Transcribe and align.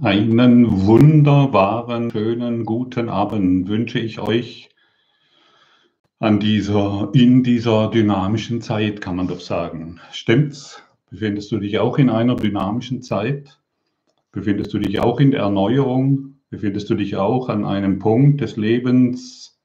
Einen 0.00 0.86
wunderbaren, 0.86 2.10
schönen, 2.10 2.64
guten 2.64 3.08
Abend 3.08 3.68
wünsche 3.68 4.00
ich 4.00 4.18
euch 4.18 4.70
an 6.18 6.40
dieser, 6.40 7.10
in 7.12 7.44
dieser 7.44 7.90
dynamischen 7.90 8.60
Zeit, 8.60 9.00
kann 9.00 9.14
man 9.14 9.28
doch 9.28 9.38
sagen. 9.38 10.00
Stimmt's? 10.10 10.82
Befindest 11.10 11.52
du 11.52 11.58
dich 11.58 11.78
auch 11.78 11.98
in 11.98 12.10
einer 12.10 12.34
dynamischen 12.34 13.02
Zeit? 13.02 13.60
Befindest 14.32 14.74
du 14.74 14.80
dich 14.80 14.98
auch 14.98 15.20
in 15.20 15.30
der 15.30 15.40
Erneuerung? 15.40 16.40
Befindest 16.50 16.90
du 16.90 16.96
dich 16.96 17.14
auch 17.14 17.48
an 17.48 17.64
einem 17.64 18.00
Punkt 18.00 18.40
des 18.40 18.56
Lebens, 18.56 19.60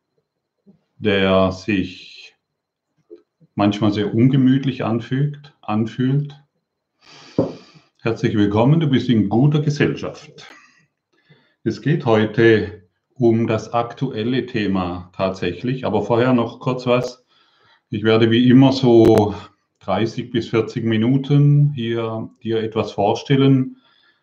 der 1.00 1.52
sich 1.52 2.36
manchmal 3.56 3.94
sehr 3.94 4.14
ungemütlich 4.14 4.84
anfügt, 4.84 5.58
anfühlt? 5.62 6.40
Herzlich 8.02 8.34
willkommen, 8.38 8.80
du 8.80 8.88
bist 8.88 9.10
in 9.10 9.28
guter 9.28 9.60
Gesellschaft. 9.60 10.48
Es 11.66 11.82
geht 11.82 12.06
heute 12.06 12.88
um 13.14 13.46
das 13.46 13.74
aktuelle 13.74 14.46
Thema 14.46 15.12
tatsächlich, 15.14 15.86
aber 15.86 16.04
vorher 16.04 16.32
noch 16.32 16.62
kurz 16.62 16.88
was. 16.88 17.26
Ich 17.90 18.04
werde 18.04 18.32
wie 18.32 18.50
immer 18.50 18.72
so 18.72 19.36
30 19.82 20.32
bis 20.32 20.48
40 20.48 20.86
Minuten 20.86 21.74
hier 21.76 22.30
dir 22.42 22.64
etwas 22.64 22.94
vorstellen. 22.94 23.76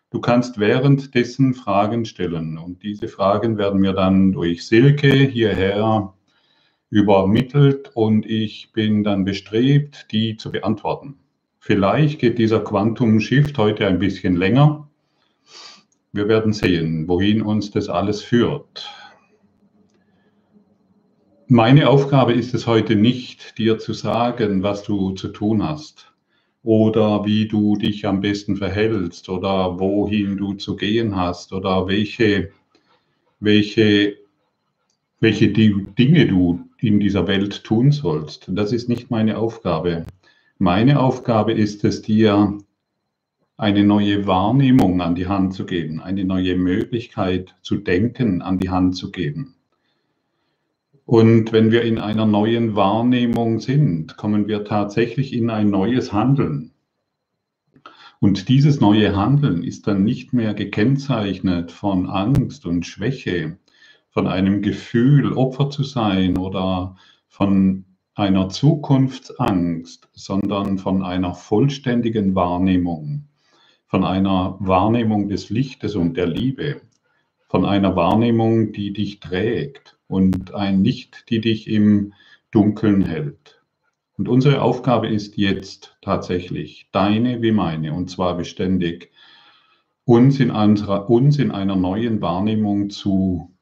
Du 0.09 0.21
kannst 0.21 0.59
währenddessen 0.59 1.53
Fragen 1.53 2.05
stellen 2.05 2.57
und 2.57 2.81
diese 2.81 3.07
Fragen 3.07 3.59
werden 3.59 3.79
mir 3.79 3.93
dann 3.93 4.31
durch 4.31 4.65
Silke 4.65 5.13
hierher 5.13 6.15
übermittelt 6.89 7.91
und 7.93 8.25
ich 8.25 8.71
bin 8.73 9.03
dann 9.03 9.23
bestrebt, 9.23 10.07
die 10.11 10.35
zu 10.35 10.51
beantworten. 10.51 11.19
Vielleicht 11.67 12.19
geht 12.19 12.37
dieser 12.37 12.61
Quantum 12.61 13.19
Shift 13.19 13.57
heute 13.57 13.87
ein 13.87 13.99
bisschen 13.99 14.37
länger. 14.37 14.87
Wir 16.13 16.29
werden 16.29 16.53
sehen, 16.53 17.09
wohin 17.09 17.41
uns 17.41 17.71
das 17.71 17.89
alles 17.89 18.21
führt. 18.21 18.89
Meine 21.47 21.89
Aufgabe 21.89 22.31
ist 22.31 22.53
es 22.53 22.67
heute 22.67 22.95
nicht, 22.95 23.57
dir 23.57 23.79
zu 23.79 23.91
sagen, 23.91 24.63
was 24.63 24.83
du 24.83 25.11
zu 25.11 25.27
tun 25.27 25.61
hast 25.61 26.13
oder 26.63 27.25
wie 27.25 27.49
du 27.49 27.75
dich 27.75 28.07
am 28.07 28.21
besten 28.21 28.55
verhältst 28.55 29.27
oder 29.27 29.77
wohin 29.77 30.37
du 30.37 30.53
zu 30.53 30.77
gehen 30.77 31.17
hast 31.17 31.51
oder 31.51 31.85
welche, 31.85 32.49
welche, 33.41 34.15
welche 35.19 35.49
Dinge 35.49 36.27
du 36.27 36.61
in 36.79 37.01
dieser 37.01 37.27
Welt 37.27 37.65
tun 37.65 37.91
sollst. 37.91 38.45
Das 38.47 38.71
ist 38.71 38.87
nicht 38.87 39.11
meine 39.11 39.37
Aufgabe. 39.37 40.05
Meine 40.59 40.99
Aufgabe 40.99 41.53
ist 41.53 41.83
es, 41.83 42.01
dir 42.01 42.57
eine 43.57 43.83
neue 43.83 44.25
Wahrnehmung 44.25 45.01
an 45.01 45.13
die 45.13 45.27
Hand 45.27 45.53
zu 45.53 45.67
geben, 45.67 46.01
eine 46.01 46.25
neue 46.25 46.55
Möglichkeit 46.55 47.55
zu 47.61 47.77
denken 47.77 48.41
an 48.41 48.57
die 48.57 48.71
Hand 48.71 48.95
zu 48.95 49.11
geben. 49.11 49.55
Und 51.05 51.53
wenn 51.53 51.71
wir 51.71 51.83
in 51.83 51.99
einer 51.99 52.25
neuen 52.25 52.75
Wahrnehmung 52.75 53.59
sind, 53.59 54.17
kommen 54.17 54.47
wir 54.47 54.65
tatsächlich 54.65 55.31
in 55.31 55.51
ein 55.51 55.69
neues 55.69 56.11
Handeln. 56.11 56.73
Und 58.19 58.49
dieses 58.49 58.81
neue 58.81 59.15
Handeln 59.15 59.63
ist 59.63 59.85
dann 59.85 60.03
nicht 60.03 60.33
mehr 60.33 60.55
gekennzeichnet 60.55 61.71
von 61.71 62.07
Angst 62.07 62.65
und 62.65 62.83
Schwäche, 62.83 63.59
von 64.09 64.25
einem 64.25 64.63
Gefühl, 64.63 65.33
Opfer 65.33 65.69
zu 65.69 65.83
sein 65.83 66.35
oder 66.35 66.95
von 67.27 67.85
einer 68.17 68.49
Zukunftsangst, 68.49 70.09
sondern 70.13 70.79
von 70.79 71.03
einer 71.03 71.35
vollständigen 71.35 72.33
Wahrnehmung, 72.33 73.25
von 73.85 74.03
einer 74.03 74.57
Wahrnehmung 74.59 75.29
des 75.29 75.51
Lichtes 75.51 75.95
und 75.95 76.17
der 76.17 76.25
Liebe, 76.25 76.81
von 77.47 77.63
einer 77.63 77.95
Wahrnehmung, 77.95 78.71
die 78.71 78.91
dich 78.91 79.19
trägt 79.19 79.99
und 80.07 80.55
ein 80.55 80.83
Licht, 80.83 81.29
die 81.29 81.41
dich 81.41 81.67
im 81.67 82.13
Dunkeln 82.49 83.03
hält. 83.03 83.61
Und 84.17 84.27
unsere 84.27 84.63
Aufgabe 84.63 85.07
ist 85.09 85.37
jetzt 85.37 85.95
tatsächlich 86.01 86.89
deine 86.91 87.43
wie 87.43 87.51
meine, 87.51 87.93
und 87.93 88.09
zwar 88.09 88.35
beständig, 88.35 89.11
uns 90.05 90.39
in, 90.39 90.49
unserer, 90.49 91.07
uns 91.07 91.37
in 91.37 91.51
einer 91.51 91.75
neuen 91.75 92.19
Wahrnehmung 92.19 92.89
zu, 92.89 93.53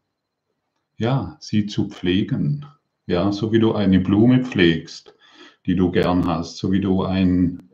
ja, 0.96 1.36
sie 1.42 1.66
zu 1.66 1.90
pflegen, 1.90 2.66
ja, 3.08 3.32
so 3.32 3.52
wie 3.52 3.60
du 3.60 3.74
eine 3.74 4.00
Blume 4.00 4.44
pflegst, 4.44 5.16
die 5.66 5.76
du 5.76 5.92
gern 5.92 6.26
hast, 6.26 6.58
so 6.58 6.72
wie 6.72 6.82
du 6.82 7.04
ein, 7.04 7.70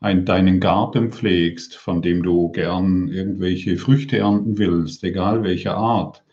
ein, 0.00 0.24
deinen 0.24 0.60
Garten 0.60 1.12
pflegst, 1.12 1.76
von 1.76 2.02
dem 2.02 2.22
du 2.22 2.50
gern 2.50 3.08
irgendwelche 3.08 3.76
Früchte 3.76 4.18
ernten 4.18 4.58
willst, 4.58 5.02
egal 5.04 5.42
welcher 5.42 5.76
Art. 5.76 6.24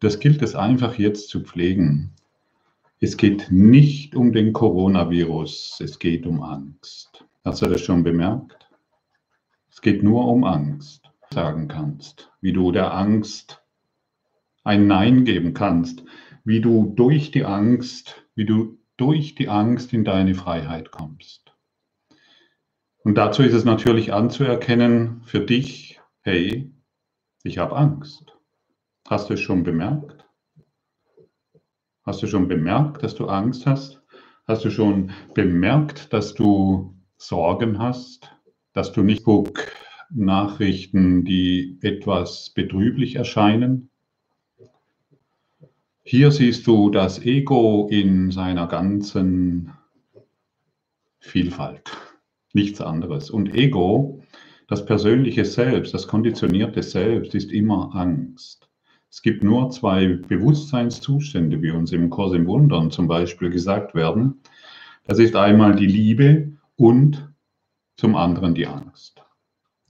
Das 0.00 0.18
gilt 0.18 0.42
es 0.42 0.54
einfach 0.54 0.98
jetzt 0.98 1.28
zu 1.28 1.40
pflegen. 1.40 2.12
Es 3.00 3.16
geht 3.16 3.48
nicht 3.50 4.16
um 4.16 4.32
den 4.32 4.52
Coronavirus, 4.52 5.80
es 5.82 5.98
geht 5.98 6.26
um 6.26 6.42
Angst. 6.42 7.24
Hast 7.44 7.62
du 7.62 7.66
das 7.66 7.80
schon 7.80 8.02
bemerkt? 8.02 8.68
Es 9.70 9.80
geht 9.80 10.02
nur 10.02 10.26
um 10.26 10.44
Angst, 10.44 11.10
sagen 11.32 11.68
kannst, 11.68 12.32
wie 12.40 12.52
du 12.52 12.72
der 12.72 12.94
Angst 12.94 13.62
ein 14.64 14.88
Nein 14.88 15.24
geben 15.24 15.54
kannst, 15.54 16.02
wie 16.46 16.60
du 16.60 16.94
durch 16.94 17.32
die 17.32 17.44
Angst, 17.44 18.24
wie 18.36 18.46
du 18.46 18.78
durch 18.96 19.34
die 19.34 19.48
Angst 19.48 19.92
in 19.92 20.04
deine 20.04 20.34
Freiheit 20.34 20.92
kommst. 20.92 21.52
Und 23.02 23.16
dazu 23.16 23.42
ist 23.42 23.52
es 23.52 23.64
natürlich 23.64 24.12
anzuerkennen 24.12 25.22
für 25.24 25.40
dich, 25.40 26.00
hey, 26.22 26.72
ich 27.42 27.58
habe 27.58 27.76
Angst. 27.76 28.36
Hast 29.08 29.28
du 29.28 29.34
es 29.34 29.40
schon 29.40 29.64
bemerkt? 29.64 30.24
Hast 32.04 32.22
du 32.22 32.28
schon 32.28 32.46
bemerkt, 32.46 33.02
dass 33.02 33.16
du 33.16 33.26
Angst 33.26 33.66
hast? 33.66 34.00
Hast 34.46 34.64
du 34.64 34.70
schon 34.70 35.10
bemerkt, 35.34 36.12
dass 36.12 36.34
du 36.34 36.96
Sorgen 37.16 37.80
hast? 37.80 38.30
Dass 38.72 38.92
du 38.92 39.02
nicht 39.02 39.24
guck 39.24 39.72
Nachrichten, 40.10 41.24
die 41.24 41.80
etwas 41.82 42.50
betrüblich 42.50 43.16
erscheinen? 43.16 43.90
Hier 46.08 46.30
siehst 46.30 46.68
du 46.68 46.88
das 46.88 47.26
Ego 47.26 47.88
in 47.90 48.30
seiner 48.30 48.68
ganzen 48.68 49.72
Vielfalt, 51.18 51.90
nichts 52.52 52.80
anderes. 52.80 53.28
Und 53.28 53.52
Ego, 53.52 54.22
das 54.68 54.86
persönliche 54.86 55.44
Selbst, 55.44 55.94
das 55.94 56.06
konditionierte 56.06 56.84
Selbst, 56.84 57.34
ist 57.34 57.50
immer 57.50 57.92
Angst. 57.92 58.68
Es 59.10 59.20
gibt 59.20 59.42
nur 59.42 59.68
zwei 59.70 60.20
Bewusstseinszustände, 60.28 61.60
wie 61.60 61.72
uns 61.72 61.90
im 61.90 62.08
Kurs 62.08 62.34
im 62.34 62.46
Wundern 62.46 62.92
zum 62.92 63.08
Beispiel 63.08 63.50
gesagt 63.50 63.96
werden. 63.96 64.40
Das 65.08 65.18
ist 65.18 65.34
einmal 65.34 65.74
die 65.74 65.88
Liebe 65.88 66.52
und 66.76 67.34
zum 67.96 68.14
anderen 68.14 68.54
die 68.54 68.68
Angst. 68.68 69.24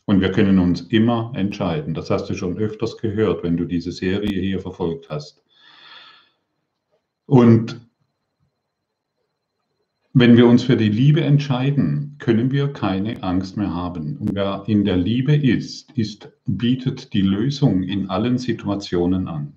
Und 0.06 0.22
wir 0.22 0.32
können 0.32 0.60
uns 0.60 0.80
immer 0.80 1.32
entscheiden. 1.34 1.92
Das 1.92 2.08
hast 2.08 2.30
du 2.30 2.34
schon 2.34 2.56
öfters 2.56 2.96
gehört, 2.96 3.42
wenn 3.42 3.58
du 3.58 3.66
diese 3.66 3.92
Serie 3.92 4.40
hier 4.40 4.60
verfolgt 4.60 5.10
hast. 5.10 5.42
Und 7.26 7.80
wenn 10.12 10.36
wir 10.36 10.46
uns 10.46 10.62
für 10.62 10.76
die 10.76 10.88
Liebe 10.88 11.20
entscheiden, 11.20 12.16
können 12.18 12.50
wir 12.50 12.72
keine 12.72 13.22
Angst 13.22 13.58
mehr 13.58 13.74
haben. 13.74 14.16
Und 14.16 14.34
wer 14.34 14.64
in 14.66 14.84
der 14.84 14.96
Liebe 14.96 15.36
ist, 15.36 15.92
ist 15.92 16.32
bietet 16.46 17.12
die 17.12 17.20
Lösung 17.20 17.82
in 17.82 18.08
allen 18.08 18.38
Situationen 18.38 19.28
an. 19.28 19.52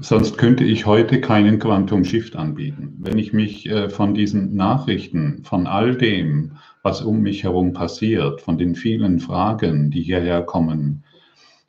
Sonst 0.00 0.38
könnte 0.38 0.62
ich 0.62 0.86
heute 0.86 1.20
keinen 1.20 1.58
Quantum 1.58 2.04
Shift 2.04 2.36
anbieten. 2.36 2.94
Wenn 3.00 3.18
ich 3.18 3.32
mich 3.32 3.68
äh, 3.68 3.90
von 3.90 4.14
diesen 4.14 4.54
Nachrichten, 4.54 5.42
von 5.42 5.66
all 5.66 5.96
dem, 5.96 6.52
was 6.84 7.02
um 7.02 7.20
mich 7.20 7.42
herum 7.42 7.72
passiert, 7.72 8.40
von 8.40 8.58
den 8.58 8.76
vielen 8.76 9.18
Fragen, 9.18 9.90
die 9.90 10.02
hierher 10.02 10.42
kommen, 10.42 11.02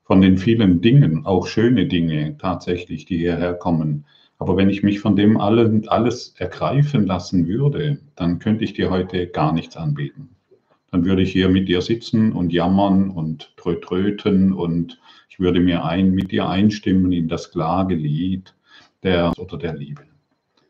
von 0.10 0.22
den 0.22 0.40
vielen 0.40 0.82
Dingen, 0.82 1.28
auch 1.28 1.46
schöne 1.46 1.86
Dinge 1.86 2.36
tatsächlich, 2.40 3.06
die 3.06 3.20
hierher 3.20 3.54
kommen. 3.54 4.06
Aber 4.40 4.58
wenn 4.58 4.68
ich 4.68 4.82
mich 4.82 5.02
von 5.02 5.16
dem 5.16 5.40
alles 5.40 6.34
ergreifen 6.36 7.06
lassen 7.06 7.48
würde, 7.48 8.00
dann 8.16 8.40
könnte 8.40 8.64
ich 8.64 8.74
dir 8.74 8.90
heute 8.90 9.28
gar 9.28 9.54
nichts 9.54 9.78
anbieten. 9.78 10.30
Dann 10.90 11.06
würde 11.06 11.22
ich 11.22 11.32
hier 11.32 11.48
mit 11.48 11.68
dir 11.68 11.84
sitzen 11.84 12.32
und 12.32 12.52
jammern 12.52 13.12
und 13.12 13.54
tröten 13.56 14.52
und 14.52 15.00
ich 15.30 15.40
würde 15.40 15.60
mir 15.60 15.86
ein, 15.86 16.10
mit 16.10 16.32
dir 16.32 16.50
einstimmen 16.50 17.12
in 17.12 17.28
das 17.28 17.52
Klagelied 17.52 18.56
der 19.04 19.32
oder 19.38 19.58
der 19.58 19.76
Liebe. 19.76 20.02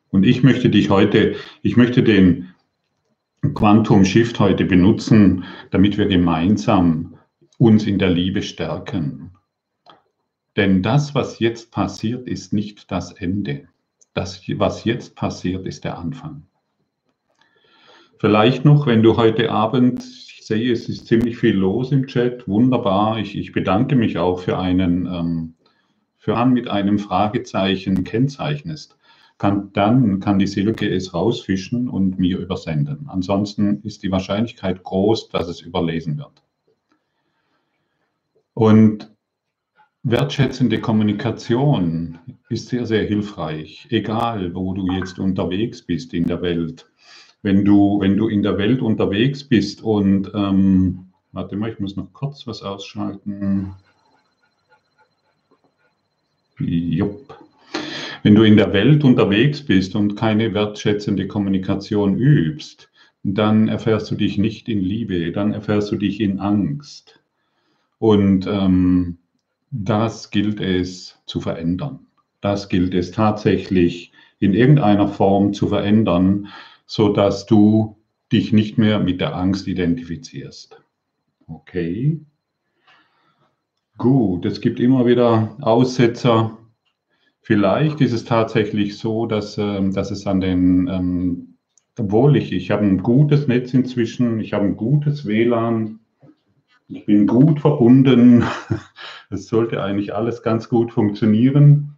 Und 0.09 0.25
ich 0.25 0.43
möchte 0.43 0.69
dich 0.69 0.89
heute, 0.89 1.35
ich 1.61 1.77
möchte 1.77 2.03
den 2.03 2.49
Quantum 3.53 4.03
Shift 4.03 4.37
heute 4.41 4.65
benutzen, 4.65 5.45
damit 5.71 5.97
wir 5.97 6.07
gemeinsam 6.07 7.15
uns 7.57 7.85
in 7.85 7.99
der 7.99 8.09
Liebe 8.09 8.41
stärken. 8.41 9.28
Denn 10.59 10.81
das, 10.81 11.15
was 11.15 11.39
jetzt 11.39 11.71
passiert, 11.71 12.27
ist 12.27 12.51
nicht 12.51 12.91
das 12.91 13.13
Ende. 13.13 13.69
Das, 14.13 14.41
was 14.57 14.83
jetzt 14.83 15.15
passiert, 15.15 15.65
ist 15.65 15.85
der 15.85 15.97
Anfang. 15.97 16.47
Vielleicht 18.17 18.65
noch, 18.65 18.85
wenn 18.85 19.01
du 19.01 19.15
heute 19.15 19.51
Abend 19.51 20.03
sehe, 20.03 20.73
es 20.73 20.89
ist 20.89 21.07
ziemlich 21.07 21.37
viel 21.37 21.55
los 21.55 21.93
im 21.93 22.07
Chat. 22.07 22.45
Wunderbar. 22.45 23.19
Ich, 23.19 23.37
ich 23.37 23.53
bedanke 23.53 23.95
mich 23.95 24.17
auch 24.17 24.41
für 24.41 24.59
einen, 24.59 25.05
ähm, 25.05 25.53
für 26.17 26.35
an 26.35 26.51
mit 26.51 26.67
einem 26.67 26.99
Fragezeichen 26.99 28.03
kennzeichnest. 28.03 28.97
Kann, 29.37 29.71
dann 29.71 30.19
kann 30.19 30.39
die 30.39 30.47
Silke 30.47 30.93
es 30.93 31.13
rausfischen 31.13 31.87
und 31.87 32.19
mir 32.19 32.37
übersenden. 32.37 33.07
Ansonsten 33.07 33.81
ist 33.83 34.03
die 34.03 34.11
Wahrscheinlichkeit 34.11 34.83
groß, 34.83 35.29
dass 35.29 35.47
es 35.47 35.61
überlesen 35.61 36.17
wird. 36.17 36.43
Und 38.53 39.09
wertschätzende 40.03 40.79
Kommunikation 40.79 42.19
ist 42.49 42.69
sehr, 42.69 42.85
sehr 42.85 43.05
hilfreich, 43.05 43.87
egal 43.89 44.53
wo 44.55 44.73
du 44.73 44.91
jetzt 44.93 45.19
unterwegs 45.19 45.81
bist 45.81 46.13
in 46.13 46.25
der 46.25 46.41
Welt 46.41 46.89
wenn 47.41 47.63
du, 47.63 47.99
wenn 47.99 48.17
du 48.17 48.27
in 48.27 48.43
der 48.43 48.57
Welt 48.57 48.81
unterwegs 48.81 49.43
bist 49.43 49.81
und, 49.81 50.31
ähm, 50.33 51.05
warte 51.31 51.55
mal, 51.55 51.71
ich 51.71 51.79
muss 51.79 51.95
noch 51.95 52.11
kurz 52.13 52.45
was 52.47 52.63
ausschalten. 52.63 53.73
Jupp. 56.59 57.37
Wenn 58.23 58.35
du 58.35 58.43
in 58.43 58.57
der 58.57 58.73
Welt 58.73 59.05
unterwegs 59.05 59.61
bist 59.65 59.95
und 59.95 60.15
keine 60.15 60.53
wertschätzende 60.53 61.27
Kommunikation 61.27 62.17
übst, 62.17 62.89
dann 63.23 63.69
erfährst 63.69 64.11
du 64.11 64.15
dich 64.15 64.37
nicht 64.37 64.67
in 64.67 64.81
Liebe, 64.81 65.31
dann 65.31 65.53
erfährst 65.53 65.91
du 65.91 65.95
dich 65.95 66.19
in 66.19 66.39
Angst. 66.39 67.21
Und 67.97 68.45
ähm, 68.47 69.18
das 69.71 70.31
gilt 70.31 70.59
es 70.59 71.21
zu 71.25 71.41
verändern. 71.41 72.07
Das 72.41 72.69
gilt 72.69 72.93
es 72.93 73.11
tatsächlich 73.11 74.11
in 74.39 74.53
irgendeiner 74.53 75.07
Form 75.07 75.53
zu 75.53 75.67
verändern, 75.67 76.47
so 76.85 77.13
dass 77.13 77.45
du 77.45 77.97
dich 78.31 78.53
nicht 78.53 78.77
mehr 78.77 78.99
mit 78.99 79.21
der 79.21 79.35
Angst 79.35 79.67
identifizierst. 79.67 80.79
Okay. 81.47 82.19
Gut, 83.97 84.45
es 84.45 84.61
gibt 84.61 84.79
immer 84.79 85.05
wieder 85.05 85.57
Aussetzer. 85.59 86.57
Vielleicht 87.41 87.99
ist 87.99 88.13
es 88.13 88.23
tatsächlich 88.23 88.97
so, 88.97 89.25
dass, 89.25 89.57
ähm, 89.57 89.93
dass 89.93 90.11
es 90.11 90.25
an 90.25 90.39
den, 90.39 90.87
ähm, 90.87 91.55
obwohl 91.97 92.37
ich, 92.37 92.53
ich 92.53 92.71
habe 92.71 92.85
ein 92.85 92.99
gutes 92.99 93.47
Netz 93.47 93.73
inzwischen, 93.73 94.39
ich 94.39 94.53
habe 94.53 94.65
ein 94.65 94.77
gutes 94.77 95.25
WLAN, 95.25 95.99
ich 96.87 97.05
bin 97.05 97.27
gut 97.27 97.59
verbunden, 97.59 98.43
es 99.29 99.47
sollte 99.47 99.81
eigentlich 99.83 100.13
alles 100.13 100.41
ganz 100.41 100.69
gut 100.69 100.91
funktionieren. 100.91 101.97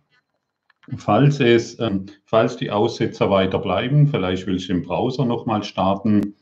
Falls, 0.97 1.39
es, 1.39 1.79
ähm, 1.79 2.07
falls 2.25 2.57
die 2.57 2.71
Aussetzer 2.71 3.29
weiter 3.29 3.59
bleiben, 3.59 4.07
vielleicht 4.07 4.47
willst 4.47 4.67
du 4.67 4.73
den 4.73 4.83
Browser 4.83 5.25
nochmal 5.25 5.63
starten. 5.63 6.35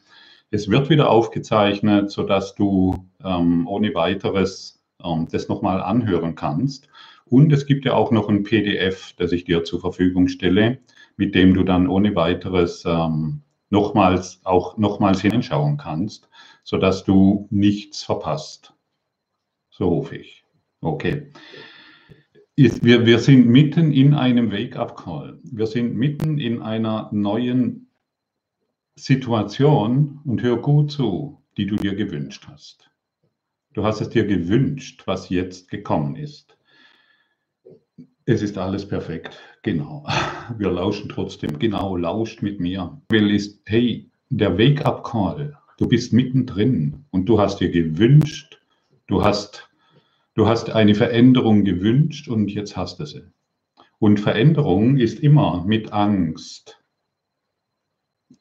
Es 0.50 0.70
wird 0.70 0.90
wieder 0.90 1.10
aufgezeichnet, 1.10 2.10
sodass 2.10 2.56
du 2.56 3.10
ähm, 3.24 3.68
ohne 3.68 3.94
weiteres 3.94 4.82
ähm, 5.04 5.28
das 5.32 5.48
nochmal 5.48 5.82
anhören 5.82 6.36
kannst. 6.36 6.88
Und 7.26 7.54
es 7.54 7.68
gibt 7.68 7.86
ja 7.86 7.94
auch 7.94 8.12
noch 8.12 8.28
ein 8.28 8.44
PDF, 8.44 9.14
das 9.18 9.32
ich 9.32 9.44
dir 9.44 9.64
zur 9.64 9.82
Verfügung 9.82 10.28
stelle, 10.28 10.80
mit 11.16 11.36
dem 11.36 11.54
du 11.54 11.64
dann 11.64 11.88
ohne 11.88 12.16
weiteres 12.16 12.84
ähm, 12.86 13.44
nochmals 13.70 14.42
auch 14.46 14.78
nochmals 14.78 15.22
hinschauen 15.22 15.78
kannst, 15.78 16.28
sodass 16.64 17.04
du 17.04 17.48
nichts 17.52 18.04
verpasst. 18.04 18.74
So 19.70 19.92
hoffe 19.92 20.16
ich. 20.16 20.44
Okay 20.82 21.30
ist, 22.60 22.84
wir, 22.84 23.06
wir 23.06 23.20
sind 23.20 23.48
mitten 23.48 23.94
in 23.94 24.14
einem 24.14 24.52
Wake-up-Call. 24.52 25.40
Wir 25.44 25.66
sind 25.66 25.96
mitten 25.96 26.40
in 26.40 26.62
einer 26.62 27.10
neuen 27.14 27.90
Situation 28.96 30.20
und 30.26 30.44
hör 30.44 30.58
gut 30.58 30.92
zu, 30.92 31.42
die 31.56 31.66
du 31.66 31.78
dir 31.78 31.96
gewünscht 31.96 32.46
hast. 32.50 32.92
Du 33.74 33.86
hast 33.86 34.02
es 34.02 34.10
dir 34.10 34.26
gewünscht, 34.26 35.04
was 35.06 35.30
jetzt 35.30 35.70
gekommen 35.70 36.18
ist. 36.18 36.58
Es 38.26 38.42
ist 38.42 38.58
alles 38.58 38.86
perfekt. 38.86 39.40
Genau. 39.64 40.06
Wir 40.58 40.70
lauschen 40.70 41.08
trotzdem. 41.08 41.60
Genau, 41.60 41.96
lauscht 41.96 42.42
mit 42.42 42.60
mir. 42.60 43.02
Will 43.10 43.32
ist, 43.32 43.62
hey, 43.66 44.12
der 44.30 44.58
Wake-up-Call. 44.58 45.58
Du 45.78 45.88
bist 45.88 46.12
mittendrin 46.12 47.06
und 47.12 47.28
du 47.28 47.40
hast 47.40 47.62
dir 47.62 47.72
gewünscht, 47.72 48.60
du 49.08 49.24
hast 49.24 49.69
Du 50.36 50.48
hast 50.48 50.70
eine 50.70 50.96
Veränderung 50.96 51.64
gewünscht 51.64 52.28
und 52.28 52.50
jetzt 52.50 52.78
hast 52.78 53.00
du 53.00 53.06
sie. 53.06 53.24
Und 54.00 54.20
Veränderung 54.20 54.98
ist 54.98 55.20
immer 55.20 55.64
mit 55.66 55.92
Angst. 55.92 56.82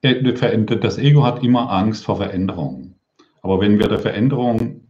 Äh, 0.02 0.22
das 0.22 0.98
Ego 0.98 1.24
hat 1.24 1.42
immer 1.42 1.70
Angst 1.70 2.04
vor 2.04 2.16
Veränderung. 2.16 2.94
Aber 3.42 3.60
wenn 3.60 3.78
wir 3.78 3.88
der 3.88 3.98
Veränderung 3.98 4.88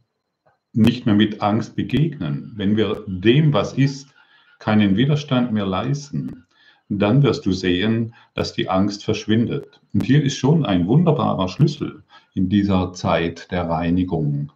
nicht 0.73 1.06
mehr 1.06 1.15
mit 1.15 1.41
Angst 1.41 1.77
begegnen, 1.77 2.53
wenn 2.56 2.77
wir 2.77 3.05
dem, 3.06 3.53
was 3.53 3.73
ist, 3.73 4.15
keinen 4.59 4.97
Widerstand 4.97 5.53
mehr 5.53 5.67
leisten, 5.67 6.47
dann 6.89 7.23
wirst 7.23 7.47
du 7.47 7.53
sehen, 7.53 8.15
dass 8.35 8.53
die 8.53 8.69
Angst 8.69 9.05
verschwindet. 9.05 9.81
Und 9.93 10.05
hier 10.05 10.23
ist 10.23 10.37
schon 10.37 10.65
ein 10.65 10.87
wunderbarer 10.87 11.49
Schlüssel 11.49 12.03
in 12.35 12.49
dieser 12.49 12.93
Zeit 12.93 13.50
der 13.50 13.69
Reinigung. 13.69 14.53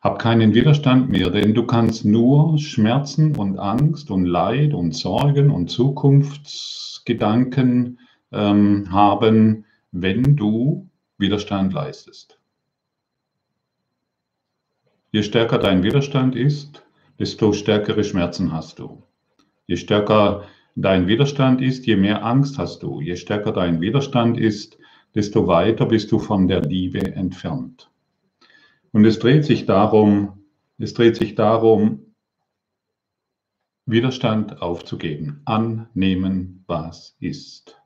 Hab 0.00 0.20
keinen 0.20 0.54
Widerstand 0.54 1.08
mehr, 1.08 1.28
denn 1.30 1.54
du 1.54 1.66
kannst 1.66 2.04
nur 2.04 2.56
Schmerzen 2.58 3.34
und 3.36 3.58
Angst 3.58 4.12
und 4.12 4.26
Leid 4.26 4.72
und 4.72 4.94
Sorgen 4.94 5.50
und 5.50 5.70
Zukunftsgedanken 5.70 7.98
ähm, 8.30 8.92
haben, 8.92 9.64
wenn 9.90 10.36
du 10.36 10.88
Widerstand 11.18 11.72
leistest. 11.72 12.38
Je 15.10 15.24
stärker 15.24 15.58
dein 15.58 15.82
Widerstand 15.82 16.36
ist, 16.36 16.84
desto 17.18 17.52
stärkere 17.52 18.04
Schmerzen 18.04 18.52
hast 18.52 18.78
du. 18.78 19.02
Je 19.66 19.76
stärker 19.76 20.44
dein 20.76 21.08
Widerstand 21.08 21.60
ist, 21.60 21.86
je 21.86 21.96
mehr 21.96 22.24
Angst 22.24 22.56
hast 22.58 22.84
du. 22.84 23.00
Je 23.00 23.16
stärker 23.16 23.52
dein 23.52 23.80
Widerstand 23.80 24.38
ist, 24.38 24.78
desto 25.16 25.48
weiter 25.48 25.86
bist 25.86 26.12
du 26.12 26.20
von 26.20 26.46
der 26.46 26.60
Liebe 26.60 27.00
entfernt. 27.00 27.90
Und 28.92 29.04
es 29.04 29.18
dreht 29.18 29.44
sich 29.44 29.66
darum, 29.66 30.44
es 30.78 30.94
dreht 30.94 31.16
sich 31.16 31.34
darum, 31.34 32.14
Widerstand 33.86 34.60
aufzugeben, 34.60 35.40
annehmen, 35.46 36.62
was 36.66 37.16
ist. 37.20 37.80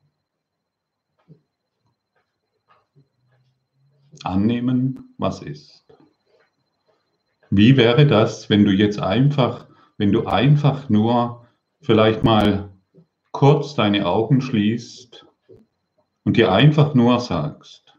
Annehmen, 4.24 5.14
was 5.16 5.42
ist. 5.42 5.84
Wie 7.50 7.76
wäre 7.76 8.06
das, 8.06 8.50
wenn 8.50 8.64
du 8.64 8.72
jetzt 8.72 8.98
einfach, 8.98 9.68
wenn 9.96 10.10
du 10.10 10.26
einfach 10.26 10.88
nur 10.88 11.46
vielleicht 11.80 12.24
mal 12.24 12.70
kurz 13.30 13.74
deine 13.74 14.06
Augen 14.06 14.40
schließt 14.40 15.26
und 16.24 16.36
dir 16.36 16.52
einfach 16.52 16.94
nur 16.94 17.20
sagst, 17.20 17.94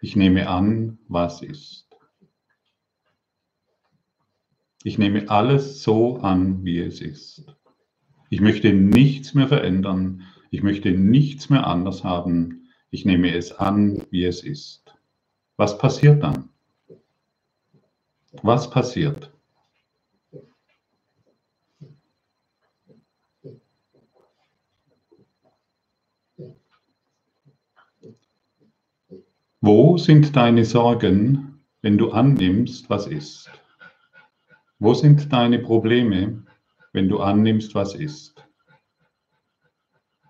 ich 0.00 0.16
nehme 0.16 0.48
an, 0.48 0.98
was 1.08 1.42
ist. 1.42 1.91
Ich 4.84 4.98
nehme 4.98 5.30
alles 5.30 5.82
so 5.82 6.16
an, 6.18 6.64
wie 6.64 6.80
es 6.80 7.00
ist. 7.00 7.44
Ich 8.30 8.40
möchte 8.40 8.72
nichts 8.72 9.32
mehr 9.34 9.46
verändern. 9.46 10.22
Ich 10.50 10.62
möchte 10.62 10.90
nichts 10.90 11.50
mehr 11.50 11.66
anders 11.66 12.02
haben. 12.02 12.68
Ich 12.90 13.04
nehme 13.04 13.34
es 13.34 13.52
an, 13.52 14.04
wie 14.10 14.24
es 14.24 14.42
ist. 14.42 14.94
Was 15.56 15.78
passiert 15.78 16.22
dann? 16.22 16.48
Was 18.42 18.70
passiert? 18.70 19.32
Wo 29.60 29.96
sind 29.96 30.34
deine 30.34 30.64
Sorgen, 30.64 31.60
wenn 31.82 31.96
du 31.96 32.10
annimmst, 32.10 32.90
was 32.90 33.06
ist? 33.06 33.48
Wo 34.84 34.94
sind 34.94 35.32
deine 35.32 35.60
Probleme, 35.60 36.44
wenn 36.92 37.08
du 37.08 37.20
annimmst, 37.20 37.72
was 37.76 37.94
ist? 37.94 38.44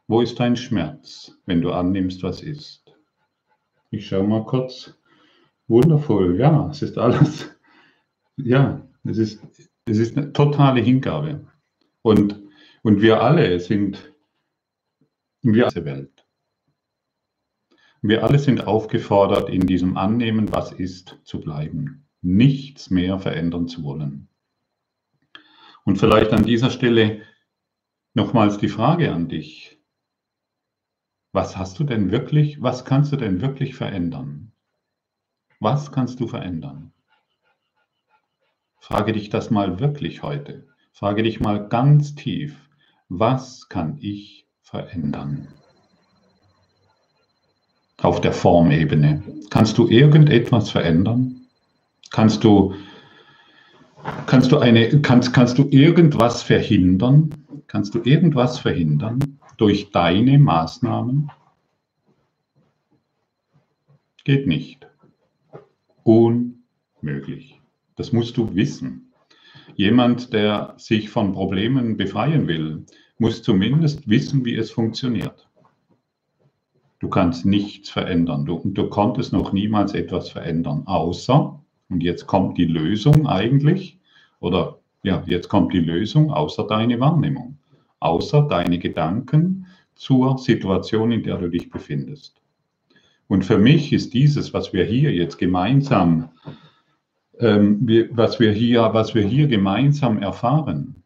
Wo 0.06 0.20
ist 0.20 0.38
dein 0.38 0.56
Schmerz, 0.56 1.34
wenn 1.46 1.62
du 1.62 1.72
annimmst, 1.72 2.22
was 2.22 2.42
ist? 2.42 2.94
Ich 3.88 4.06
schaue 4.06 4.28
mal 4.28 4.44
kurz. 4.44 4.92
Wundervoll, 5.68 6.38
ja, 6.38 6.68
es 6.68 6.82
ist 6.82 6.98
alles, 6.98 7.50
ja, 8.36 8.86
es 9.04 9.16
ist, 9.16 9.42
es 9.86 9.96
ist 9.96 10.18
eine 10.18 10.34
totale 10.34 10.82
Hingabe. 10.82 11.46
Und, 12.02 12.38
und 12.82 13.00
wir 13.00 13.22
alle 13.22 13.58
sind, 13.58 14.12
wir 15.40 15.68
diese 15.68 15.86
Welt. 15.86 16.26
Wir 18.02 18.22
alle 18.22 18.38
sind 18.38 18.66
aufgefordert, 18.66 19.48
in 19.48 19.66
diesem 19.66 19.96
Annehmen, 19.96 20.52
was 20.52 20.72
ist, 20.72 21.18
zu 21.24 21.40
bleiben. 21.40 22.06
Nichts 22.20 22.90
mehr 22.90 23.18
verändern 23.18 23.66
zu 23.66 23.82
wollen. 23.82 24.28
Und 25.84 25.96
vielleicht 25.98 26.32
an 26.32 26.44
dieser 26.44 26.70
Stelle 26.70 27.22
nochmals 28.14 28.58
die 28.58 28.68
Frage 28.68 29.12
an 29.12 29.28
dich. 29.28 29.78
Was 31.32 31.56
hast 31.56 31.78
du 31.78 31.84
denn 31.84 32.10
wirklich, 32.10 32.60
was 32.60 32.84
kannst 32.84 33.12
du 33.12 33.16
denn 33.16 33.40
wirklich 33.40 33.74
verändern? 33.74 34.52
Was 35.60 35.92
kannst 35.92 36.20
du 36.20 36.26
verändern? 36.26 36.92
Frage 38.80 39.12
dich 39.12 39.30
das 39.30 39.50
mal 39.50 39.80
wirklich 39.80 40.22
heute. 40.22 40.66
Frage 40.92 41.22
dich 41.22 41.40
mal 41.40 41.68
ganz 41.68 42.14
tief, 42.14 42.56
was 43.08 43.68
kann 43.68 43.96
ich 44.00 44.46
verändern? 44.60 45.48
Auf 47.98 48.20
der 48.20 48.32
Formebene. 48.32 49.22
Kannst 49.50 49.78
du 49.78 49.88
irgendetwas 49.88 50.70
verändern? 50.70 51.46
Kannst 52.10 52.44
du, 52.44 52.74
kannst 54.26 54.52
du, 54.52 54.58
eine, 54.58 55.00
kannst, 55.02 55.32
kannst 55.32 55.58
du 55.58 55.68
irgendwas 55.70 56.42
verhindern? 56.42 57.30
Kannst 57.66 57.94
du 57.94 58.02
irgendwas 58.02 58.58
verhindern 58.58 59.38
durch 59.56 59.90
deine 59.90 60.38
Maßnahmen? 60.38 61.30
Geht 64.24 64.46
nicht. 64.46 64.86
Unmöglich. 66.04 67.60
Das 67.96 68.12
musst 68.12 68.36
du 68.36 68.54
wissen. 68.54 69.12
Jemand, 69.74 70.32
der 70.32 70.74
sich 70.76 71.10
von 71.10 71.32
Problemen 71.32 71.96
befreien 71.96 72.46
will, 72.46 72.84
muss 73.18 73.42
zumindest 73.42 74.08
wissen, 74.08 74.44
wie 74.44 74.56
es 74.56 74.70
funktioniert. 74.70 75.48
Du 76.98 77.08
kannst 77.08 77.44
nichts 77.44 77.90
verändern. 77.90 78.44
Du, 78.44 78.60
du 78.64 78.88
konntest 78.88 79.32
noch 79.32 79.52
niemals 79.52 79.94
etwas 79.94 80.30
verändern, 80.30 80.86
außer, 80.86 81.61
und 81.92 82.02
jetzt 82.02 82.26
kommt 82.26 82.56
die 82.58 82.64
Lösung 82.64 83.26
eigentlich, 83.26 83.98
oder 84.40 84.78
ja, 85.02 85.22
jetzt 85.26 85.48
kommt 85.48 85.72
die 85.72 85.80
Lösung, 85.80 86.30
außer 86.30 86.66
deine 86.66 86.98
Wahrnehmung, 87.00 87.58
außer 88.00 88.42
deine 88.48 88.78
Gedanken 88.78 89.66
zur 89.94 90.38
Situation, 90.38 91.12
in 91.12 91.22
der 91.22 91.36
du 91.36 91.48
dich 91.48 91.70
befindest. 91.70 92.40
Und 93.28 93.44
für 93.44 93.58
mich 93.58 93.92
ist 93.92 94.14
dieses, 94.14 94.52
was 94.52 94.72
wir 94.72 94.84
hier 94.84 95.12
jetzt 95.12 95.38
gemeinsam, 95.38 96.30
ähm, 97.38 97.86
wir, 97.86 98.08
was, 98.16 98.40
wir 98.40 98.52
hier, 98.52 98.90
was 98.92 99.14
wir 99.14 99.22
hier 99.22 99.46
gemeinsam 99.46 100.18
erfahren, 100.18 100.96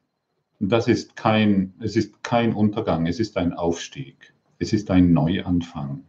das 0.59 0.89
ist 0.89 1.17
kein, 1.17 1.75
es 1.81 1.97
ist 1.97 2.23
kein 2.23 2.55
Untergang, 2.55 3.07
es 3.07 3.21
ist 3.21 3.37
ein 3.37 3.53
Aufstieg, 3.53 4.33
es 4.59 4.73
ist 4.73 4.91
ein 4.91 5.13
Neuanfang. 5.13 6.03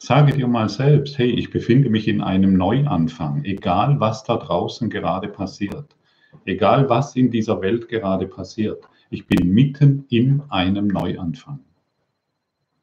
Sage 0.00 0.32
dir 0.32 0.46
mal 0.46 0.68
selbst, 0.68 1.18
hey, 1.18 1.30
ich 1.30 1.50
befinde 1.50 1.90
mich 1.90 2.06
in 2.06 2.20
einem 2.20 2.56
Neuanfang, 2.56 3.44
egal 3.44 3.98
was 3.98 4.22
da 4.22 4.36
draußen 4.36 4.88
gerade 4.90 5.26
passiert, 5.26 5.96
egal 6.44 6.88
was 6.88 7.16
in 7.16 7.32
dieser 7.32 7.60
Welt 7.60 7.88
gerade 7.88 8.28
passiert. 8.28 8.88
Ich 9.10 9.26
bin 9.26 9.52
mitten 9.52 10.04
in 10.08 10.40
einem 10.50 10.86
Neuanfang. 10.86 11.58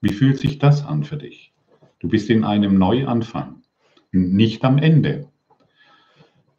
Wie 0.01 0.11
fühlt 0.11 0.39
sich 0.39 0.59
das 0.59 0.85
an 0.85 1.05
für 1.05 1.15
dich? 1.15 1.53
Du 1.99 2.09
bist 2.09 2.29
in 2.29 2.43
einem 2.43 2.77
Neuanfang, 2.77 3.61
nicht 4.11 4.65
am 4.65 4.77
Ende. 4.77 5.29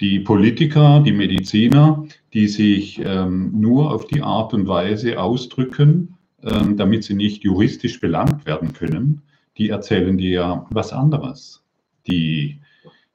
Die 0.00 0.20
Politiker, 0.20 1.00
die 1.00 1.12
Mediziner, 1.12 2.04
die 2.32 2.48
sich 2.48 2.98
ähm, 3.04 3.52
nur 3.60 3.92
auf 3.92 4.06
die 4.06 4.22
Art 4.22 4.54
und 4.54 4.66
Weise 4.66 5.20
ausdrücken, 5.20 6.16
ähm, 6.42 6.78
damit 6.78 7.04
sie 7.04 7.14
nicht 7.14 7.44
juristisch 7.44 8.00
belangt 8.00 8.46
werden 8.46 8.72
können, 8.72 9.22
die 9.58 9.70
erzählen 9.70 10.16
dir 10.18 10.66
was 10.70 10.92
anderes. 10.92 11.64
Die, 12.06 12.60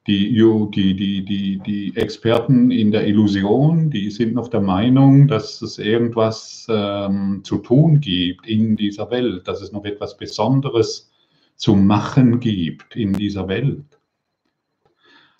die, 0.08 0.34
die, 0.34 0.96
die, 0.96 1.26
die, 1.26 1.60
die 1.60 1.96
Experten 1.96 2.72
in 2.72 2.92
der 2.92 3.08
Illusion, 3.08 3.90
die 3.90 4.10
sind 4.10 4.34
noch 4.34 4.48
der 4.48 4.62
Meinung, 4.62 5.28
dass 5.28 5.62
es 5.62 5.78
irgendwas 5.78 6.66
ähm, 6.70 7.42
zu 7.44 7.60
tun 7.60 8.02
gibt 8.02 8.48
in 8.48 8.76
dieser 8.76 9.12
Welt, 9.12 9.48
dass 9.48 9.62
es 9.62 9.72
noch 9.72 9.86
etwas 9.86 10.18
Besonderes 10.18 11.12
zu 11.56 11.76
machen 11.76 12.40
gibt 12.40 12.96
in 12.96 13.14
dieser 13.14 13.48
Welt, 13.48 13.86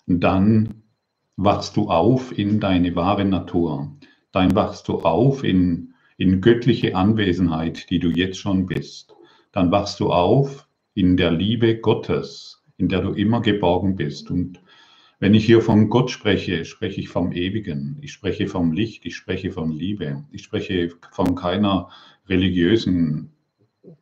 dann 0.06 0.82
wachst 1.36 1.76
du 1.76 1.88
auf 1.88 2.36
in 2.38 2.60
deine 2.60 2.94
wahre 2.94 3.24
Natur. 3.24 3.90
Dann 4.30 4.54
wachst 4.54 4.86
du 4.86 5.00
auf 5.00 5.42
in, 5.42 5.94
in 6.16 6.40
göttliche 6.40 6.94
Anwesenheit, 6.94 7.90
die 7.90 7.98
du 7.98 8.08
jetzt 8.10 8.38
schon 8.38 8.66
bist. 8.66 9.14
Dann 9.50 9.70
wachst 9.72 9.98
du 9.98 10.12
auf 10.12 10.61
in 10.94 11.16
der 11.16 11.30
Liebe 11.30 11.78
Gottes, 11.78 12.62
in 12.76 12.88
der 12.88 13.00
du 13.00 13.12
immer 13.12 13.40
geborgen 13.40 13.96
bist. 13.96 14.30
Und 14.30 14.60
wenn 15.20 15.34
ich 15.34 15.46
hier 15.46 15.62
von 15.62 15.88
Gott 15.88 16.10
spreche, 16.10 16.64
spreche 16.64 17.00
ich 17.00 17.08
vom 17.08 17.32
Ewigen. 17.32 17.98
Ich 18.00 18.12
spreche 18.12 18.48
vom 18.48 18.72
Licht, 18.72 19.06
ich 19.06 19.16
spreche 19.16 19.52
von 19.52 19.70
Liebe. 19.70 20.24
Ich 20.32 20.42
spreche 20.42 20.90
von 21.12 21.34
keiner 21.34 21.88
religiösen 22.28 23.30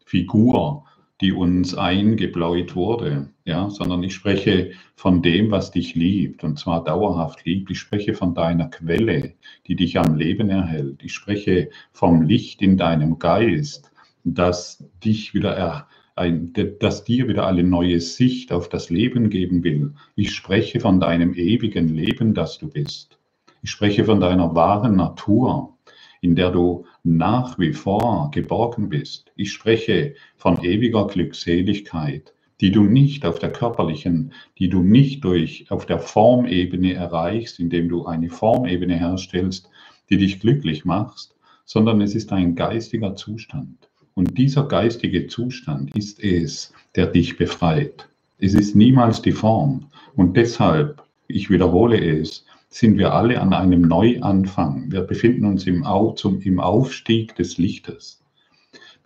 Figur, 0.05 0.85
die 1.21 1.33
uns 1.33 1.75
eingebläut 1.75 2.75
wurde, 2.75 3.31
ja, 3.45 3.69
sondern 3.69 4.03
ich 4.03 4.15
spreche 4.15 4.73
von 4.95 5.21
dem, 5.21 5.51
was 5.51 5.71
dich 5.71 5.95
liebt, 5.95 6.43
und 6.45 6.59
zwar 6.59 6.83
dauerhaft 6.83 7.45
liebt. 7.45 7.71
Ich 7.71 7.79
spreche 7.79 8.15
von 8.15 8.35
deiner 8.35 8.69
Quelle, 8.69 9.35
die 9.67 9.77
dich 9.77 9.99
am 9.99 10.17
Leben 10.17 10.49
erhält. 10.49 11.03
Ich 11.03 11.13
spreche 11.13 11.69
vom 11.93 12.23
Licht 12.23 12.63
in 12.63 12.79
deinem 12.79 13.19
Geist, 13.19 13.93
das 14.25 14.85
dich 15.05 15.35
wieder 15.35 15.55
er, 15.55 15.89
ein, 16.21 16.53
das 16.79 17.05
dir 17.05 17.29
wieder 17.29 17.47
eine 17.47 17.65
neue 17.65 17.99
Sicht 17.99 18.53
auf 18.53 18.69
das 18.69 18.91
Leben 18.91 19.31
geben 19.31 19.65
will. 19.65 19.95
Ich 20.15 20.35
spreche 20.35 20.79
von 20.79 21.01
deinem 21.01 21.35
ewigen 21.35 21.89
Leben, 21.89 22.35
das 22.35 22.59
du 22.59 22.69
bist. 22.69 23.19
Ich 23.63 23.71
spreche 23.71 24.05
von 24.05 24.21
deiner 24.21 24.55
wahren 24.55 24.97
Natur, 24.97 25.77
in 26.21 26.37
der 26.37 26.51
du 26.51 26.85
nach 27.03 27.59
wie 27.59 27.73
vor 27.73 28.31
geborgen 28.33 28.91
bist. 28.91 29.33
Ich 29.35 29.53
spreche 29.53 30.15
von 30.37 30.63
ewiger 30.63 31.07
Glückseligkeit, 31.07 32.35
die 32.61 32.71
du 32.71 32.85
nicht 32.85 33.25
auf 33.25 33.39
der 33.39 33.53
körperlichen, 33.53 34.33
die 34.59 34.69
du 34.69 34.83
nicht 34.83 35.25
durch 35.25 35.71
auf 35.71 35.87
der 35.87 35.99
Formebene 35.99 36.93
erreichst, 36.93 37.59
indem 37.59 37.89
du 37.89 38.05
eine 38.05 38.29
Formebene 38.29 38.99
herstellst, 38.99 39.71
die 40.11 40.19
dich 40.19 40.41
glücklich 40.41 40.85
machst, 40.85 41.35
sondern 41.65 42.03
es 42.03 42.15
ist 42.15 42.33
ein 42.33 42.55
geistiger 42.57 43.17
Zustand. 43.17 43.90
Und 44.21 44.37
dieser 44.37 44.65
geistige 44.65 45.29
Zustand 45.29 45.97
ist 45.97 46.23
es, 46.23 46.75
der 46.95 47.07
dich 47.07 47.39
befreit. 47.39 48.11
Es 48.39 48.53
ist 48.53 48.77
niemals 48.77 49.23
die 49.23 49.33
Form. 49.33 49.87
Und 50.15 50.37
deshalb, 50.37 51.03
ich 51.27 51.49
wiederhole 51.49 51.99
es, 51.99 52.45
sind 52.69 52.99
wir 52.99 53.15
alle 53.15 53.41
an 53.41 53.55
einem 53.55 53.81
Neuanfang. 53.81 54.93
Wir 54.93 55.01
befinden 55.01 55.47
uns 55.47 55.67
im, 55.67 55.87
Au 55.87 56.11
zum, 56.13 56.39
im 56.43 56.61
Aufstieg 56.61 57.35
des 57.37 57.57
Lichtes. 57.57 58.23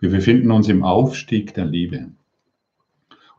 Wir 0.01 0.09
befinden 0.09 0.51
uns 0.51 0.67
im 0.67 0.83
Aufstieg 0.83 1.53
der 1.53 1.67
Liebe. 1.67 2.09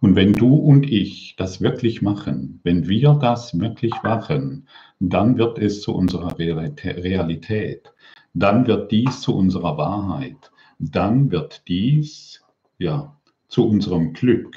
Und 0.01 0.17
wenn 0.17 0.33
du 0.33 0.55
und 0.55 0.91
ich 0.91 1.35
das 1.37 1.61
wirklich 1.61 2.01
machen, 2.01 2.59
wenn 2.63 2.89
wir 2.89 3.19
das 3.21 3.61
wirklich 3.61 3.93
machen, 4.03 4.67
dann 4.99 5.37
wird 5.37 5.59
es 5.59 5.83
zu 5.83 5.95
unserer 5.95 6.39
Realität. 6.39 7.93
Dann 8.33 8.67
wird 8.67 8.91
dies 8.91 9.21
zu 9.21 9.37
unserer 9.37 9.77
Wahrheit. 9.77 10.51
Dann 10.79 11.31
wird 11.31 11.63
dies 11.69 12.45
ja 12.79 13.17
zu 13.49 13.67
unserem 13.67 14.13
Glück 14.13 14.57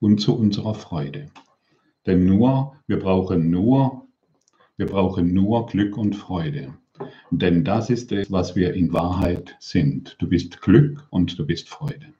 und 0.00 0.18
zu 0.20 0.36
unserer 0.36 0.74
Freude. 0.74 1.26
Denn 2.06 2.24
nur, 2.26 2.76
wir 2.86 2.98
brauchen 2.98 3.50
nur 3.50 4.06
wir 4.78 4.86
brauchen 4.86 5.32
nur 5.32 5.66
Glück 5.66 5.96
und 5.96 6.14
Freude. 6.14 6.74
Denn 7.30 7.64
das 7.64 7.88
ist 7.88 8.12
es, 8.12 8.30
was 8.30 8.56
wir 8.56 8.74
in 8.74 8.92
Wahrheit 8.92 9.56
sind. 9.58 10.16
Du 10.18 10.28
bist 10.28 10.60
Glück 10.60 11.06
und 11.08 11.38
du 11.38 11.46
bist 11.46 11.70
Freude. 11.70 12.12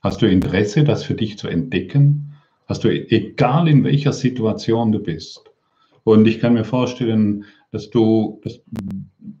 Hast 0.00 0.22
du 0.22 0.26
Interesse, 0.26 0.84
das 0.84 1.04
für 1.04 1.14
dich 1.14 1.36
zu 1.36 1.48
entdecken? 1.48 2.34
Hast 2.66 2.84
du, 2.84 2.88
egal 2.88 3.68
in 3.68 3.84
welcher 3.84 4.14
Situation 4.14 4.90
du 4.90 5.00
bist. 5.00 5.50
Und 6.04 6.26
ich 6.26 6.38
kann 6.38 6.52
mir 6.52 6.64
vorstellen, 6.64 7.44
dass 7.72 7.90
du, 7.90 8.40
das, 8.44 8.60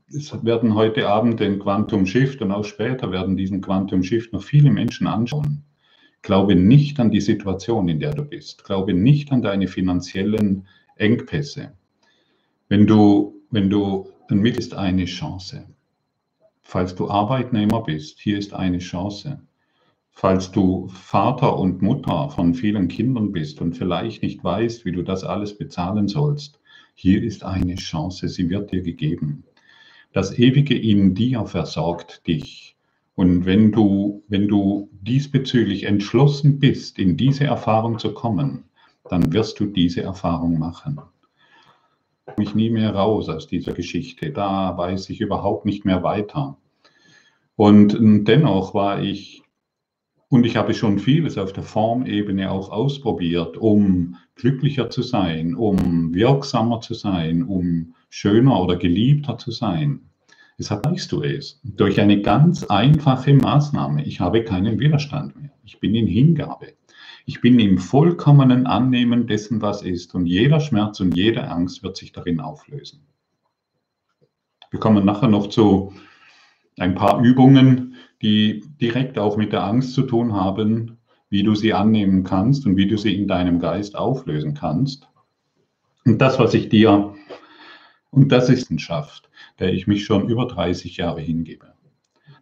es 0.08 0.44
werden 0.44 0.74
heute 0.74 1.08
Abend 1.08 1.38
den 1.38 1.58
Quantum 1.58 2.06
Shift 2.06 2.40
und 2.42 2.50
auch 2.50 2.64
später 2.64 3.12
werden 3.12 3.36
diesen 3.36 3.60
Quantum 3.60 4.02
Shift 4.02 4.32
noch 4.32 4.42
viele 4.42 4.70
Menschen 4.70 5.06
anschauen. 5.06 5.62
Glaube 6.22 6.56
nicht 6.56 6.98
an 6.98 7.10
die 7.10 7.20
Situation, 7.20 7.86
in 7.88 8.00
der 8.00 8.14
du 8.14 8.24
bist. 8.24 8.64
Glaube 8.64 8.94
nicht 8.94 9.30
an 9.30 9.42
deine 9.42 9.68
finanziellen 9.68 10.66
Engpässe. 10.96 11.74
Wenn 12.68 12.86
du, 12.86 13.42
wenn 13.50 13.68
du, 13.68 14.08
damit 14.28 14.56
ist 14.56 14.74
eine 14.74 15.04
Chance. 15.04 15.66
Falls 16.62 16.94
du 16.94 17.10
Arbeitnehmer 17.10 17.82
bist, 17.82 18.20
hier 18.20 18.38
ist 18.38 18.54
eine 18.54 18.78
Chance. 18.78 19.38
Falls 20.14 20.50
du 20.50 20.88
Vater 20.88 21.58
und 21.58 21.82
Mutter 21.82 22.30
von 22.30 22.54
vielen 22.54 22.88
Kindern 22.88 23.32
bist 23.32 23.60
und 23.60 23.76
vielleicht 23.76 24.22
nicht 24.22 24.42
weißt, 24.42 24.84
wie 24.84 24.92
du 24.92 25.02
das 25.02 25.24
alles 25.24 25.58
bezahlen 25.58 26.08
sollst, 26.08 26.60
hier 26.94 27.22
ist 27.22 27.44
eine 27.44 27.74
Chance, 27.74 28.28
sie 28.28 28.48
wird 28.48 28.72
dir 28.72 28.82
gegeben. 28.82 29.44
Das 30.12 30.38
Ewige 30.38 30.78
in 30.78 31.14
dir 31.14 31.44
versorgt 31.46 32.26
dich. 32.26 32.76
Und 33.16 33.44
wenn 33.44 33.72
du, 33.72 34.22
wenn 34.28 34.48
du 34.48 34.88
diesbezüglich 34.92 35.84
entschlossen 35.84 36.58
bist, 36.58 36.98
in 36.98 37.16
diese 37.16 37.44
Erfahrung 37.44 37.98
zu 37.98 38.14
kommen, 38.14 38.64
dann 39.10 39.32
wirst 39.32 39.60
du 39.60 39.66
diese 39.66 40.02
Erfahrung 40.02 40.58
machen 40.58 41.00
mich 42.38 42.54
nie 42.54 42.70
mehr 42.70 42.94
raus 42.94 43.28
aus 43.28 43.46
dieser 43.46 43.72
Geschichte. 43.72 44.30
Da 44.30 44.76
weiß 44.76 45.10
ich 45.10 45.20
überhaupt 45.20 45.66
nicht 45.66 45.84
mehr 45.84 46.02
weiter. 46.02 46.56
Und 47.56 47.96
dennoch 48.00 48.74
war 48.74 49.02
ich, 49.02 49.43
und 50.34 50.44
ich 50.44 50.56
habe 50.56 50.74
schon 50.74 50.98
vieles 50.98 51.38
auf 51.38 51.52
der 51.52 51.62
Formebene 51.62 52.50
auch 52.50 52.70
ausprobiert, 52.70 53.56
um 53.56 54.16
glücklicher 54.34 54.90
zu 54.90 55.02
sein, 55.02 55.54
um 55.54 56.12
wirksamer 56.12 56.80
zu 56.80 56.94
sein, 56.94 57.44
um 57.44 57.94
schöner 58.10 58.60
oder 58.60 58.74
geliebter 58.74 59.38
zu 59.38 59.52
sein. 59.52 60.00
Deshalb 60.58 60.86
weißt 60.86 61.12
du 61.12 61.22
es. 61.22 61.60
Durch 61.62 62.00
eine 62.00 62.20
ganz 62.20 62.64
einfache 62.64 63.32
Maßnahme. 63.32 64.04
Ich 64.06 64.18
habe 64.18 64.42
keinen 64.42 64.80
Widerstand 64.80 65.40
mehr. 65.40 65.52
Ich 65.64 65.78
bin 65.78 65.94
in 65.94 66.08
Hingabe. 66.08 66.72
Ich 67.26 67.40
bin 67.40 67.60
im 67.60 67.78
vollkommenen 67.78 68.66
Annehmen 68.66 69.28
dessen, 69.28 69.62
was 69.62 69.82
ist. 69.82 70.16
Und 70.16 70.26
jeder 70.26 70.58
Schmerz 70.58 70.98
und 70.98 71.16
jede 71.16 71.46
Angst 71.46 71.84
wird 71.84 71.96
sich 71.96 72.10
darin 72.10 72.40
auflösen. 72.40 73.06
Wir 74.72 74.80
kommen 74.80 75.04
nachher 75.04 75.28
noch 75.28 75.46
zu 75.46 75.92
ein 76.76 76.96
paar 76.96 77.22
Übungen, 77.22 77.93
die 78.24 78.64
direkt 78.80 79.18
auch 79.18 79.36
mit 79.36 79.52
der 79.52 79.64
Angst 79.64 79.92
zu 79.92 80.02
tun 80.02 80.32
haben, 80.32 80.96
wie 81.28 81.42
du 81.42 81.54
sie 81.54 81.74
annehmen 81.74 82.24
kannst 82.24 82.64
und 82.64 82.78
wie 82.78 82.86
du 82.86 82.96
sie 82.96 83.14
in 83.14 83.28
deinem 83.28 83.60
Geist 83.60 83.96
auflösen 83.96 84.54
kannst. 84.54 85.06
Und 86.06 86.22
das, 86.22 86.38
was 86.38 86.54
ich 86.54 86.70
dir, 86.70 87.14
und 88.10 88.32
das 88.32 88.48
ist 88.48 88.62
Wissenschaft, 88.62 89.28
der 89.58 89.74
ich 89.74 89.86
mich 89.86 90.06
schon 90.06 90.26
über 90.30 90.46
30 90.46 90.96
Jahre 90.96 91.20
hingebe. 91.20 91.74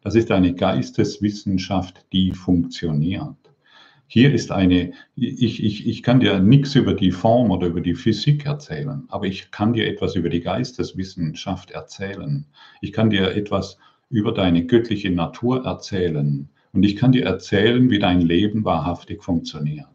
Das 0.02 0.14
ist 0.14 0.30
eine 0.30 0.54
Geisteswissenschaft, 0.54 2.06
die 2.12 2.30
funktioniert. 2.30 3.34
Hier 4.06 4.32
ist 4.32 4.52
eine, 4.52 4.92
ich, 5.16 5.64
ich, 5.64 5.88
ich 5.88 6.02
kann 6.04 6.20
dir 6.20 6.38
nichts 6.38 6.76
über 6.76 6.94
die 6.94 7.10
Form 7.10 7.50
oder 7.50 7.66
über 7.66 7.80
die 7.80 7.94
Physik 7.94 8.46
erzählen, 8.46 9.04
aber 9.08 9.26
ich 9.26 9.50
kann 9.50 9.72
dir 9.72 9.88
etwas 9.88 10.14
über 10.14 10.28
die 10.28 10.42
Geisteswissenschaft 10.42 11.72
erzählen. 11.72 12.46
Ich 12.80 12.92
kann 12.92 13.10
dir 13.10 13.34
etwas 13.34 13.78
über 14.12 14.32
deine 14.32 14.66
göttliche 14.66 15.10
Natur 15.10 15.64
erzählen. 15.64 16.48
Und 16.72 16.84
ich 16.84 16.96
kann 16.96 17.12
dir 17.12 17.24
erzählen, 17.24 17.90
wie 17.90 17.98
dein 17.98 18.20
Leben 18.20 18.64
wahrhaftig 18.64 19.24
funktioniert. 19.24 19.86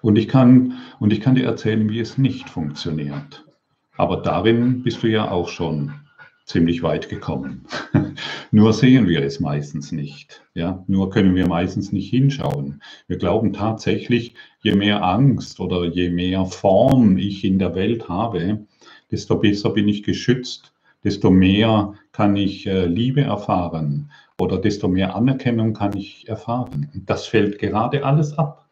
Und 0.00 0.16
ich 0.16 0.28
kann, 0.28 0.78
und 1.00 1.12
ich 1.12 1.20
kann 1.20 1.34
dir 1.34 1.44
erzählen, 1.44 1.88
wie 1.88 1.98
es 1.98 2.18
nicht 2.18 2.48
funktioniert. 2.48 3.44
Aber 3.96 4.18
darin 4.18 4.82
bist 4.82 5.02
du 5.02 5.08
ja 5.08 5.30
auch 5.30 5.48
schon 5.48 5.92
ziemlich 6.44 6.82
weit 6.82 7.08
gekommen. 7.08 7.66
Nur 8.50 8.72
sehen 8.72 9.08
wir 9.08 9.22
es 9.22 9.40
meistens 9.40 9.92
nicht. 9.92 10.44
Ja? 10.54 10.84
Nur 10.86 11.10
können 11.10 11.34
wir 11.34 11.48
meistens 11.48 11.90
nicht 11.90 12.10
hinschauen. 12.10 12.82
Wir 13.08 13.16
glauben 13.16 13.52
tatsächlich, 13.52 14.34
je 14.62 14.74
mehr 14.74 15.02
Angst 15.02 15.58
oder 15.58 15.84
je 15.84 16.10
mehr 16.10 16.44
Form 16.44 17.16
ich 17.16 17.44
in 17.44 17.58
der 17.58 17.74
Welt 17.74 18.08
habe, 18.08 18.66
desto 19.14 19.36
besser 19.36 19.70
bin 19.70 19.86
ich 19.86 20.02
geschützt, 20.02 20.72
desto 21.04 21.30
mehr 21.30 21.94
kann 22.10 22.34
ich 22.34 22.66
äh, 22.66 22.86
Liebe 22.86 23.20
erfahren 23.20 24.10
oder 24.40 24.58
desto 24.58 24.88
mehr 24.88 25.14
Anerkennung 25.14 25.72
kann 25.72 25.96
ich 25.96 26.28
erfahren. 26.28 26.90
Und 26.92 27.08
das 27.08 27.24
fällt 27.26 27.60
gerade 27.60 28.04
alles 28.04 28.36
ab. 28.36 28.68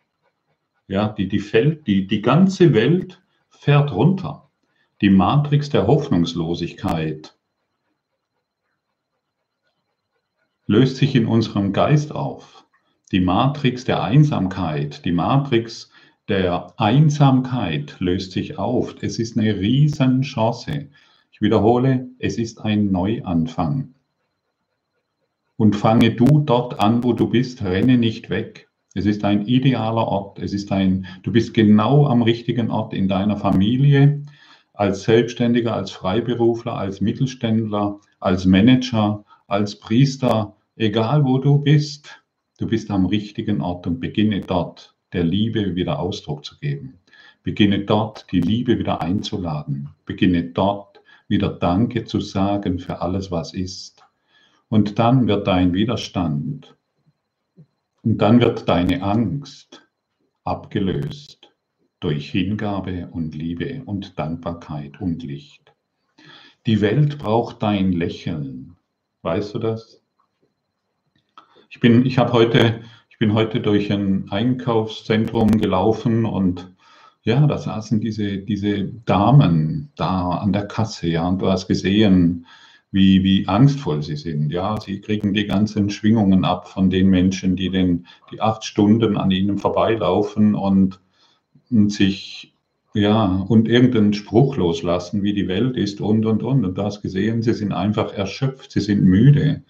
Ja, 0.88 1.08
die, 1.08 1.28
die, 1.28 1.38
fällt, 1.38 1.86
die, 1.86 2.08
die 2.08 2.22
ganze 2.22 2.74
Welt 2.74 3.22
fährt 3.50 3.92
runter. 3.92 4.48
Die 5.00 5.10
Matrix 5.10 5.70
der 5.70 5.86
Hoffnungslosigkeit 5.86 7.36
löst 10.66 10.96
sich 10.96 11.14
in 11.14 11.26
unserem 11.26 11.72
Geist 11.72 12.12
auf. 12.12 12.64
Die 13.12 13.20
Matrix 13.20 13.84
der 13.84 14.02
Einsamkeit, 14.02 15.04
die 15.04 15.12
Matrix 15.12 15.91
der 16.28 16.72
Einsamkeit 16.76 17.96
löst 17.98 18.32
sich 18.32 18.56
auf. 18.56 18.94
Es 19.00 19.18
ist 19.18 19.36
eine 19.36 19.58
Riesenchance. 19.58 20.88
Ich 21.32 21.40
wiederhole, 21.40 22.10
es 22.20 22.38
ist 22.38 22.60
ein 22.60 22.92
Neuanfang. 22.92 23.94
Und 25.56 25.74
fange 25.74 26.12
du 26.12 26.40
dort 26.40 26.78
an, 26.78 27.02
wo 27.02 27.12
du 27.12 27.28
bist, 27.28 27.62
renne 27.64 27.98
nicht 27.98 28.30
weg. 28.30 28.68
Es 28.94 29.04
ist 29.04 29.24
ein 29.24 29.46
idealer 29.46 30.06
Ort. 30.06 30.38
Es 30.38 30.52
ist 30.52 30.70
ein, 30.70 31.06
du 31.24 31.32
bist 31.32 31.54
genau 31.54 32.06
am 32.06 32.22
richtigen 32.22 32.70
Ort 32.70 32.94
in 32.94 33.08
deiner 33.08 33.36
Familie, 33.36 34.22
als 34.74 35.02
Selbstständiger, 35.02 35.74
als 35.74 35.90
Freiberufler, 35.90 36.74
als 36.74 37.00
Mittelständler, 37.00 38.00
als 38.20 38.46
Manager, 38.46 39.24
als 39.48 39.78
Priester, 39.78 40.56
egal 40.76 41.24
wo 41.24 41.38
du 41.38 41.58
bist. 41.58 42.22
Du 42.58 42.66
bist 42.68 42.90
am 42.92 43.06
richtigen 43.06 43.60
Ort 43.60 43.86
und 43.88 43.98
beginne 43.98 44.40
dort 44.40 44.91
der 45.12 45.24
Liebe 45.24 45.74
wieder 45.74 45.98
Ausdruck 45.98 46.44
zu 46.44 46.58
geben. 46.58 46.98
Beginne 47.42 47.80
dort, 47.80 48.30
die 48.30 48.40
Liebe 48.40 48.78
wieder 48.78 49.02
einzuladen. 49.02 49.90
Beginne 50.06 50.44
dort, 50.44 51.00
wieder 51.28 51.48
Danke 51.48 52.04
zu 52.04 52.20
sagen 52.20 52.78
für 52.78 53.00
alles, 53.00 53.30
was 53.30 53.54
ist. 53.54 54.04
Und 54.68 54.98
dann 54.98 55.26
wird 55.26 55.46
dein 55.46 55.72
Widerstand 55.74 56.76
und 58.02 58.18
dann 58.18 58.40
wird 58.40 58.68
deine 58.68 59.02
Angst 59.02 59.82
abgelöst 60.44 61.52
durch 62.00 62.30
Hingabe 62.30 63.08
und 63.12 63.34
Liebe 63.34 63.82
und 63.86 64.18
Dankbarkeit 64.18 65.00
und 65.00 65.22
Licht. 65.22 65.72
Die 66.66 66.80
Welt 66.80 67.18
braucht 67.18 67.62
dein 67.62 67.92
Lächeln. 67.92 68.76
Weißt 69.22 69.54
du 69.54 69.58
das? 69.58 70.02
Ich 71.70 71.82
ich 71.82 72.18
habe 72.18 72.32
heute 72.32 72.82
bin 73.22 73.34
heute 73.34 73.60
durch 73.60 73.92
ein 73.92 74.24
Einkaufszentrum 74.30 75.52
gelaufen 75.52 76.24
und 76.24 76.74
ja, 77.22 77.46
da 77.46 77.56
saßen 77.56 78.00
diese, 78.00 78.38
diese 78.38 78.82
Damen 78.82 79.92
da 79.94 80.30
an 80.30 80.52
der 80.52 80.66
Kasse, 80.66 81.08
ja, 81.08 81.28
und 81.28 81.40
du 81.40 81.46
hast 81.46 81.68
gesehen, 81.68 82.46
wie, 82.90 83.22
wie 83.22 83.46
angstvoll 83.46 84.02
sie 84.02 84.16
sind. 84.16 84.50
Ja, 84.50 84.80
sie 84.80 85.00
kriegen 85.00 85.34
die 85.34 85.46
ganzen 85.46 85.88
Schwingungen 85.88 86.44
ab 86.44 86.66
von 86.66 86.90
den 86.90 87.10
Menschen, 87.10 87.54
die 87.54 87.70
den, 87.70 88.08
die 88.32 88.40
acht 88.40 88.64
Stunden 88.64 89.16
an 89.16 89.30
ihnen 89.30 89.56
vorbeilaufen 89.56 90.56
und, 90.56 90.98
und 91.70 91.92
sich, 91.92 92.56
ja, 92.92 93.46
und 93.48 93.68
irgendeinen 93.68 94.14
Spruch 94.14 94.56
loslassen, 94.56 95.22
wie 95.22 95.32
die 95.32 95.46
Welt 95.46 95.76
ist 95.76 96.00
und, 96.00 96.26
und, 96.26 96.42
und. 96.42 96.64
Und 96.64 96.76
du 96.76 96.82
hast 96.82 97.02
gesehen, 97.02 97.40
sie 97.40 97.54
sind 97.54 97.70
einfach 97.70 98.12
erschöpft, 98.14 98.72
sie 98.72 98.80
sind 98.80 99.04
müde. 99.04 99.62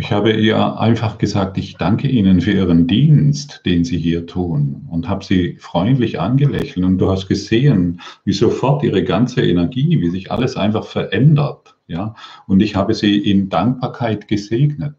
Ich 0.00 0.12
habe 0.12 0.32
ihr 0.32 0.80
einfach 0.80 1.18
gesagt, 1.18 1.58
ich 1.58 1.76
danke 1.76 2.08
Ihnen 2.08 2.40
für 2.40 2.52
Ihren 2.52 2.86
Dienst, 2.86 3.60
den 3.66 3.84
Sie 3.84 3.98
hier 3.98 4.26
tun 4.26 4.88
und 4.90 5.06
habe 5.10 5.22
sie 5.22 5.56
freundlich 5.58 6.18
angelächelt 6.18 6.86
und 6.86 6.96
du 6.96 7.10
hast 7.10 7.28
gesehen, 7.28 8.00
wie 8.24 8.32
sofort 8.32 8.82
ihre 8.82 9.04
ganze 9.04 9.42
Energie, 9.42 10.00
wie 10.00 10.08
sich 10.08 10.32
alles 10.32 10.56
einfach 10.56 10.86
verändert, 10.86 11.76
ja? 11.86 12.14
Und 12.46 12.60
ich 12.60 12.76
habe 12.76 12.94
sie 12.94 13.18
in 13.18 13.50
Dankbarkeit 13.50 14.26
gesegnet. 14.26 14.96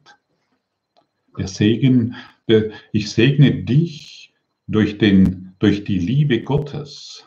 Der 1.35 1.47
Segen, 1.47 2.13
ich 2.91 3.09
segne 3.09 3.63
dich 3.63 4.35
durch 4.67 4.99
den, 4.99 5.55
durch 5.57 5.83
die 5.83 5.97
Liebe 5.97 6.43
Gottes. 6.43 7.25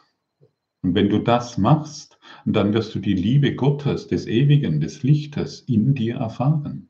Und 0.82 0.94
wenn 0.94 1.08
du 1.08 1.18
das 1.18 1.58
machst, 1.58 2.20
dann 2.44 2.72
wirst 2.72 2.94
du 2.94 3.00
die 3.00 3.14
Liebe 3.14 3.56
Gottes, 3.56 4.06
des 4.06 4.28
Ewigen, 4.28 4.80
des 4.80 5.02
Lichtes 5.02 5.64
in 5.66 5.94
dir 5.94 6.18
erfahren. 6.18 6.88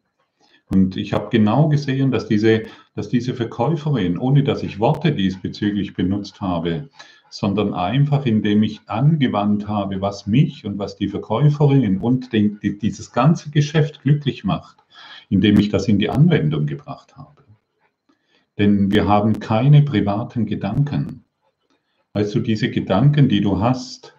Und 0.70 0.96
ich 0.96 1.12
habe 1.12 1.28
genau 1.30 1.68
gesehen, 1.68 2.10
dass 2.10 2.26
diese, 2.26 2.62
dass 2.94 3.08
diese 3.08 3.34
Verkäuferin, 3.34 4.18
ohne 4.18 4.42
dass 4.42 4.62
ich 4.62 4.80
Worte 4.80 5.12
diesbezüglich 5.12 5.94
benutzt 5.94 6.40
habe, 6.40 6.88
sondern 7.28 7.74
einfach 7.74 8.26
indem 8.26 8.62
ich 8.62 8.80
angewandt 8.86 9.68
habe, 9.68 10.00
was 10.00 10.26
mich 10.26 10.64
und 10.64 10.78
was 10.78 10.96
die 10.96 11.08
Verkäuferin 11.08 11.98
und 11.98 12.32
den, 12.32 12.60
die, 12.60 12.78
dieses 12.78 13.12
ganze 13.12 13.50
Geschäft 13.50 14.02
glücklich 14.02 14.44
macht, 14.44 14.78
indem 15.28 15.58
ich 15.58 15.68
das 15.68 15.88
in 15.88 15.98
die 15.98 16.10
Anwendung 16.10 16.66
gebracht 16.66 17.16
habe. 17.16 17.42
Denn 18.56 18.92
wir 18.92 19.08
haben 19.08 19.40
keine 19.40 19.82
privaten 19.82 20.46
Gedanken. 20.46 21.24
Weißt 22.12 22.34
du, 22.36 22.40
diese 22.40 22.70
Gedanken, 22.70 23.28
die 23.28 23.40
du 23.40 23.58
hast, 23.58 24.14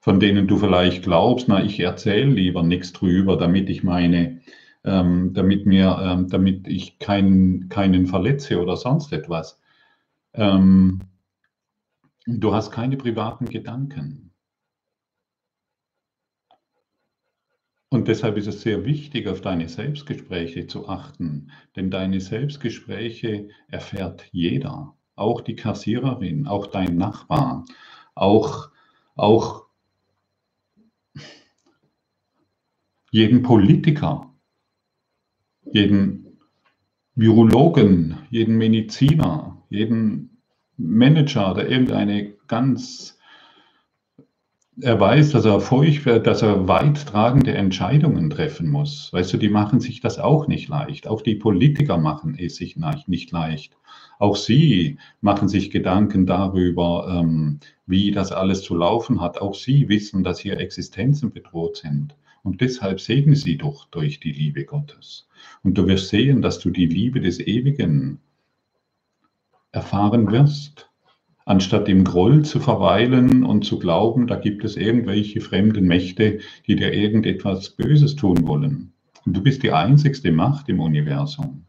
von 0.00 0.18
denen 0.18 0.46
du 0.46 0.56
vielleicht 0.56 1.02
glaubst, 1.02 1.46
na, 1.46 1.62
ich 1.62 1.78
erzähle 1.78 2.30
lieber 2.30 2.62
nichts 2.62 2.94
drüber, 2.94 3.36
damit 3.36 3.68
ich 3.68 3.82
meine 3.82 4.40
ähm, 4.84 5.32
damit, 5.34 5.66
mir, 5.66 5.98
ähm, 6.02 6.28
damit 6.28 6.66
ich 6.66 6.98
keinen, 6.98 7.68
keinen 7.68 8.06
verletze 8.06 8.60
oder 8.60 8.76
sonst 8.76 9.12
etwas. 9.12 9.60
Ähm, 10.32 11.00
du 12.26 12.54
hast 12.54 12.70
keine 12.70 12.96
privaten 12.96 13.46
Gedanken. 13.46 14.30
Und 17.92 18.06
deshalb 18.06 18.36
ist 18.36 18.46
es 18.46 18.62
sehr 18.62 18.84
wichtig, 18.84 19.26
auf 19.26 19.40
deine 19.40 19.68
Selbstgespräche 19.68 20.68
zu 20.68 20.88
achten, 20.88 21.50
denn 21.74 21.90
deine 21.90 22.20
Selbstgespräche 22.20 23.48
erfährt 23.66 24.28
jeder, 24.30 24.94
auch 25.16 25.40
die 25.40 25.56
Kassiererin, 25.56 26.46
auch 26.46 26.68
dein 26.68 26.96
Nachbar, 26.96 27.64
auch, 28.14 28.70
auch 29.16 29.66
jeden 33.10 33.42
Politiker 33.42 34.29
jeden 35.72 36.38
Virologen, 37.14 38.18
jeden 38.30 38.56
Mediziner, 38.56 39.62
jeden 39.68 40.42
Manager, 40.76 41.54
der 41.54 41.68
irgendeine 41.68 42.34
ganz 42.46 43.18
er 44.82 44.98
weiß, 44.98 45.32
dass 45.32 45.44
er 45.44 45.60
feucht 45.60 46.06
wird, 46.06 46.26
dass 46.26 46.42
er 46.42 46.68
weittragende 46.68 47.52
Entscheidungen 47.52 48.30
treffen 48.30 48.70
muss. 48.70 49.12
Weißt 49.12 49.32
du, 49.32 49.36
die 49.36 49.48
machen 49.48 49.80
sich 49.80 50.00
das 50.00 50.18
auch 50.18 50.46
nicht 50.46 50.68
leicht. 50.68 51.06
Auch 51.06 51.22
die 51.22 51.34
Politiker 51.34 51.98
machen 51.98 52.36
es 52.38 52.56
sich 52.56 52.76
nicht 53.06 53.30
leicht. 53.30 53.76
Auch 54.18 54.36
sie 54.36 54.98
machen 55.20 55.48
sich 55.48 55.70
Gedanken 55.70 56.26
darüber, 56.26 57.20
ähm, 57.20 57.60
wie 57.86 58.10
das 58.10 58.32
alles 58.32 58.62
zu 58.62 58.74
laufen 58.74 59.20
hat. 59.20 59.40
Auch 59.40 59.54
sie 59.54 59.88
wissen, 59.88 60.24
dass 60.24 60.38
hier 60.38 60.58
Existenzen 60.58 61.32
bedroht 61.32 61.76
sind. 61.76 62.14
Und 62.42 62.60
deshalb 62.60 63.00
segnen 63.00 63.34
sie 63.34 63.58
doch 63.58 63.86
durch 63.86 64.20
die 64.20 64.32
Liebe 64.32 64.64
Gottes. 64.64 65.28
Und 65.62 65.76
du 65.76 65.86
wirst 65.86 66.08
sehen, 66.08 66.42
dass 66.42 66.58
du 66.58 66.70
die 66.70 66.86
Liebe 66.86 67.20
des 67.20 67.38
Ewigen 67.38 68.20
erfahren 69.72 70.30
wirst 70.32 70.90
anstatt 71.50 71.88
im 71.88 72.04
Groll 72.04 72.44
zu 72.44 72.60
verweilen 72.60 73.44
und 73.44 73.64
zu 73.64 73.80
glauben, 73.80 74.28
da 74.28 74.36
gibt 74.36 74.64
es 74.64 74.76
irgendwelche 74.76 75.40
fremden 75.40 75.84
Mächte, 75.84 76.38
die 76.68 76.76
dir 76.76 76.92
irgendetwas 76.92 77.70
Böses 77.70 78.14
tun 78.14 78.46
wollen. 78.46 78.92
Und 79.26 79.36
du 79.36 79.42
bist 79.42 79.64
die 79.64 79.72
einzigste 79.72 80.30
Macht 80.30 80.68
im 80.68 80.78
Universum. 80.78 81.64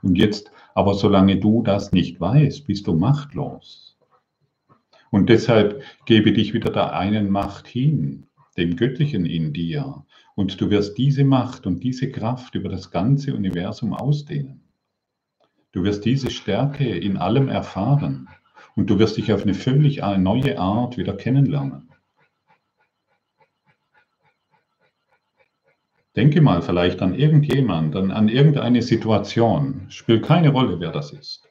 Und 0.00 0.16
jetzt, 0.16 0.50
aber 0.74 0.94
solange 0.94 1.36
du 1.36 1.62
das 1.62 1.92
nicht 1.92 2.18
weißt, 2.18 2.66
bist 2.66 2.86
du 2.86 2.94
machtlos. 2.94 3.98
Und 5.10 5.28
deshalb 5.28 5.82
gebe 6.06 6.32
dich 6.32 6.54
wieder 6.54 6.70
der 6.70 6.94
einen 6.94 7.28
Macht 7.28 7.66
hin, 7.66 8.26
dem 8.56 8.76
Göttlichen 8.76 9.26
in 9.26 9.52
dir. 9.52 10.04
Und 10.34 10.60
du 10.60 10.70
wirst 10.70 10.98
diese 10.98 11.24
Macht 11.24 11.66
und 11.66 11.82
diese 11.82 12.10
Kraft 12.10 12.54
über 12.54 12.68
das 12.68 12.90
ganze 12.90 13.34
Universum 13.34 13.92
ausdehnen. 13.92 14.68
Du 15.72 15.84
wirst 15.84 16.04
diese 16.04 16.30
Stärke 16.30 16.84
in 16.84 17.16
allem 17.16 17.48
erfahren. 17.48 18.28
Und 18.76 18.88
du 18.88 18.98
wirst 18.98 19.16
dich 19.16 19.32
auf 19.32 19.42
eine 19.42 19.54
völlig 19.54 20.00
neue 20.18 20.58
Art 20.58 20.96
wieder 20.96 21.16
kennenlernen. 21.16 21.90
Denke 26.16 26.40
mal 26.40 26.60
vielleicht 26.60 27.02
an 27.02 27.14
irgendjemand, 27.14 27.94
an, 27.94 28.10
an 28.10 28.28
irgendeine 28.28 28.82
Situation. 28.82 29.86
Spielt 29.90 30.24
keine 30.24 30.50
Rolle, 30.50 30.80
wer 30.80 30.90
das 30.90 31.12
ist. 31.12 31.48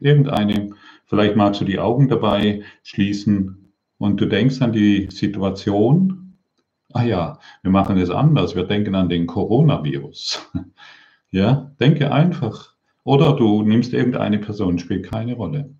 Irgendeine, 0.00 0.70
vielleicht 1.06 1.36
magst 1.36 1.60
du 1.60 1.64
die 1.64 1.78
Augen 1.78 2.08
dabei 2.08 2.62
schließen 2.82 3.59
und 4.00 4.18
du 4.18 4.26
denkst 4.26 4.62
an 4.62 4.72
die 4.72 5.08
Situation. 5.10 6.38
Ah 6.92 7.04
ja, 7.04 7.38
wir 7.62 7.70
machen 7.70 7.98
es 7.98 8.08
anders. 8.08 8.56
Wir 8.56 8.64
denken 8.64 8.94
an 8.94 9.08
den 9.08 9.26
Coronavirus. 9.26 10.50
Ja, 11.32 11.70
denke 11.78 12.10
einfach. 12.10 12.74
Oder 13.04 13.36
du 13.36 13.62
nimmst 13.62 13.92
irgendeine 13.92 14.40
Person, 14.40 14.80
spielt 14.80 15.08
keine 15.08 15.34
Rolle. 15.34 15.76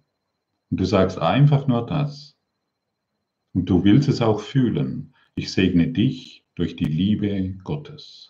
Und 0.70 0.78
du 0.78 0.85
sagst 0.85 1.18
einfach 1.18 1.66
nur 1.66 1.85
das. 1.87 2.38
Und 3.52 3.68
du 3.68 3.83
willst 3.83 4.09
es 4.09 4.22
auch 4.22 4.38
fühlen. 4.38 5.12
Ich 5.35 5.50
segne 5.50 5.88
dich 5.88 6.44
durch 6.54 6.76
die 6.76 6.85
Liebe 6.85 7.56
Gottes. 7.64 8.29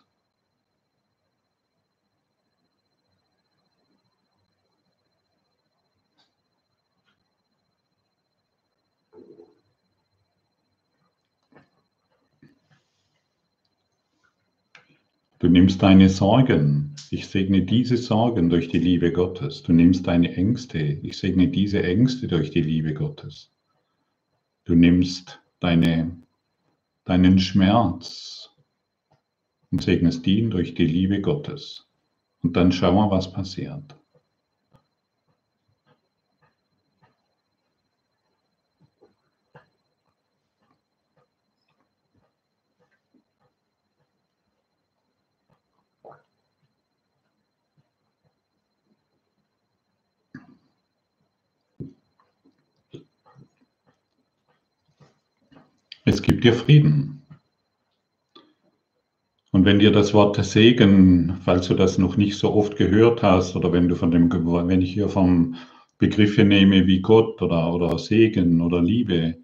Du 15.41 15.49
nimmst 15.49 15.83
deine 15.83 16.11
Sorgen. 16.11 16.95
Ich 17.11 17.27
segne 17.27 17.63
diese 17.63 17.97
Sorgen 17.97 18.51
durch 18.51 18.69
die 18.69 18.79
Liebe 18.79 19.11
Gottes. 19.11 19.63
Du 19.63 19.73
nimmst 19.73 20.07
deine 20.07 20.37
Ängste. 20.37 20.79
Ich 20.79 21.17
segne 21.17 21.49
diese 21.49 21.83
Ängste 21.83 22.29
durch 22.29 22.51
die 22.51 22.61
Liebe 22.61 22.93
Gottes. 22.93 23.51
Du 24.65 24.75
nimmst 24.75 25.41
deine, 25.59 26.15
deinen 27.07 27.39
Schmerz 27.39 28.51
und 29.71 29.83
segnest 29.83 30.27
ihn 30.27 30.51
durch 30.51 30.75
die 30.75 30.87
Liebe 30.87 31.23
Gottes. 31.23 31.89
Und 32.43 32.55
dann 32.55 32.71
schau 32.71 32.93
mal, 32.93 33.11
was 33.11 33.33
passiert. 33.33 33.97
Es 56.11 56.23
gibt 56.23 56.43
dir 56.43 56.55
Frieden. 56.55 57.23
Und 59.53 59.65
wenn 59.65 59.79
dir 59.79 59.93
das 59.93 60.13
Wort 60.13 60.45
Segen, 60.45 61.37
falls 61.45 61.69
du 61.69 61.75
das 61.75 61.99
noch 61.99 62.17
nicht 62.17 62.37
so 62.37 62.53
oft 62.53 62.77
gehört 62.77 63.23
hast, 63.23 63.55
oder 63.55 63.73
wenn 63.73 63.87
du 63.87 63.95
von 63.95 64.11
dem, 64.11 64.29
wenn 64.29 64.83
ich 64.83 64.93
hier 64.93 65.09
vom 65.09 65.55
Begriffe 65.99 66.45
nehme 66.45 66.89
wie 66.89 67.01
Gott 67.01 67.41
oder, 67.41 67.73
oder 67.73 67.97
Segen 67.97 68.61
oder 68.61 68.83
Liebe, 68.83 69.37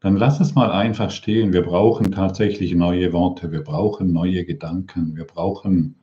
dann 0.00 0.16
lass 0.16 0.40
es 0.40 0.54
mal 0.54 0.70
einfach 0.70 1.10
stehen. 1.10 1.52
Wir 1.52 1.60
brauchen 1.60 2.10
tatsächlich 2.10 2.74
neue 2.74 3.12
Worte, 3.12 3.52
wir 3.52 3.62
brauchen 3.62 4.10
neue 4.10 4.46
Gedanken, 4.46 5.14
wir 5.14 5.24
brauchen 5.24 5.96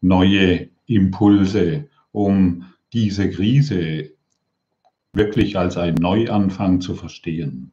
neue 0.00 0.70
Impulse, 0.86 1.90
um 2.10 2.72
diese 2.94 3.28
Krise 3.28 4.12
wirklich 5.12 5.58
als 5.58 5.76
ein 5.76 5.96
Neuanfang 5.96 6.80
zu 6.80 6.94
verstehen. 6.94 7.72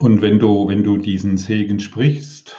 Und 0.00 0.22
wenn 0.22 0.38
du, 0.38 0.66
wenn 0.66 0.82
du 0.82 0.96
diesen 0.96 1.36
Segen 1.36 1.78
sprichst, 1.78 2.56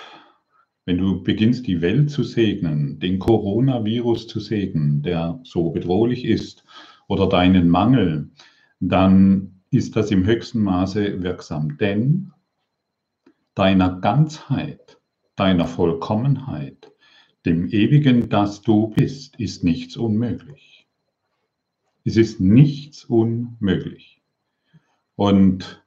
wenn 0.86 1.00
du 1.00 1.24
beginnst, 1.24 1.66
die 1.66 1.82
Welt 1.82 2.12
zu 2.12 2.22
segnen, 2.22 3.00
den 3.00 3.18
Coronavirus 3.18 4.28
zu 4.28 4.40
segnen, 4.40 5.02
der 5.02 5.40
so 5.44 5.72
bedrohlich 5.72 6.24
ist, 6.24 6.64
oder 7.08 7.28
deinen 7.28 7.68
Mangel, 7.68 8.30
dann 8.80 9.64
ist 9.72 9.96
das 9.96 10.12
im 10.12 10.24
höchsten 10.24 10.62
Maße 10.62 11.24
wirksam. 11.24 11.78
Denn 11.80 12.32
deiner 13.56 14.00
Ganzheit, 14.02 15.00
deiner 15.36 15.66
Vollkommenheit, 15.66 16.92
dem 17.48 17.70
Ewigen, 17.70 18.30
das 18.30 18.62
du 18.62 18.90
bist, 18.90 19.40
ist 19.40 19.64
nichts 19.64 19.98
unmöglich. 19.98 20.88
Es 22.06 22.18
ist 22.18 22.40
nichts 22.40 23.04
unmöglich. 23.04 24.22
Und 25.16 25.82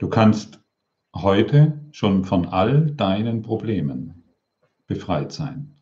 Du 0.00 0.08
kannst 0.08 0.58
heute 1.14 1.78
schon 1.92 2.24
von 2.24 2.46
all 2.46 2.90
deinen 2.92 3.42
Problemen 3.42 4.24
befreit 4.86 5.30
sein. 5.30 5.76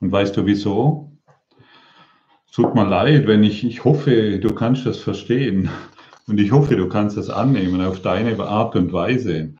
Und 0.00 0.10
weißt 0.10 0.36
du 0.36 0.46
wieso? 0.46 1.16
Tut 2.50 2.74
mir 2.74 2.84
leid, 2.84 3.28
wenn 3.28 3.44
ich, 3.44 3.62
ich 3.62 3.84
hoffe, 3.84 4.40
du 4.40 4.52
kannst 4.52 4.84
das 4.84 4.98
verstehen 4.98 5.70
und 6.26 6.40
ich 6.40 6.50
hoffe, 6.50 6.74
du 6.74 6.88
kannst 6.88 7.16
das 7.16 7.30
annehmen 7.30 7.80
auf 7.80 8.02
deine 8.02 8.36
Art 8.40 8.74
und 8.74 8.92
Weise. 8.92 9.54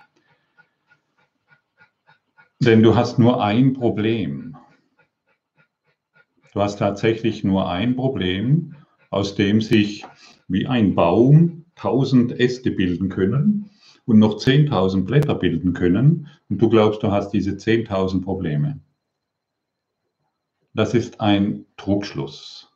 Denn 2.58 2.82
du 2.82 2.96
hast 2.96 3.20
nur 3.20 3.40
ein 3.40 3.74
Problem. 3.74 4.56
Du 6.52 6.60
hast 6.60 6.80
tatsächlich 6.80 7.44
nur 7.44 7.70
ein 7.70 7.94
Problem, 7.94 8.74
aus 9.10 9.36
dem 9.36 9.60
sich 9.60 10.04
wie 10.48 10.66
ein 10.66 10.96
Baum 10.96 11.60
1000 11.76 12.38
Äste 12.38 12.70
bilden 12.72 13.08
können 13.08 13.59
und 14.10 14.18
noch 14.18 14.38
10.000 14.38 15.04
Blätter 15.04 15.36
bilden 15.36 15.72
können 15.72 16.26
und 16.48 16.60
du 16.60 16.68
glaubst, 16.68 17.04
du 17.04 17.12
hast 17.12 17.30
diese 17.30 17.52
10.000 17.52 18.24
Probleme. 18.24 18.80
Das 20.74 20.94
ist 20.94 21.20
ein 21.20 21.66
Trugschluss. 21.76 22.72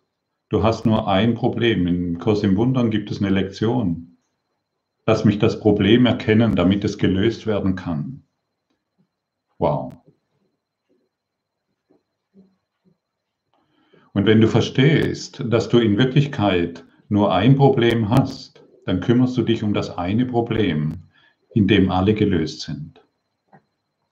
Du 0.48 0.62
hast 0.62 0.86
nur 0.86 1.08
ein 1.08 1.34
Problem. 1.34 1.88
Im 1.88 2.18
Kurs 2.18 2.44
im 2.44 2.56
Wundern 2.56 2.92
gibt 2.92 3.10
es 3.10 3.18
eine 3.18 3.30
Lektion. 3.30 4.16
Lass 5.06 5.24
mich 5.24 5.40
das 5.40 5.58
Problem 5.58 6.06
erkennen, 6.06 6.54
damit 6.54 6.84
es 6.84 6.98
gelöst 6.98 7.48
werden 7.48 7.74
kann. 7.74 8.22
Wow. 9.58 9.92
Und 14.12 14.26
wenn 14.26 14.40
du 14.40 14.46
verstehst, 14.46 15.42
dass 15.48 15.68
du 15.68 15.78
in 15.78 15.98
Wirklichkeit 15.98 16.84
nur 17.08 17.34
ein 17.34 17.56
Problem 17.56 18.08
hast, 18.08 18.64
dann 18.86 19.00
kümmerst 19.00 19.36
du 19.36 19.42
dich 19.42 19.64
um 19.64 19.74
das 19.74 19.98
eine 19.98 20.26
Problem, 20.26 21.03
in 21.54 21.66
dem 21.66 21.90
alle 21.90 22.14
gelöst 22.14 22.62
sind. 22.62 23.00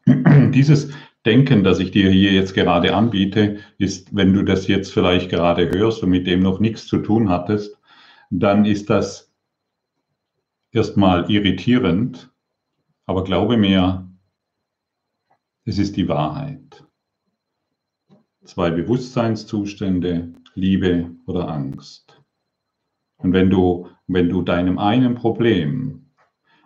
Dieses 0.54 0.92
Denken, 1.24 1.62
das 1.62 1.78
ich 1.78 1.92
dir 1.92 2.10
hier 2.10 2.32
jetzt 2.32 2.54
gerade 2.54 2.94
anbiete, 2.94 3.58
ist, 3.78 4.14
wenn 4.14 4.32
du 4.32 4.42
das 4.42 4.66
jetzt 4.66 4.92
vielleicht 4.92 5.30
gerade 5.30 5.70
hörst 5.70 6.02
und 6.02 6.10
mit 6.10 6.26
dem 6.26 6.40
noch 6.40 6.58
nichts 6.58 6.86
zu 6.86 6.98
tun 6.98 7.28
hattest, 7.28 7.78
dann 8.30 8.64
ist 8.64 8.90
das 8.90 9.32
erstmal 10.72 11.30
irritierend, 11.30 12.32
aber 13.06 13.22
glaube 13.22 13.56
mir, 13.56 14.08
es 15.64 15.78
ist 15.78 15.96
die 15.96 16.08
Wahrheit. 16.08 16.84
Zwei 18.44 18.70
Bewusstseinszustände, 18.70 20.32
Liebe 20.54 21.10
oder 21.26 21.48
Angst. 21.48 22.20
Und 23.18 23.32
wenn 23.32 23.48
du, 23.48 23.88
wenn 24.08 24.28
du 24.28 24.42
deinem 24.42 24.78
einen 24.78 25.14
Problem, 25.14 26.01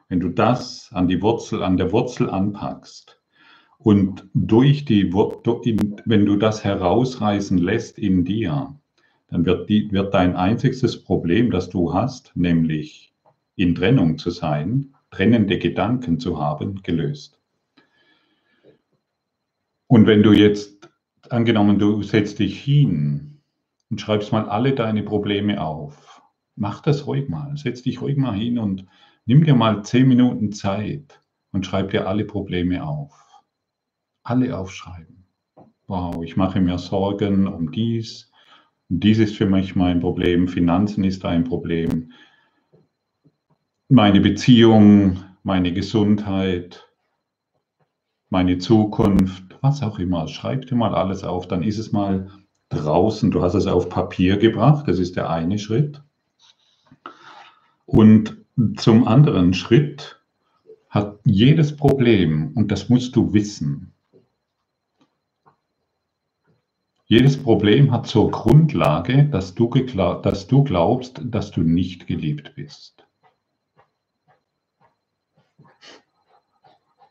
wenn 0.08 0.20
du 0.20 0.28
das 0.28 0.90
an 0.92 1.08
die 1.08 1.20
Wurzel, 1.22 1.62
an 1.62 1.76
der 1.76 1.92
Wurzel 1.92 2.30
anpackst 2.30 3.20
und 3.78 4.28
durch 4.34 4.84
die, 4.84 5.12
wenn 5.12 6.26
du 6.26 6.36
das 6.36 6.64
herausreißen 6.64 7.58
lässt 7.58 7.98
in 7.98 8.24
dir, 8.24 8.78
dann 9.28 9.44
wird, 9.44 9.68
die, 9.68 9.90
wird 9.90 10.14
dein 10.14 10.36
einziges 10.36 11.02
Problem, 11.02 11.50
das 11.50 11.68
du 11.68 11.92
hast, 11.92 12.32
nämlich 12.34 13.12
in 13.56 13.74
Trennung 13.74 14.18
zu 14.18 14.30
sein, 14.30 14.94
trennende 15.10 15.58
Gedanken 15.58 16.20
zu 16.20 16.38
haben, 16.38 16.82
gelöst. 16.82 17.40
Und 19.88 20.06
wenn 20.06 20.22
du 20.22 20.32
jetzt, 20.32 20.88
angenommen, 21.30 21.78
du 21.78 22.02
setzt 22.02 22.38
dich 22.38 22.60
hin 22.60 23.40
und 23.90 24.00
schreibst 24.00 24.32
mal 24.32 24.48
alle 24.48 24.74
deine 24.74 25.02
Probleme 25.02 25.60
auf, 25.60 26.22
mach 26.54 26.80
das 26.80 27.06
ruhig 27.06 27.28
mal, 27.28 27.56
setz 27.56 27.82
dich 27.82 28.00
ruhig 28.00 28.16
mal 28.16 28.34
hin 28.34 28.58
und 28.58 28.86
nimm 29.26 29.44
dir 29.44 29.54
mal 29.54 29.84
zehn 29.84 30.08
Minuten 30.08 30.52
Zeit 30.52 31.20
und 31.52 31.66
schreib 31.66 31.90
dir 31.90 32.08
alle 32.08 32.24
Probleme 32.24 32.84
auf. 32.84 33.12
Alle 34.22 34.56
aufschreiben. 34.56 35.24
Wow, 35.86 36.22
ich 36.24 36.36
mache 36.36 36.60
mir 36.60 36.78
Sorgen 36.78 37.46
um 37.46 37.70
dies. 37.70 38.30
Dies 38.88 39.18
ist 39.18 39.36
für 39.36 39.46
mich 39.46 39.76
mein 39.76 40.00
Problem. 40.00 40.48
Finanzen 40.48 41.04
ist 41.04 41.24
ein 41.24 41.44
Problem. 41.44 42.12
Meine 43.88 44.20
Beziehung, 44.20 45.22
meine 45.42 45.72
Gesundheit, 45.72 46.88
meine 48.30 48.58
Zukunft, 48.58 49.58
was 49.60 49.82
auch 49.82 49.98
immer. 49.98 50.26
Schreib 50.26 50.66
dir 50.66 50.74
mal 50.74 50.94
alles 50.94 51.22
auf, 51.22 51.46
dann 51.46 51.62
ist 51.62 51.78
es 51.78 51.92
mal 51.92 52.30
draußen. 52.68 53.30
Du 53.30 53.42
hast 53.42 53.54
es 53.54 53.66
auf 53.66 53.88
Papier 53.88 54.38
gebracht, 54.38 54.88
das 54.88 54.98
ist 54.98 55.16
der 55.16 55.30
eine 55.30 55.58
Schritt. 55.58 56.02
Und 57.86 58.45
zum 58.76 59.06
anderen 59.06 59.52
Schritt 59.54 60.20
hat 60.88 61.20
jedes 61.24 61.76
Problem, 61.76 62.52
und 62.54 62.70
das 62.70 62.88
musst 62.88 63.14
du 63.16 63.32
wissen, 63.32 63.92
jedes 67.08 67.40
Problem 67.40 67.92
hat 67.92 68.06
zur 68.06 68.30
Grundlage, 68.30 69.26
dass 69.26 69.54
du, 69.54 69.68
dass 69.68 70.46
du 70.48 70.64
glaubst, 70.64 71.20
dass 71.24 71.52
du 71.52 71.60
nicht 71.60 72.06
geliebt 72.06 72.54
bist. 72.56 73.06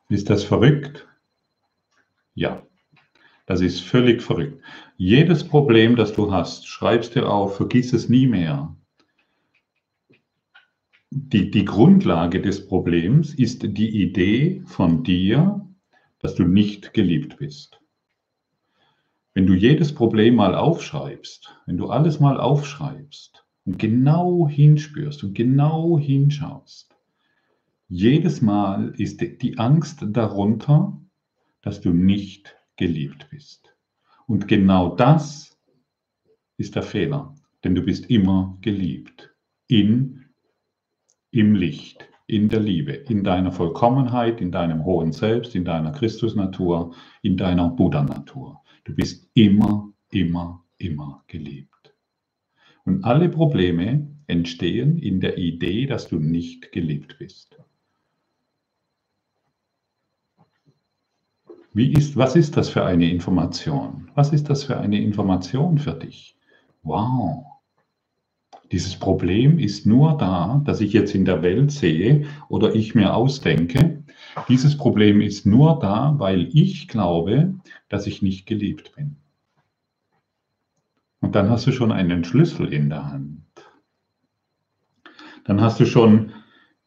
Ist 0.10 0.30
das 0.30 0.44
verrückt? 0.44 1.08
Ja, 2.34 2.62
das 3.46 3.62
ist 3.62 3.82
völlig 3.82 4.22
verrückt. 4.22 4.62
Jedes 4.98 5.48
Problem, 5.48 5.96
das 5.96 6.14
du 6.14 6.32
hast, 6.32 6.68
schreibst 6.68 7.16
dir 7.16 7.30
auf, 7.30 7.56
vergiss 7.56 7.94
es 7.94 8.10
nie 8.10 8.28
mehr. 8.28 8.76
Die, 11.18 11.50
die 11.50 11.64
Grundlage 11.64 12.42
des 12.42 12.68
Problems 12.68 13.34
ist 13.34 13.64
die 13.64 14.02
Idee 14.02 14.62
von 14.66 15.02
dir, 15.02 15.66
dass 16.20 16.36
du 16.36 16.44
nicht 16.44 16.94
geliebt 16.94 17.38
bist. 17.38 17.80
Wenn 19.34 19.48
du 19.48 19.54
jedes 19.54 19.96
Problem 19.96 20.36
mal 20.36 20.54
aufschreibst, 20.56 21.56
wenn 21.68 21.78
du 21.78 21.88
alles 21.88 22.20
mal 22.20 22.38
aufschreibst 22.38 23.46
und 23.64 23.80
genau 23.80 24.50
hinspürst 24.50 25.24
und 25.24 25.34
genau 25.36 25.98
hinschaust, 25.98 26.94
jedes 27.88 28.42
Mal 28.42 28.94
ist 28.98 29.22
die 29.22 29.58
Angst 29.58 30.04
darunter, 30.06 31.00
dass 31.62 31.80
du 31.80 31.92
nicht 31.92 32.58
geliebt 32.76 33.28
bist. 33.32 33.74
Und 34.28 34.50
genau 34.50 34.94
das 34.94 35.58
ist 36.58 36.76
der 36.76 36.84
Fehler, 36.84 37.34
denn 37.64 37.74
du 37.74 37.84
bist 37.84 38.10
immer 38.10 38.58
geliebt 38.60 39.34
in, 39.68 40.25
im 41.36 41.54
Licht, 41.54 42.08
in 42.28 42.48
der 42.48 42.62
Liebe, 42.62 42.94
in 42.94 43.24
deiner 43.26 43.52
Vollkommenheit, 43.52 44.40
in 44.40 44.52
deinem 44.52 44.86
hohen 44.86 45.12
Selbst, 45.12 45.54
in 45.54 45.66
deiner 45.66 45.92
Christusnatur, 45.92 46.96
in 47.22 47.36
deiner 47.36 47.70
Buddha-Natur. 47.70 48.62
Du 48.86 48.96
bist 48.96 49.30
immer, 49.34 49.92
immer, 50.12 50.64
immer 50.78 51.24
geliebt. 51.28 51.94
Und 52.86 53.04
alle 53.04 53.28
Probleme 53.28 54.08
entstehen 54.28 54.98
in 54.98 55.20
der 55.20 55.38
Idee, 55.38 55.86
dass 55.88 56.08
du 56.08 56.20
nicht 56.20 56.72
geliebt 56.72 57.18
bist. 57.20 57.60
Wie 61.74 61.92
ist, 61.92 62.16
was 62.16 62.38
ist 62.38 62.56
das 62.56 62.70
für 62.70 62.86
eine 62.86 63.12
Information? 63.12 64.10
Was 64.16 64.32
ist 64.32 64.50
das 64.50 64.64
für 64.64 64.78
eine 64.78 65.02
Information 65.02 65.78
für 65.78 65.94
dich? 65.94 66.38
Wow. 66.84 67.55
Dieses 68.72 68.98
Problem 68.98 69.60
ist 69.60 69.86
nur 69.86 70.18
da, 70.18 70.62
dass 70.66 70.82
ich 70.82 70.94
jetzt 70.94 71.14
in 71.14 71.26
der 71.26 71.42
Welt 71.42 71.72
sehe 71.72 72.26
oder 72.50 72.74
ich 72.74 72.96
mir 72.96 73.14
ausdenke. 73.14 74.04
Dieses 74.50 74.76
Problem 74.78 75.22
ist 75.22 75.46
nur 75.46 75.80
da, 75.80 76.16
weil 76.18 76.50
ich 76.54 76.88
glaube, 76.88 77.56
dass 77.90 78.08
ich 78.08 78.22
nicht 78.22 78.46
geliebt 78.46 78.94
bin. 78.96 79.18
Und 81.22 81.36
dann 81.36 81.50
hast 81.50 81.68
du 81.68 81.72
schon 81.72 81.92
einen 81.92 82.24
Schlüssel 82.24 82.72
in 82.72 82.90
der 82.90 83.12
Hand. 83.12 83.42
Dann 85.46 85.62
hast 85.62 85.80
du 85.80 85.86
schon, 85.86 86.34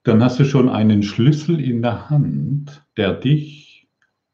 dann 0.03 0.23
hast 0.23 0.39
du 0.39 0.45
schon 0.45 0.69
einen 0.69 1.03
Schlüssel 1.03 1.61
in 1.61 1.81
der 1.83 2.11
Hand, 2.11 2.85
der 2.97 3.15
dich 3.15 3.89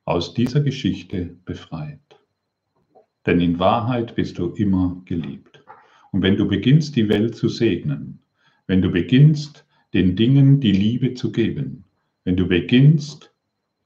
aus 0.04 0.34
dieser 0.34 0.60
Geschichte 0.60 1.36
befreit. 1.44 2.00
Denn 3.26 3.40
in 3.40 3.58
Wahrheit 3.58 4.14
bist 4.14 4.38
du 4.38 4.48
immer 4.48 5.00
geliebt. 5.04 5.53
Und 6.14 6.22
wenn 6.22 6.36
du 6.36 6.46
beginnst, 6.46 6.94
die 6.94 7.08
Welt 7.08 7.34
zu 7.34 7.48
segnen, 7.48 8.20
wenn 8.68 8.80
du 8.80 8.88
beginnst, 8.88 9.66
den 9.94 10.14
Dingen 10.14 10.60
die 10.60 10.70
Liebe 10.70 11.14
zu 11.14 11.32
geben, 11.32 11.86
wenn 12.22 12.36
du 12.36 12.46
beginnst, 12.46 13.34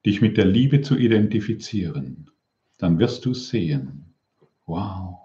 dich 0.04 0.20
mit 0.20 0.36
der 0.36 0.44
Liebe 0.44 0.82
zu 0.82 0.98
identifizieren, 0.98 2.28
dann 2.76 2.98
wirst 2.98 3.24
du 3.24 3.32
sehen, 3.32 4.12
wow, 4.66 5.20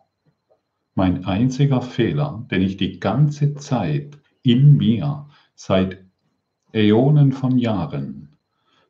mein 0.96 1.26
einziger 1.26 1.82
Fehler, 1.82 2.48
den 2.50 2.62
ich 2.62 2.78
die 2.78 3.02
ganze 3.02 3.54
Zeit 3.56 4.18
in 4.42 4.78
mir 4.78 5.28
seit 5.56 6.06
Äonen 6.72 7.34
von 7.34 7.58
Jahren 7.58 8.30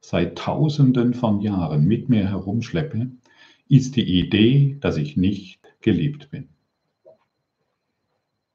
seit 0.02 0.38
Tausenden 0.38 1.16
von 1.16 1.42
Jahren 1.42 1.86
mit 1.86 2.10
mir 2.10 2.30
herumschleppe, 2.30 3.10
ist 3.70 3.96
die 3.96 4.20
Idee, 4.20 4.78
dass 4.82 4.98
ich 4.98 5.18
nicht 5.18 5.62
geliebt 5.82 6.30
bin. 6.30 6.53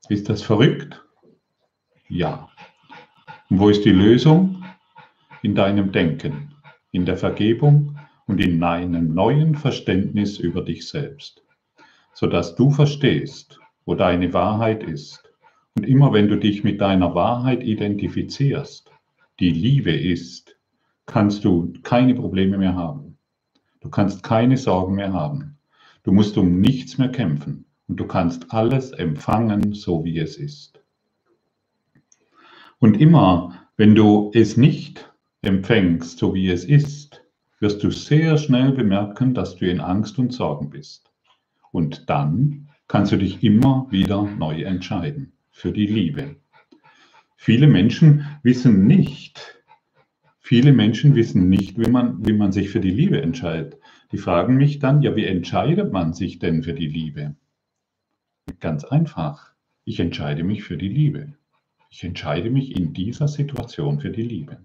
Ist 0.08 0.30
das 0.30 0.40
verrückt? 0.40 1.04
Ja. 2.08 2.48
Und 3.50 3.58
wo 3.58 3.68
ist 3.68 3.84
die 3.84 3.90
Lösung? 3.90 4.64
In 5.42 5.54
deinem 5.54 5.92
Denken, 5.92 6.54
in 6.92 7.04
der 7.04 7.18
Vergebung 7.18 7.98
und 8.26 8.40
in 8.40 8.62
einem 8.62 9.12
neuen 9.12 9.54
Verständnis 9.54 10.38
über 10.38 10.62
dich 10.62 10.88
selbst, 10.88 11.44
sodass 12.14 12.56
du 12.56 12.70
verstehst, 12.70 13.60
wo 13.84 13.94
deine 13.94 14.32
Wahrheit 14.32 14.82
ist. 14.82 15.22
Und 15.76 15.86
immer 15.86 16.12
wenn 16.14 16.28
du 16.28 16.36
dich 16.36 16.64
mit 16.64 16.80
deiner 16.80 17.14
Wahrheit 17.14 17.62
identifizierst, 17.62 18.90
die 19.40 19.50
Liebe 19.50 19.92
ist, 19.92 20.56
kannst 21.04 21.44
du 21.44 21.74
keine 21.82 22.14
Probleme 22.14 22.56
mehr 22.56 22.74
haben. 22.74 23.18
Du 23.80 23.90
kannst 23.90 24.22
keine 24.22 24.56
Sorgen 24.56 24.94
mehr 24.94 25.12
haben. 25.12 25.58
Du 26.02 26.12
musst 26.12 26.38
um 26.38 26.60
nichts 26.60 26.96
mehr 26.96 27.10
kämpfen 27.10 27.66
und 27.88 27.98
du 27.98 28.06
kannst 28.06 28.52
alles 28.52 28.92
empfangen, 28.92 29.72
so 29.72 30.04
wie 30.04 30.18
es 30.18 30.36
ist. 30.36 30.80
Und 32.78 33.00
immer, 33.00 33.54
wenn 33.76 33.94
du 33.94 34.30
es 34.34 34.56
nicht 34.56 35.12
empfängst, 35.42 36.18
so 36.18 36.34
wie 36.34 36.48
es 36.48 36.64
ist, 36.64 37.24
wirst 37.60 37.82
du 37.82 37.90
sehr 37.90 38.38
schnell 38.38 38.72
bemerken, 38.72 39.34
dass 39.34 39.56
du 39.56 39.68
in 39.68 39.80
Angst 39.80 40.18
und 40.18 40.32
Sorgen 40.32 40.70
bist. 40.70 41.10
Und 41.72 42.08
dann 42.08 42.68
kannst 42.86 43.12
du 43.12 43.16
dich 43.16 43.42
immer 43.42 43.86
wieder 43.90 44.22
neu 44.22 44.62
entscheiden 44.62 45.32
für 45.50 45.72
die 45.72 45.86
Liebe. 45.86 46.36
Viele 47.36 47.66
Menschen 47.66 48.26
wissen 48.42 48.86
nicht, 48.86 49.58
Viele 50.48 50.72
Menschen 50.72 51.14
wissen 51.14 51.50
nicht, 51.50 51.78
wie 51.78 51.90
man, 51.90 52.26
wie 52.26 52.32
man 52.32 52.52
sich 52.52 52.70
für 52.70 52.80
die 52.80 52.90
Liebe 52.90 53.20
entscheidet. 53.20 53.76
Die 54.12 54.16
fragen 54.16 54.56
mich 54.56 54.78
dann, 54.78 55.02
ja, 55.02 55.14
wie 55.14 55.26
entscheidet 55.26 55.92
man 55.92 56.14
sich 56.14 56.38
denn 56.38 56.62
für 56.62 56.72
die 56.72 56.86
Liebe? 56.86 57.34
Ganz 58.60 58.84
einfach. 58.84 59.52
Ich 59.84 60.00
entscheide 60.00 60.44
mich 60.44 60.64
für 60.64 60.76
die 60.76 60.88
Liebe. 60.88 61.34
Ich 61.90 62.04
entscheide 62.04 62.50
mich 62.50 62.76
in 62.76 62.92
dieser 62.92 63.28
Situation 63.28 64.00
für 64.00 64.10
die 64.10 64.22
Liebe. 64.22 64.58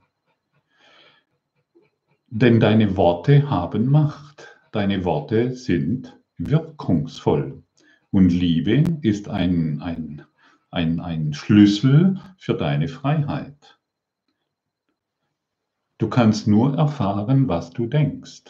Denn 2.27 2.59
deine 2.59 2.97
Worte 2.97 3.49
haben 3.49 3.89
Macht. 3.89 4.57
Deine 4.71 5.05
Worte 5.05 5.55
sind 5.55 6.19
wirkungsvoll. 6.37 7.63
Und 8.11 8.29
Liebe 8.29 8.83
ist 9.01 9.29
ein, 9.29 9.81
ein, 9.81 10.25
ein, 10.71 10.99
ein 10.99 11.33
Schlüssel 11.33 12.19
für 12.37 12.55
deine 12.55 12.87
Freiheit. 12.87 13.79
Du 15.99 16.09
kannst 16.09 16.47
nur 16.47 16.75
erfahren, 16.75 17.47
was 17.47 17.69
du 17.69 17.85
denkst. 17.85 18.43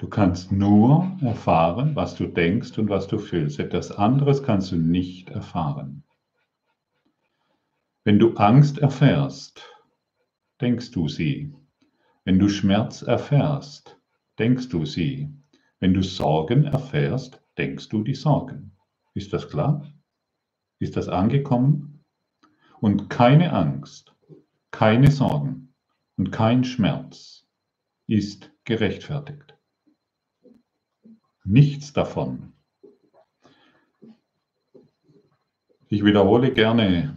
Du 0.00 0.08
kannst 0.08 0.50
nur 0.50 1.16
erfahren, 1.20 1.94
was 1.94 2.16
du 2.16 2.26
denkst 2.26 2.76
und 2.78 2.88
was 2.88 3.06
du 3.06 3.18
fühlst. 3.18 3.60
Etwas 3.60 3.92
anderes 3.92 4.42
kannst 4.42 4.72
du 4.72 4.76
nicht 4.76 5.30
erfahren. 5.30 6.02
Wenn 8.02 8.18
du 8.18 8.34
Angst 8.34 8.78
erfährst, 8.78 9.62
denkst 10.60 10.90
du 10.90 11.08
sie. 11.08 11.54
Wenn 12.24 12.38
du 12.38 12.48
Schmerz 12.48 13.02
erfährst, 13.02 13.98
denkst 14.38 14.68
du 14.68 14.84
sie. 14.84 15.28
Wenn 15.78 15.94
du 15.94 16.02
Sorgen 16.02 16.64
erfährst, 16.64 17.40
denkst 17.56 17.88
du 17.88 18.02
die 18.02 18.14
Sorgen. 18.14 18.72
Ist 19.14 19.32
das 19.32 19.48
klar? 19.48 19.86
Ist 20.80 20.96
das 20.96 21.08
angekommen? 21.08 22.04
Und 22.80 23.08
keine 23.10 23.52
Angst, 23.52 24.14
keine 24.70 25.10
Sorgen 25.10 25.72
und 26.16 26.32
kein 26.32 26.64
Schmerz 26.64 27.46
ist 28.06 28.50
gerechtfertigt. 28.64 29.53
Nichts 31.44 31.92
davon. 31.92 32.54
Ich 35.88 36.04
wiederhole 36.04 36.52
gerne 36.52 37.16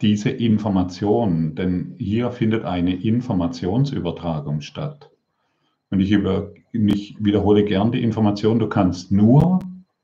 diese 0.00 0.30
Information, 0.30 1.54
denn 1.54 1.94
hier 1.98 2.30
findet 2.32 2.64
eine 2.64 2.94
Informationsübertragung 2.94 4.60
statt. 4.60 5.10
Und 5.90 6.00
ich, 6.00 6.10
über, 6.10 6.52
ich 6.72 7.16
wiederhole 7.18 7.64
gern 7.64 7.92
die 7.92 8.02
Information, 8.02 8.58
du 8.58 8.68
kannst 8.68 9.12
nur 9.12 9.60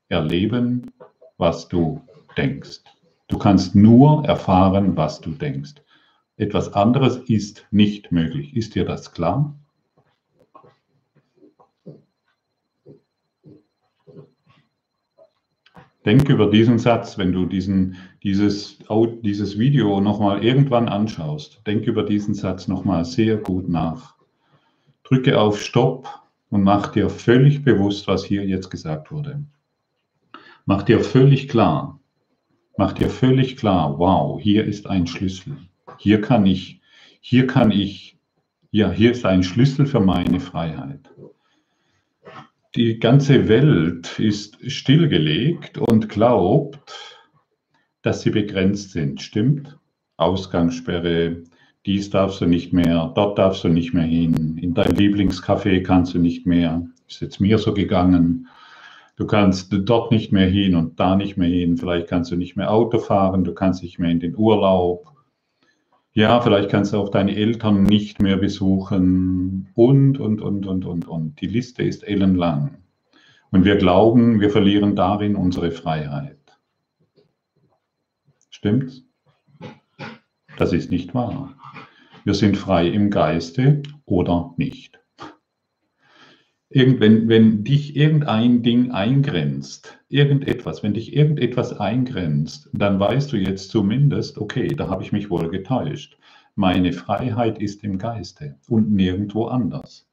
erleben, 0.09 0.91
was 1.37 1.67
du 1.67 2.01
denkst. 2.37 2.81
Du 3.27 3.37
kannst 3.37 3.75
nur 3.75 4.25
erfahren, 4.25 4.95
was 4.95 5.19
du 5.19 5.31
denkst. 5.31 5.75
Etwas 6.37 6.73
anderes 6.73 7.17
ist 7.17 7.65
nicht 7.71 8.11
möglich. 8.11 8.55
Ist 8.55 8.75
dir 8.75 8.85
das 8.85 9.11
klar? 9.11 9.57
Denk 16.07 16.29
über 16.29 16.49
diesen 16.49 16.79
Satz, 16.79 17.17
wenn 17.17 17.33
du 17.33 17.45
diesen, 17.45 17.97
dieses, 18.23 18.79
dieses 19.23 19.59
Video 19.59 19.99
nochmal 19.99 20.41
irgendwann 20.41 20.87
anschaust. 20.87 21.61
Denk 21.67 21.85
über 21.85 22.03
diesen 22.03 22.33
Satz 22.33 22.69
nochmal 22.69 23.03
sehr 23.03 23.35
gut 23.35 23.67
nach. 23.67 24.15
Drücke 25.03 25.37
auf 25.37 25.61
Stopp 25.61 26.07
und 26.49 26.63
mach 26.63 26.93
dir 26.93 27.09
völlig 27.09 27.65
bewusst, 27.65 28.07
was 28.07 28.23
hier 28.23 28.45
jetzt 28.45 28.69
gesagt 28.69 29.11
wurde. 29.11 29.43
Mach 30.65 30.83
dir 30.83 31.01
völlig 31.01 31.49
klar, 31.49 31.99
mach 32.77 32.93
dir 32.93 33.09
völlig 33.09 33.57
klar, 33.57 33.99
wow, 33.99 34.39
hier 34.39 34.63
ist 34.63 34.87
ein 34.87 35.07
Schlüssel. 35.07 35.57
Hier 35.97 36.21
kann 36.21 36.45
ich, 36.45 36.79
hier 37.19 37.47
kann 37.47 37.69
ich, 37.69 38.17
ja, 38.71 38.89
hier 38.91 39.11
ist 39.11 39.25
ein 39.25 39.43
Schlüssel 39.43 39.85
für 39.85 39.99
meine 39.99 40.39
Freiheit 40.39 41.01
die 42.75 42.99
ganze 42.99 43.47
Welt 43.47 44.19
ist 44.19 44.57
stillgelegt 44.69 45.77
und 45.77 46.09
glaubt, 46.09 47.25
dass 48.01 48.21
sie 48.21 48.29
begrenzt 48.29 48.91
sind. 48.91 49.21
Stimmt? 49.21 49.77
Ausgangssperre, 50.17 51.43
dies 51.85 52.09
darfst 52.09 52.41
du 52.41 52.45
nicht 52.45 52.73
mehr, 52.73 53.11
dort 53.15 53.37
darfst 53.37 53.63
du 53.63 53.69
nicht 53.69 53.93
mehr 53.93 54.03
hin, 54.03 54.57
in 54.57 54.73
dein 54.73 54.95
Lieblingscafé 54.95 55.81
kannst 55.83 56.13
du 56.13 56.19
nicht 56.19 56.45
mehr. 56.45 56.85
Ist 57.07 57.21
jetzt 57.21 57.39
mir 57.39 57.57
so 57.57 57.73
gegangen. 57.73 58.47
Du 59.15 59.25
kannst 59.25 59.69
dort 59.71 60.11
nicht 60.11 60.31
mehr 60.31 60.47
hin 60.47 60.75
und 60.75 60.99
da 60.99 61.15
nicht 61.15 61.37
mehr 61.37 61.49
hin. 61.49 61.77
Vielleicht 61.77 62.07
kannst 62.07 62.31
du 62.31 62.35
nicht 62.35 62.55
mehr 62.55 62.71
Auto 62.71 62.99
fahren, 62.99 63.43
du 63.43 63.53
kannst 63.53 63.81
nicht 63.81 63.99
mehr 63.99 64.11
in 64.11 64.19
den 64.19 64.35
Urlaub. 64.35 65.16
Ja, 66.17 66.41
vielleicht 66.41 66.71
kannst 66.71 66.93
du 66.93 66.97
auch 66.97 67.09
deine 67.09 67.35
Eltern 67.35 67.83
nicht 67.83 68.23
mehr 68.23 68.37
besuchen 68.37 69.69
und, 69.75 70.17
und, 70.19 70.41
und, 70.41 70.65
und, 70.65 70.83
und, 70.83 71.07
und. 71.07 71.41
Die 71.41 71.45
Liste 71.45 71.83
ist 71.83 72.03
ellenlang. 72.07 72.79
Und 73.51 73.65
wir 73.65 73.75
glauben, 73.75 74.39
wir 74.39 74.49
verlieren 74.49 74.95
darin 74.95 75.35
unsere 75.35 75.69
Freiheit. 75.69 76.39
Stimmt's? 78.49 79.03
Das 80.57 80.73
ist 80.73 80.89
nicht 80.89 81.13
wahr. 81.13 81.53
Wir 82.23 82.33
sind 82.33 82.57
frei 82.57 82.87
im 82.87 83.11
Geiste 83.11 83.83
oder 84.05 84.55
nicht. 84.57 84.99
Irgend, 86.69 86.99
wenn, 86.99 87.29
wenn 87.29 87.63
dich 87.63 87.95
irgendein 87.95 88.63
Ding 88.63 88.89
eingrenzt, 88.89 89.96
irgendetwas, 90.09 90.83
wenn 90.83 90.93
dich 90.93 91.15
irgendetwas 91.15 91.73
eingrenzt, 91.79 92.69
dann 92.73 92.99
weißt 92.99 93.31
du 93.31 93.37
jetzt 93.37 93.69
zumindest, 93.69 94.37
okay, 94.37 94.67
da 94.67 94.87
habe 94.87 95.03
ich 95.03 95.11
mich 95.11 95.29
wohl 95.29 95.49
getäuscht. 95.49 96.17
Meine 96.55 96.93
Freiheit 96.93 97.59
ist 97.59 97.83
im 97.83 97.97
Geiste 97.97 98.57
und 98.67 98.91
nirgendwo 98.91 99.45
anders. 99.45 100.07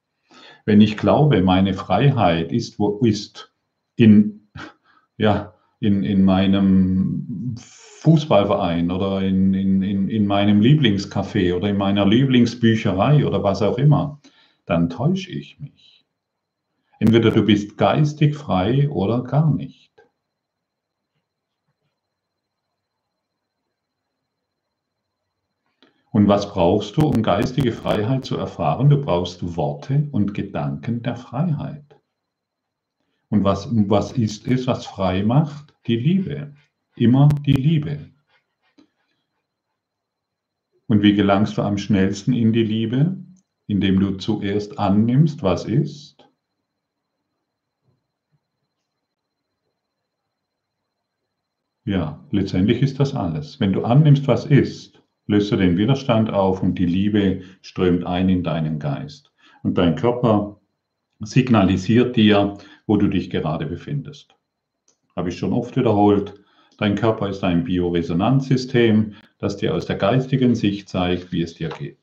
Wenn 0.65 0.81
ich 0.81 0.97
glaube, 0.97 1.43
meine 1.43 1.75
Freiheit 1.75 2.53
ist, 2.53 2.79
wo 2.79 2.99
ist 2.99 3.53
in, 3.97 4.49
ja, 5.17 5.55
in, 5.81 6.03
in 6.03 6.25
meinem 6.25 7.55
Fußballverein 7.57 8.91
oder 8.91 9.23
in, 9.23 9.55
in, 9.55 9.83
in, 9.83 10.09
in 10.09 10.27
meinem 10.27 10.61
Lieblingscafé 10.61 11.55
oder 11.55 11.69
in 11.69 11.77
meiner 11.77 12.07
Lieblingsbücherei 12.07 13.27
oder 13.27 13.43
was 13.43 13.63
auch 13.63 13.79
immer, 13.79 14.21
dann 14.67 14.91
täusche 14.91 15.31
ich 15.31 15.61
mich. 15.61 16.05
Entweder 16.99 17.31
du 17.31 17.45
bist 17.45 17.77
geistig 17.77 18.35
frei 18.35 18.89
oder 18.89 19.23
gar 19.23 19.53
nicht. 19.55 19.84
Und 26.15 26.29
was 26.29 26.49
brauchst 26.49 26.97
du, 26.97 27.09
um 27.09 27.25
geistige 27.25 27.73
Freiheit 27.73 28.25
zu 28.25 28.37
erfahren? 28.37 28.89
Du 28.89 29.01
brauchst 29.01 29.57
Worte 29.57 30.07
und 30.13 30.33
Gedanken 30.33 31.03
der 31.03 31.17
Freiheit. 31.17 32.01
Und 33.31 33.43
was, 33.43 33.69
was 33.89 34.13
ist 34.13 34.47
es, 34.47 34.69
was 34.69 34.87
frei 34.87 35.25
macht? 35.25 35.75
Die 35.89 35.97
Liebe. 35.97 36.55
Immer 36.95 37.31
die 37.45 37.55
Liebe. 37.55 38.11
Und 40.87 41.03
wie 41.03 41.15
gelangst 41.15 41.59
du 41.59 41.63
am 41.63 41.79
schnellsten 41.79 42.33
in 42.33 42.53
die 42.53 42.63
Liebe? 42.63 43.17
Indem 43.67 43.99
du 43.99 44.13
zuerst 44.13 44.79
annimmst, 44.79 45.43
was 45.43 45.65
ist 45.65 46.29
Ja, 51.85 52.25
letztendlich 52.31 52.81
ist 52.83 53.01
das 53.01 53.15
alles. 53.15 53.59
Wenn 53.59 53.73
du 53.73 53.85
annimmst, 53.85 54.27
was 54.27 54.47
ist, 54.47 55.04
löst 55.27 55.51
du 55.53 55.57
den 55.57 55.77
Widerstand 55.77 56.31
auf 56.31 56.63
und 56.63 56.79
die 56.79 56.87
Liebe 56.87 57.43
strömt 57.63 58.05
ein 58.05 58.29
in 58.29 58.43
deinen 58.43 58.79
Geist. 58.79 59.33
Und 59.63 59.79
dein 59.79 59.97
Körper 59.97 60.61
signalisiert 61.21 62.17
dir, 62.17 62.59
wo 62.87 62.97
du 62.97 63.09
dich 63.09 63.31
gerade 63.31 63.67
befindest. 63.67 64.35
Habe 65.17 65.31
ich 65.31 65.39
schon 65.39 65.53
oft 65.53 65.77
wiederholt. 65.77 66.35
Dein 66.79 66.97
Körper 66.97 67.29
ist 67.29 67.45
ein 67.45 67.65
Bioresonanzsystem, 67.65 69.15
das 69.39 69.57
dir 69.57 69.75
aus 69.75 69.87
der 69.87 69.97
geistigen 69.97 70.55
Sicht 70.55 70.89
zeigt, 70.89 71.33
wie 71.33 71.43
es 71.43 71.55
dir 71.55 71.69
geht. 71.69 71.99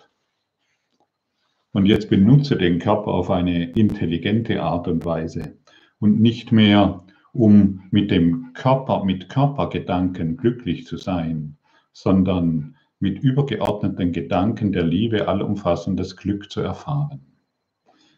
Und 1.74 1.86
jetzt 1.86 2.10
benutze 2.10 2.58
den 2.58 2.80
Körper 2.80 3.12
auf 3.12 3.30
eine 3.30 3.72
intelligente 3.72 4.62
Art 4.62 4.88
und 4.88 5.06
Weise 5.06 5.58
und 6.00 6.20
nicht 6.20 6.52
mehr 6.52 7.06
um 7.34 7.84
mit 7.92 8.12
dem 8.12 8.52
Körper, 8.54 9.06
mit 9.06 9.30
Körpergedanken 9.30 10.36
glücklich 10.36 10.86
zu 10.86 10.98
sein, 10.98 11.58
sondern 11.94 12.76
mit 13.02 13.20
übergeordneten 13.20 14.12
Gedanken 14.12 14.72
der 14.72 14.84
Liebe 14.84 15.28
allumfassendes 15.28 16.16
Glück 16.16 16.52
zu 16.52 16.62
erfahren. 16.62 17.22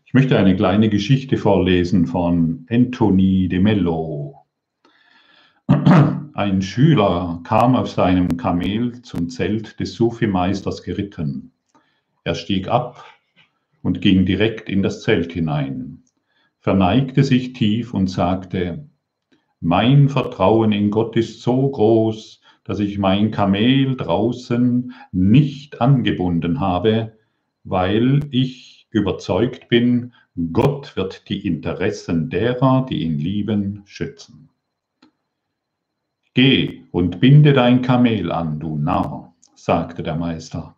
Ich 0.06 0.14
möchte 0.14 0.38
eine 0.38 0.56
kleine 0.56 0.90
Geschichte 0.90 1.38
vorlesen 1.38 2.06
von 2.06 2.68
Anthony 2.70 3.48
de 3.48 3.60
Mello. 3.60 4.46
Ein 5.68 6.62
Schüler 6.62 7.42
kam 7.46 7.76
auf 7.76 7.90
seinem 7.90 8.38
Kamel 8.38 9.02
zum 9.02 9.30
Zelt 9.30 9.80
des 9.80 9.94
Sufi-Meisters 9.94 10.84
geritten. 10.84 11.54
Er 12.24 12.36
stieg 12.36 12.68
ab 12.68 13.06
und 13.82 14.02
ging 14.02 14.26
direkt 14.26 14.70
in 14.70 14.84
das 14.84 15.02
Zelt 15.02 15.32
hinein, 15.32 16.04
verneigte 16.60 17.24
sich 17.24 17.54
tief 17.54 17.94
und 17.94 18.08
sagte, 18.08 18.88
mein 19.62 20.10
Vertrauen 20.10 20.74
in 20.74 20.92
Gott 20.92 21.16
ist 21.16 21.42
so 21.42 21.70
groß, 21.70 22.43
dass 22.64 22.80
ich 22.80 22.98
mein 22.98 23.32
Kamel 23.32 23.96
draußen 23.96 24.94
nicht 25.12 25.82
angebunden 25.82 26.60
habe, 26.60 27.18
weil 27.64 28.22
ich 28.32 28.88
überzeugt 28.90 29.70
bin, 29.70 30.14
Gott 30.52 30.96
wird 30.96 31.30
die 31.30 31.46
Interessen 31.46 32.30
derer, 32.30 32.86
die 32.90 33.04
ihn 33.04 33.20
lieben, 33.20 33.84
schützen. 33.86 34.50
Geh 36.34 36.84
und 36.92 37.20
binde 37.20 37.54
dein 37.54 37.82
Kamel 37.82 38.32
an, 38.32 38.60
du 38.60 38.78
Narr, 38.78 39.36
sagte 39.54 40.02
der 40.02 40.16
Meister. 40.16 40.76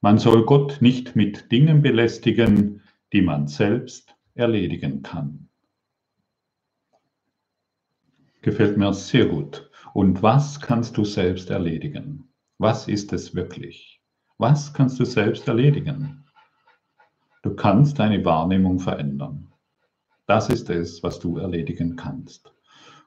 Man 0.00 0.18
soll 0.18 0.46
Gott 0.46 0.80
nicht 0.80 1.14
mit 1.14 1.52
Dingen 1.52 1.82
belästigen, 1.82 2.80
die 3.12 3.20
man 3.20 3.46
selbst 3.48 4.14
erledigen 4.34 5.02
kann. 5.02 5.48
Gefällt 8.40 8.78
mir 8.78 8.94
sehr 8.94 9.26
gut. 9.26 9.69
Und 9.92 10.22
was 10.22 10.60
kannst 10.60 10.96
du 10.96 11.04
selbst 11.04 11.50
erledigen? 11.50 12.32
Was 12.58 12.88
ist 12.88 13.12
es 13.12 13.34
wirklich? 13.34 14.00
Was 14.38 14.72
kannst 14.72 15.00
du 15.00 15.04
selbst 15.04 15.48
erledigen? 15.48 16.24
Du 17.42 17.54
kannst 17.54 17.98
deine 17.98 18.24
Wahrnehmung 18.24 18.78
verändern. 18.78 19.48
Das 20.26 20.48
ist 20.48 20.70
es, 20.70 21.02
was 21.02 21.18
du 21.18 21.38
erledigen 21.38 21.96
kannst. 21.96 22.52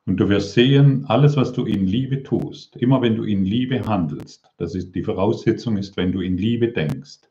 Und 0.06 0.18
du 0.18 0.28
wirst 0.28 0.54
sehen, 0.54 1.06
alles, 1.06 1.38
was 1.38 1.54
du 1.54 1.66
in 1.66 1.88
Liebe 1.88 2.24
tust, 2.24 2.76
immer 2.76 3.02
wenn 3.02 3.16
du 3.16 3.24
in 3.24 3.46
Liebe 3.46 3.86
handelst, 3.86 4.50
das 4.58 4.76
ist 4.76 4.94
die 4.94 5.04
Voraussetzung 5.04 5.78
ist, 5.78 5.96
wenn 5.96 6.12
du 6.12 6.20
in 6.20 6.38
Liebe 6.38 6.74
denkst, 6.74 7.22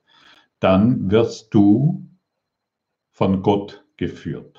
dann 0.61 1.11
wirst 1.11 1.53
du 1.53 2.09
von 3.11 3.43
Gott 3.43 3.85
geführt. 3.99 4.52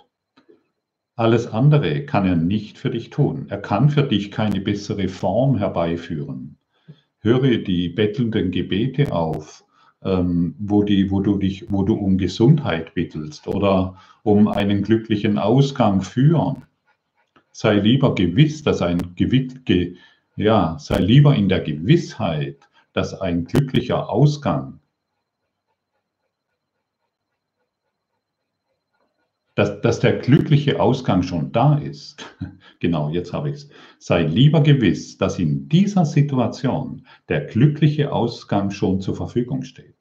Alles 1.15 1.47
andere 1.47 2.05
kann 2.05 2.25
er 2.25 2.35
nicht 2.35 2.77
für 2.77 2.89
dich 2.89 3.09
tun. 3.09 3.45
Er 3.49 3.59
kann 3.59 3.89
für 3.89 4.03
dich 4.03 4.31
keine 4.31 4.61
bessere 4.61 5.07
Form 5.07 5.57
herbeiführen. 5.57 6.57
Höre 7.19 7.57
die 7.57 7.89
bettelnden 7.89 8.51
Gebete 8.51 9.11
auf, 9.11 9.63
ähm, 10.03 10.55
wo, 10.59 10.83
die, 10.83 11.11
wo, 11.11 11.21
du 11.21 11.37
dich, 11.37 11.71
wo 11.71 11.83
du 11.83 11.93
um 11.93 12.17
Gesundheit 12.17 12.93
bittelst 12.93 13.47
oder 13.47 13.95
um 14.23 14.47
einen 14.47 14.81
glücklichen 14.81 15.37
Ausgang 15.37 16.01
führen 16.01 16.63
sei 17.53 17.75
lieber 17.75 18.15
gewiss, 18.15 18.63
dass 18.63 18.81
ein 18.81 19.15
ge, 19.15 19.95
ja, 20.35 20.77
sei 20.79 20.97
lieber 20.97 21.35
in 21.35 21.47
der 21.47 21.61
Gewissheit, 21.61 22.57
dass 22.91 23.13
ein 23.13 23.45
glücklicher 23.45 24.09
Ausgang, 24.09 24.79
dass, 29.55 29.81
dass 29.81 29.99
der 29.99 30.17
glückliche 30.17 30.79
Ausgang 30.79 31.23
schon 31.23 31.51
da 31.51 31.77
ist. 31.77 32.25
Genau, 32.79 33.09
jetzt 33.09 33.31
habe 33.31 33.49
ich 33.49 33.55
es. 33.55 33.69
Sei 33.97 34.23
lieber 34.23 34.59
gewiss, 34.59 35.17
dass 35.17 35.39
in 35.39 35.69
dieser 35.69 36.03
Situation 36.03 37.07
der 37.29 37.45
glückliche 37.45 38.11
Ausgang 38.11 38.71
schon 38.71 38.99
zur 38.99 39.15
Verfügung 39.15 39.63
steht. 39.63 39.95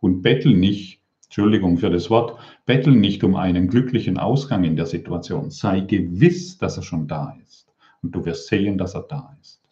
Und 0.00 0.22
bettel 0.22 0.54
nicht 0.54 1.02
Entschuldigung 1.32 1.78
für 1.78 1.88
das 1.88 2.10
Wort, 2.10 2.38
bettel 2.66 2.94
nicht 2.94 3.24
um 3.24 3.36
einen 3.36 3.66
glücklichen 3.66 4.18
Ausgang 4.18 4.64
in 4.64 4.76
der 4.76 4.84
Situation. 4.84 5.50
Sei 5.50 5.80
gewiss, 5.80 6.58
dass 6.58 6.76
er 6.76 6.82
schon 6.82 7.08
da 7.08 7.34
ist. 7.42 7.66
Und 8.02 8.14
du 8.14 8.24
wirst 8.26 8.48
sehen, 8.48 8.76
dass 8.76 8.94
er 8.94 9.06
da 9.08 9.34
ist. 9.40 9.62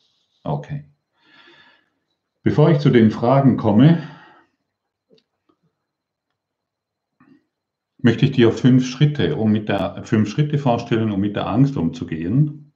Okay. 0.42 0.86
Bevor 2.42 2.70
ich 2.70 2.78
zu 2.78 2.88
den 2.88 3.10
Fragen 3.10 3.58
komme, 3.58 4.02
möchte 8.02 8.26
ich 8.26 8.32
dir 8.32 8.52
fünf 8.52 8.86
Schritte, 8.86 9.36
um 9.36 9.52
mit 9.52 9.68
der, 9.68 10.02
fünf 10.04 10.28
Schritte 10.28 10.58
vorstellen, 10.58 11.10
um 11.10 11.20
mit 11.20 11.36
der 11.36 11.46
Angst 11.46 11.76
umzugehen. 11.76 12.72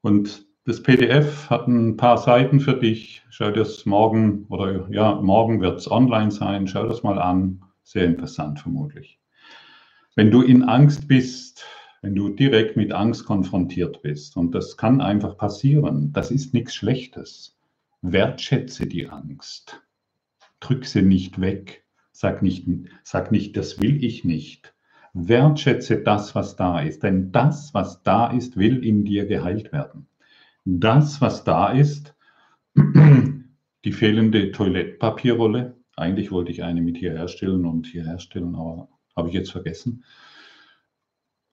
Und 0.00 0.46
das 0.64 0.82
PDF 0.82 1.48
hat 1.48 1.66
ein 1.66 1.96
paar 1.96 2.18
Seiten 2.18 2.60
für 2.60 2.74
dich. 2.74 3.22
Schau 3.30 3.46
dir 3.46 3.60
das 3.60 3.86
morgen 3.86 4.44
oder 4.48 4.88
ja, 4.90 5.14
morgen 5.14 5.60
wird 5.60 5.78
es 5.78 5.90
online 5.90 6.30
sein. 6.30 6.66
Schau 6.66 6.86
das 6.86 7.02
mal 7.02 7.18
an. 7.18 7.62
Sehr 7.84 8.04
interessant 8.04 8.60
vermutlich. 8.60 9.18
Wenn 10.14 10.30
du 10.30 10.42
in 10.42 10.62
Angst 10.64 11.08
bist, 11.08 11.64
wenn 12.02 12.14
du 12.14 12.28
direkt 12.28 12.76
mit 12.76 12.92
Angst 12.92 13.24
konfrontiert 13.24 14.02
bist, 14.02 14.36
und 14.36 14.54
das 14.54 14.76
kann 14.76 15.00
einfach 15.00 15.36
passieren, 15.36 16.12
das 16.12 16.30
ist 16.30 16.52
nichts 16.52 16.74
Schlechtes. 16.74 17.56
Wertschätze 18.02 18.86
die 18.86 19.08
Angst. 19.08 19.80
Drück 20.60 20.84
sie 20.84 21.02
nicht 21.02 21.40
weg. 21.40 21.84
Sag 22.20 22.42
nicht, 22.42 22.66
sag 23.04 23.30
nicht, 23.30 23.56
das 23.56 23.80
will 23.80 24.02
ich 24.02 24.24
nicht. 24.24 24.74
Wertschätze 25.14 26.02
das, 26.02 26.34
was 26.34 26.56
da 26.56 26.80
ist, 26.80 27.04
denn 27.04 27.30
das, 27.30 27.72
was 27.74 28.02
da 28.02 28.32
ist, 28.32 28.56
will 28.56 28.84
in 28.84 29.04
dir 29.04 29.24
geheilt 29.26 29.70
werden. 29.70 30.08
Das, 30.64 31.20
was 31.20 31.44
da 31.44 31.70
ist, 31.70 32.16
die 32.74 33.92
fehlende 33.92 34.50
Toilettpapierrolle, 34.50 35.76
eigentlich 35.94 36.32
wollte 36.32 36.50
ich 36.50 36.64
eine 36.64 36.82
mit 36.82 36.96
hier 36.96 37.12
herstellen 37.12 37.64
und 37.64 37.86
hier 37.86 38.02
herstellen, 38.02 38.56
aber 38.56 38.88
habe 39.14 39.28
ich 39.28 39.34
jetzt 39.34 39.52
vergessen. 39.52 40.02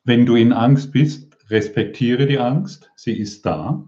Wenn 0.03 0.25
du 0.25 0.35
in 0.35 0.51
Angst 0.51 0.91
bist, 0.91 1.37
respektiere 1.51 2.25
die 2.25 2.39
Angst, 2.39 2.89
sie 2.95 3.15
ist 3.15 3.45
da. 3.45 3.87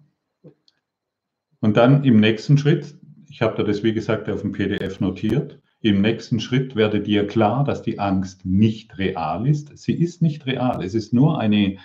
Und 1.59 1.75
dann 1.75 2.03
im 2.03 2.19
nächsten 2.19 2.55
Schritt, 2.55 2.93
ich 3.27 3.41
habe 3.41 3.57
da 3.57 3.63
das 3.63 3.81
wie 3.81 3.93
gesagt 3.93 4.29
auf 4.29 4.41
dem 4.41 4.51
PDF 4.51 4.99
notiert, 4.99 5.59
im 5.81 6.01
nächsten 6.01 6.39
Schritt 6.39 6.75
werde 6.75 7.01
dir 7.01 7.27
klar, 7.27 7.63
dass 7.63 7.81
die 7.81 7.99
Angst 7.99 8.45
nicht 8.45 8.97
real 8.97 9.47
ist. 9.47 9.77
Sie 9.77 9.93
ist 9.93 10.21
nicht 10.21 10.45
real. 10.45 10.83
Es 10.83 10.95
ist 10.95 11.13
nur 11.13 11.39
eine 11.39 11.77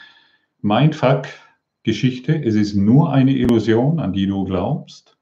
Mindfuck-Geschichte. 0.63 2.43
Es 2.43 2.55
ist 2.55 2.75
nur 2.75 3.13
eine 3.13 3.37
Illusion, 3.37 4.01
an 4.01 4.13
die 4.13 4.27
du 4.27 4.45
glaubst. 4.45 5.17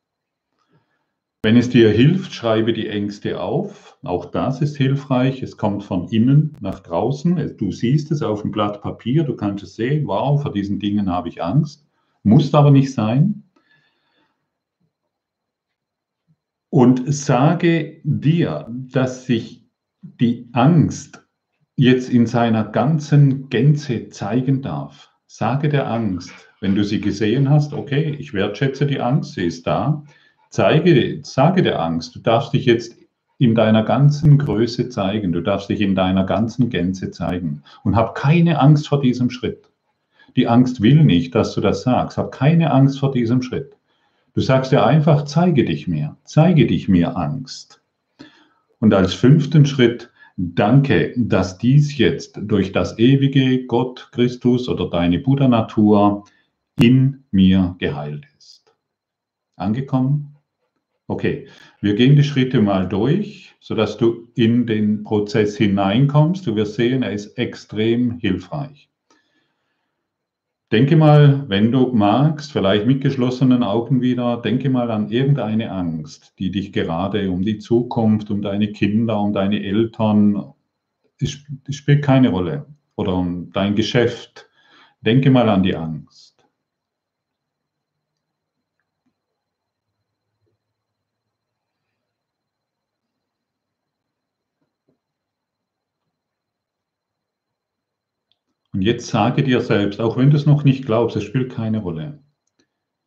Wenn 1.43 1.57
es 1.57 1.71
dir 1.71 1.91
hilft, 1.91 2.35
schreibe 2.35 2.75
die 2.75 2.89
Ängste 2.89 3.41
auf. 3.41 3.97
Auch 4.03 4.27
das 4.27 4.61
ist 4.61 4.77
hilfreich. 4.77 5.43
Es 5.43 5.57
kommt 5.57 5.83
von 5.83 6.07
innen 6.09 6.57
nach 6.61 6.81
draußen. 6.81 7.57
Du 7.57 7.73
siehst 7.73 8.13
es 8.13 8.23
auf 8.23 8.43
dem 8.43 8.51
Blatt 8.51 8.83
Papier. 8.83 9.25
Du 9.25 9.35
kannst 9.35 9.65
es 9.65 9.75
sehen. 9.75 10.07
Wow, 10.07 10.43
vor 10.43 10.53
diesen 10.53 10.79
Dingen 10.79 11.11
habe 11.11 11.31
ich 11.31 11.43
Angst. 11.43 11.87
Muss 12.23 12.55
aber 12.55 12.71
nicht 12.71 12.93
sein. 12.93 13.43
Und 16.71 17.13
sage 17.13 18.01
dir, 18.05 18.67
dass 18.71 19.27
sich 19.27 19.67
die 20.03 20.49
Angst 20.53 21.27
jetzt 21.75 22.11
in 22.11 22.27
seiner 22.27 22.65
ganzen 22.65 23.49
Gänze 23.49 24.09
zeigen 24.09 24.63
darf. 24.63 25.11
Sage 25.27 25.69
der 25.69 25.91
Angst, 25.91 26.33
wenn 26.61 26.77
du 26.77 26.85
sie 26.85 27.01
gesehen 27.01 27.51
hast, 27.51 27.73
okay, 27.73 28.15
ich 28.19 28.35
wertschätze 28.35 28.87
die 28.87 29.01
Angst, 29.01 29.35
sie 29.35 29.47
ist 29.47 29.67
da. 29.67 30.05
Zeige, 30.51 31.21
sage 31.25 31.63
der 31.63 31.81
Angst, 31.81 32.15
du 32.15 32.21
darfst 32.21 32.53
dich 32.53 32.67
jetzt 32.67 32.95
in 33.39 33.55
deiner 33.55 33.83
ganzen 33.83 34.39
Größe 34.39 34.91
zeigen, 34.91 35.33
du 35.33 35.41
darfst 35.41 35.71
dich 35.71 35.81
in 35.81 35.95
deiner 35.95 36.25
ganzen 36.25 36.69
Gänze 36.69 37.11
zeigen 37.11 37.63
und 37.83 37.97
hab 37.97 38.15
keine 38.15 38.61
Angst 38.61 38.87
vor 38.89 39.01
diesem 39.01 39.31
Schritt. 39.31 39.71
Die 40.37 40.47
Angst 40.47 40.83
will 40.83 41.03
nicht, 41.03 41.35
dass 41.35 41.55
du 41.55 41.61
das 41.61 41.83
sagst. 41.83 42.17
Hab 42.19 42.31
keine 42.31 42.71
Angst 42.71 43.01
vor 43.01 43.11
diesem 43.11 43.43
Schritt. 43.43 43.80
Du 44.33 44.41
sagst 44.41 44.71
dir 44.71 44.85
einfach, 44.85 45.25
zeige 45.25 45.65
dich 45.65 45.89
mir, 45.89 46.17
zeige 46.25 46.67
dich 46.67 46.89
mir 46.89 47.17
Angst. 47.17 47.83
Und 48.79 48.95
als 48.95 49.13
fünften 49.13 49.67
Schritt, 49.67 50.11
danke, 50.37 51.13
dass 51.17 51.59
dies 51.59 51.99
jetzt 51.99 52.39
durch 52.41 52.71
das 52.71 52.99
ewige 52.99 53.67
Gott, 53.67 54.09
Christus 54.13 54.69
oder 54.69 54.89
deine 54.89 55.19
Buddha-Natur 55.19 56.25
in 56.79 57.25
mir 57.33 57.75
geheilt 57.79 58.27
ist. 58.39 58.73
Angekommen? 59.57 60.37
Okay, 61.09 61.49
wir 61.81 61.95
gehen 61.95 62.15
die 62.15 62.23
Schritte 62.23 62.61
mal 62.61 62.89
durch, 62.89 63.57
sodass 63.59 63.97
du 63.97 64.29
in 64.37 64.65
den 64.65 65.03
Prozess 65.03 65.57
hineinkommst. 65.57 66.47
Du 66.47 66.55
wirst 66.55 66.75
sehen, 66.75 67.03
er 67.03 67.13
ist 67.13 67.37
extrem 67.37 68.19
hilfreich. 68.21 68.90
Denke 70.73 70.95
mal, 70.95 71.49
wenn 71.49 71.73
du 71.73 71.89
magst, 71.93 72.53
vielleicht 72.53 72.87
mit 72.87 73.01
geschlossenen 73.01 73.65
Augen 73.65 74.01
wieder, 74.03 74.37
denke 74.37 74.71
mal 74.71 74.89
an 74.93 75.11
irgendeine 75.11 75.73
Angst, 75.73 76.33
die 76.39 76.53
dich 76.53 76.73
gerade 76.73 77.29
um 77.29 77.43
die 77.43 77.59
Zukunft, 77.59 78.31
um 78.31 78.41
deine 78.41 78.71
Kinder, 78.71 79.21
um 79.21 79.33
deine 79.33 79.65
Eltern, 79.65 80.55
spielt 81.69 82.05
keine 82.05 82.29
Rolle, 82.29 82.67
oder 82.95 83.15
um 83.15 83.51
dein 83.51 83.75
Geschäft. 83.75 84.49
Denke 85.01 85.31
mal 85.31 85.49
an 85.49 85.65
die 85.65 85.75
Angst. 85.75 86.30
Und 98.81 98.87
jetzt 98.87 99.09
sage 99.09 99.43
dir 99.43 99.61
selbst, 99.61 100.01
auch 100.01 100.17
wenn 100.17 100.31
du 100.31 100.39
es 100.39 100.47
noch 100.47 100.65
nicht 100.65 100.87
glaubst, 100.87 101.15
es 101.15 101.25
spielt 101.25 101.53
keine 101.53 101.81
Rolle. 101.81 102.25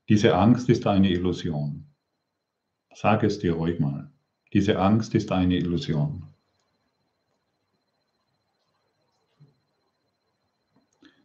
Diese 0.07 0.35
Angst 0.35 0.69
ist 0.69 0.85
eine 0.85 1.09
Illusion. 1.09 1.87
Sag 2.93 3.23
es 3.23 3.39
dir 3.39 3.53
ruhig 3.53 3.79
mal. 3.79 4.11
Diese 4.53 4.77
Angst 4.77 5.15
ist 5.15 5.31
eine 5.31 5.57
Illusion. 5.57 6.27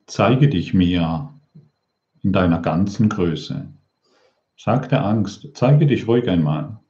Zeige 0.07 0.49
dich 0.49 0.73
mir 0.73 1.39
in 2.23 2.33
deiner 2.33 2.63
ganzen 2.63 3.11
Größe. 3.11 3.71
Sag 4.57 4.89
der 4.89 5.05
Angst, 5.05 5.51
zeige 5.53 5.87
dich 5.87 6.09
ruhig 6.09 6.27
einmal 6.27 6.81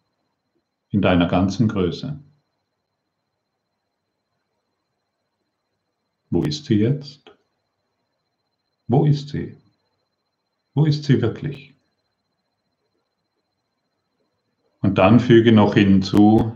in 0.91 1.03
deiner 1.03 1.27
ganzen 1.27 1.67
Größe. 1.67 2.23
Wo 6.31 6.45
ist 6.45 6.67
sie 6.67 6.77
jetzt? 6.77 7.37
Wo 8.89 9.05
ist 9.05 9.29
sie? 9.29 9.55
Wo 10.75 10.87
ist 10.87 11.05
sie 11.05 11.21
wirklich? 11.21 11.75
Und 14.81 14.97
dann 14.97 15.21
füge 15.21 15.53
noch 15.53 15.75
hinzu, 15.75 16.53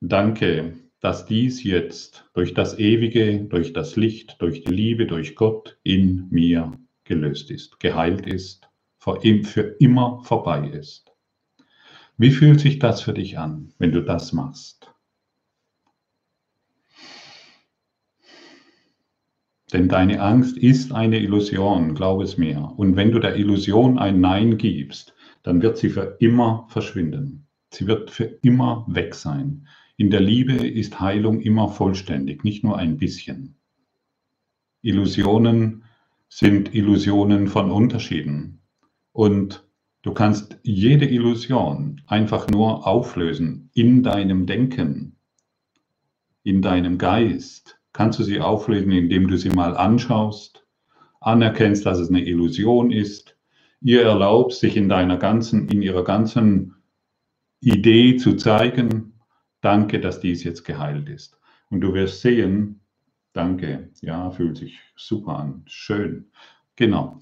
danke, 0.00 0.74
dass 1.00 1.26
dies 1.26 1.62
jetzt 1.62 2.24
durch 2.32 2.54
das 2.54 2.78
Ewige, 2.78 3.40
durch 3.40 3.74
das 3.74 3.96
Licht, 3.96 4.40
durch 4.40 4.64
die 4.64 4.72
Liebe, 4.72 5.06
durch 5.06 5.36
Gott 5.36 5.76
in 5.82 6.26
mir 6.30 6.72
gelöst 7.04 7.50
ist, 7.50 7.78
geheilt 7.80 8.26
ist, 8.26 8.68
für 8.98 9.76
immer 9.78 10.22
vorbei 10.24 10.68
ist. 10.68 11.12
Wie 12.16 12.30
fühlt 12.30 12.60
sich 12.60 12.78
das 12.78 13.02
für 13.02 13.12
dich 13.12 13.38
an, 13.38 13.74
wenn 13.78 13.92
du 13.92 14.00
das 14.00 14.32
machst? 14.32 14.81
Denn 19.72 19.88
deine 19.88 20.20
Angst 20.20 20.58
ist 20.58 20.92
eine 20.92 21.18
Illusion, 21.18 21.94
glaub 21.94 22.20
es 22.20 22.36
mir. 22.36 22.72
Und 22.76 22.96
wenn 22.96 23.10
du 23.10 23.18
der 23.18 23.36
Illusion 23.36 23.98
ein 23.98 24.20
Nein 24.20 24.58
gibst, 24.58 25.14
dann 25.42 25.62
wird 25.62 25.78
sie 25.78 25.88
für 25.88 26.16
immer 26.20 26.66
verschwinden. 26.68 27.46
Sie 27.70 27.86
wird 27.86 28.10
für 28.10 28.24
immer 28.42 28.84
weg 28.88 29.14
sein. 29.14 29.66
In 29.96 30.10
der 30.10 30.20
Liebe 30.20 30.52
ist 30.52 31.00
Heilung 31.00 31.40
immer 31.40 31.68
vollständig, 31.68 32.44
nicht 32.44 32.64
nur 32.64 32.76
ein 32.76 32.98
bisschen. 32.98 33.56
Illusionen 34.82 35.84
sind 36.28 36.74
Illusionen 36.74 37.46
von 37.46 37.70
Unterschieden. 37.70 38.60
Und 39.12 39.66
du 40.02 40.12
kannst 40.12 40.58
jede 40.62 41.06
Illusion 41.06 42.02
einfach 42.06 42.48
nur 42.48 42.86
auflösen 42.86 43.70
in 43.74 44.02
deinem 44.02 44.46
Denken, 44.46 45.16
in 46.42 46.62
deinem 46.62 46.98
Geist. 46.98 47.78
Kannst 47.92 48.18
du 48.18 48.24
sie 48.24 48.40
auflösen, 48.40 48.92
indem 48.92 49.28
du 49.28 49.36
sie 49.36 49.50
mal 49.50 49.76
anschaust, 49.76 50.66
anerkennst, 51.20 51.84
dass 51.84 51.98
es 51.98 52.08
eine 52.08 52.24
Illusion 52.24 52.90
ist, 52.90 53.36
ihr 53.80 54.02
erlaubst, 54.02 54.60
sich 54.60 54.76
in 54.76 54.88
deiner 54.88 55.16
ganzen, 55.16 55.68
in 55.68 55.82
ihrer 55.82 56.04
ganzen 56.04 56.76
Idee 57.60 58.16
zu 58.16 58.36
zeigen, 58.36 59.14
danke, 59.60 60.00
dass 60.00 60.20
dies 60.20 60.44
jetzt 60.44 60.64
geheilt 60.64 61.08
ist. 61.08 61.38
Und 61.70 61.80
du 61.80 61.94
wirst 61.94 62.20
sehen, 62.22 62.82
Danke. 63.32 63.90
Ja, 64.02 64.30
fühlt 64.30 64.58
sich 64.58 64.78
super 64.94 65.38
an. 65.38 65.62
Schön. 65.66 66.30
Genau. 66.76 67.18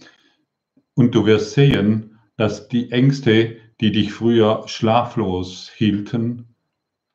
Und 0.95 1.15
du 1.15 1.25
wirst 1.25 1.53
sehen, 1.53 2.19
dass 2.37 2.69
die 2.69 2.91
Ängste, 2.91 3.57
die 3.81 3.93
dich 3.93 4.13
früher 4.13 4.65
schlaflos 4.67 5.71
hielten, 5.75 6.57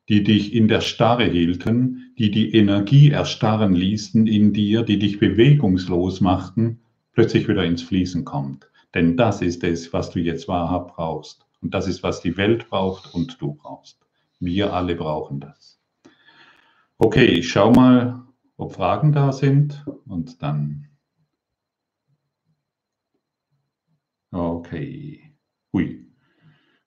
die 0.08 0.22
dich 0.22 0.54
in 0.54 0.68
der 0.68 0.80
Starre 0.80 1.24
hielten, 1.24 2.05
die 2.18 2.30
die 2.30 2.54
Energie 2.54 3.10
erstarren 3.10 3.74
ließen 3.74 4.26
in 4.26 4.52
dir, 4.52 4.82
die 4.82 4.98
dich 4.98 5.18
bewegungslos 5.18 6.20
machten, 6.20 6.80
plötzlich 7.12 7.48
wieder 7.48 7.64
ins 7.64 7.82
Fließen 7.82 8.24
kommt. 8.24 8.70
Denn 8.94 9.16
das 9.16 9.42
ist 9.42 9.62
es, 9.64 9.92
was 9.92 10.10
du 10.10 10.20
jetzt 10.20 10.48
wahrhaft 10.48 10.94
brauchst. 10.94 11.46
Und 11.60 11.74
das 11.74 11.86
ist, 11.86 12.02
was 12.02 12.20
die 12.20 12.36
Welt 12.36 12.68
braucht 12.68 13.12
und 13.14 13.40
du 13.40 13.54
brauchst. 13.54 13.98
Wir 14.40 14.72
alle 14.72 14.94
brauchen 14.94 15.40
das. 15.40 15.78
Okay, 16.98 17.26
ich 17.26 17.50
schau 17.50 17.72
mal, 17.72 18.22
ob 18.56 18.74
Fragen 18.74 19.12
da 19.12 19.32
sind 19.32 19.84
und 20.06 20.42
dann. 20.42 20.88
Okay. 24.30 25.34
Hui. 25.72 26.06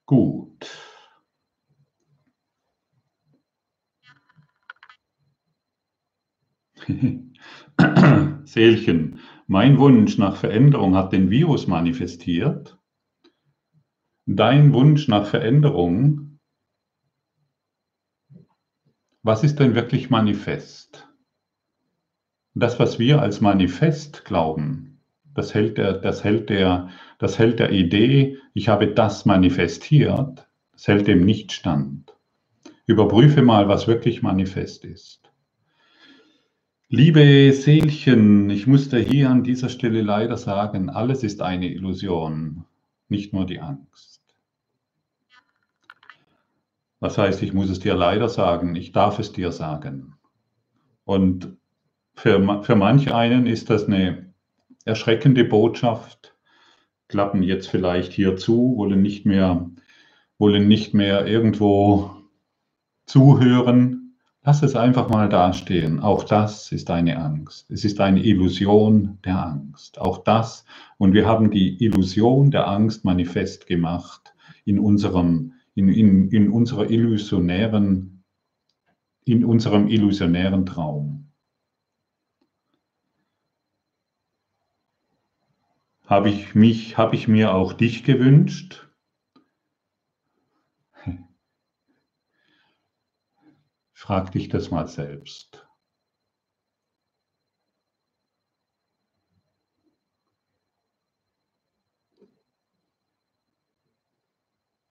Gut. 0.06 0.89
Seelchen, 8.44 9.20
mein 9.46 9.78
Wunsch 9.78 10.18
nach 10.18 10.36
Veränderung 10.36 10.94
hat 10.96 11.12
den 11.12 11.30
Virus 11.30 11.66
manifestiert. 11.66 12.78
Dein 14.26 14.72
Wunsch 14.72 15.08
nach 15.08 15.26
Veränderung, 15.26 16.38
was 19.22 19.44
ist 19.44 19.58
denn 19.58 19.74
wirklich 19.74 20.10
manifest? 20.10 21.10
das, 22.54 22.78
was 22.78 22.98
wir 22.98 23.22
als 23.22 23.40
Manifest 23.40 24.24
glauben, 24.24 25.00
das 25.34 25.54
hält 25.54 25.78
der, 25.78 25.94
das 25.94 26.24
hält 26.24 26.50
der, 26.50 26.90
das 27.18 27.38
hält 27.38 27.58
der 27.58 27.70
Idee, 27.70 28.38
ich 28.54 28.68
habe 28.68 28.88
das 28.88 29.24
manifestiert, 29.24 30.48
das 30.72 30.88
hält 30.88 31.06
dem 31.06 31.24
nicht 31.24 31.52
stand. 31.52 32.14
Überprüfe 32.86 33.42
mal, 33.42 33.68
was 33.68 33.86
wirklich 33.86 34.22
manifest 34.22 34.84
ist. 34.84 35.29
Liebe 36.92 37.52
Seelchen, 37.52 38.50
ich 38.50 38.66
musste 38.66 38.98
hier 38.98 39.30
an 39.30 39.44
dieser 39.44 39.68
Stelle 39.68 40.02
leider 40.02 40.36
sagen, 40.36 40.90
alles 40.90 41.22
ist 41.22 41.40
eine 41.40 41.68
Illusion, 41.68 42.64
nicht 43.08 43.32
nur 43.32 43.46
die 43.46 43.60
Angst. 43.60 44.20
Was 46.98 47.16
heißt, 47.16 47.44
ich 47.44 47.52
muss 47.52 47.70
es 47.70 47.78
dir 47.78 47.94
leider 47.94 48.28
sagen, 48.28 48.74
ich 48.74 48.90
darf 48.90 49.20
es 49.20 49.30
dir 49.30 49.52
sagen. 49.52 50.14
Und 51.04 51.56
für, 52.14 52.64
für 52.64 52.74
manch 52.74 53.14
einen 53.14 53.46
ist 53.46 53.70
das 53.70 53.86
eine 53.86 54.34
erschreckende 54.84 55.44
Botschaft, 55.44 56.34
klappen 57.06 57.44
jetzt 57.44 57.68
vielleicht 57.68 58.12
hier 58.12 58.34
zu, 58.34 58.76
wollen 58.76 59.00
nicht 59.00 59.26
mehr, 59.26 59.70
wollen 60.38 60.66
nicht 60.66 60.92
mehr 60.92 61.24
irgendwo 61.24 62.16
zuhören. 63.06 63.99
Lass 64.42 64.62
es 64.62 64.74
einfach 64.74 65.10
mal 65.10 65.28
dastehen. 65.28 66.00
Auch 66.00 66.24
das 66.24 66.72
ist 66.72 66.90
eine 66.90 67.18
Angst. 67.18 67.70
Es 67.70 67.84
ist 67.84 68.00
eine 68.00 68.24
Illusion 68.24 69.18
der 69.22 69.46
Angst. 69.46 70.00
Auch 70.00 70.24
das. 70.24 70.64
Und 70.96 71.12
wir 71.12 71.26
haben 71.26 71.50
die 71.50 71.82
Illusion 71.84 72.50
der 72.50 72.66
Angst 72.66 73.04
manifest 73.04 73.66
gemacht 73.66 74.34
in 74.64 74.78
unserem, 74.78 75.52
in, 75.74 75.88
in, 75.88 76.30
in 76.30 76.50
unserer 76.50 76.88
illusionären, 76.88 78.24
in 79.26 79.44
unserem 79.44 79.88
illusionären 79.88 80.64
Traum. 80.64 81.30
Habe 86.06 86.30
ich 86.30 86.54
mich, 86.54 86.96
habe 86.96 87.14
ich 87.14 87.28
mir 87.28 87.54
auch 87.54 87.74
dich 87.74 88.04
gewünscht? 88.04 88.89
Frag 94.10 94.32
dich 94.32 94.48
das 94.48 94.72
mal 94.72 94.88
selbst. 94.88 95.64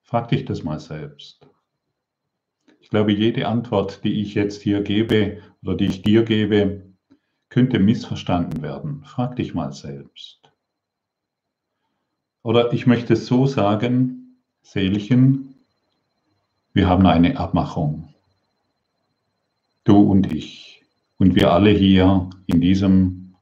Frag 0.04 0.30
dich 0.30 0.46
das 0.46 0.64
mal 0.64 0.80
selbst. 0.80 1.46
Ich 2.80 2.90
glaube, 2.90 3.12
jede 3.12 3.46
Antwort, 3.50 4.06
die 4.06 4.22
ich 4.22 4.36
jetzt 4.36 4.62
hier 4.62 4.84
gebe 4.84 5.44
oder 5.64 5.76
die 5.76 5.88
ich 5.88 6.02
dir 6.02 6.24
gebe, 6.24 6.94
könnte 7.50 7.78
missverstanden 7.78 8.62
werden. 8.62 9.04
Frag 9.04 9.36
dich 9.36 9.54
mal 9.54 9.74
selbst. 9.74 10.50
Oder 12.42 12.72
ich 12.72 12.88
möchte 12.88 13.16
es 13.16 13.26
so 13.26 13.46
sagen, 13.48 14.38
Seelchen, 14.62 15.56
wir 16.72 16.88
haben 16.88 17.06
eine 17.06 17.38
Abmachung. 17.38 18.14
Du 19.84 20.00
und 20.00 20.32
ich 20.32 20.84
und 21.18 21.36
wir 21.36 21.52
alle 21.52 21.72
hier 21.72 22.30
in 22.48 22.62
diesem 22.62 23.36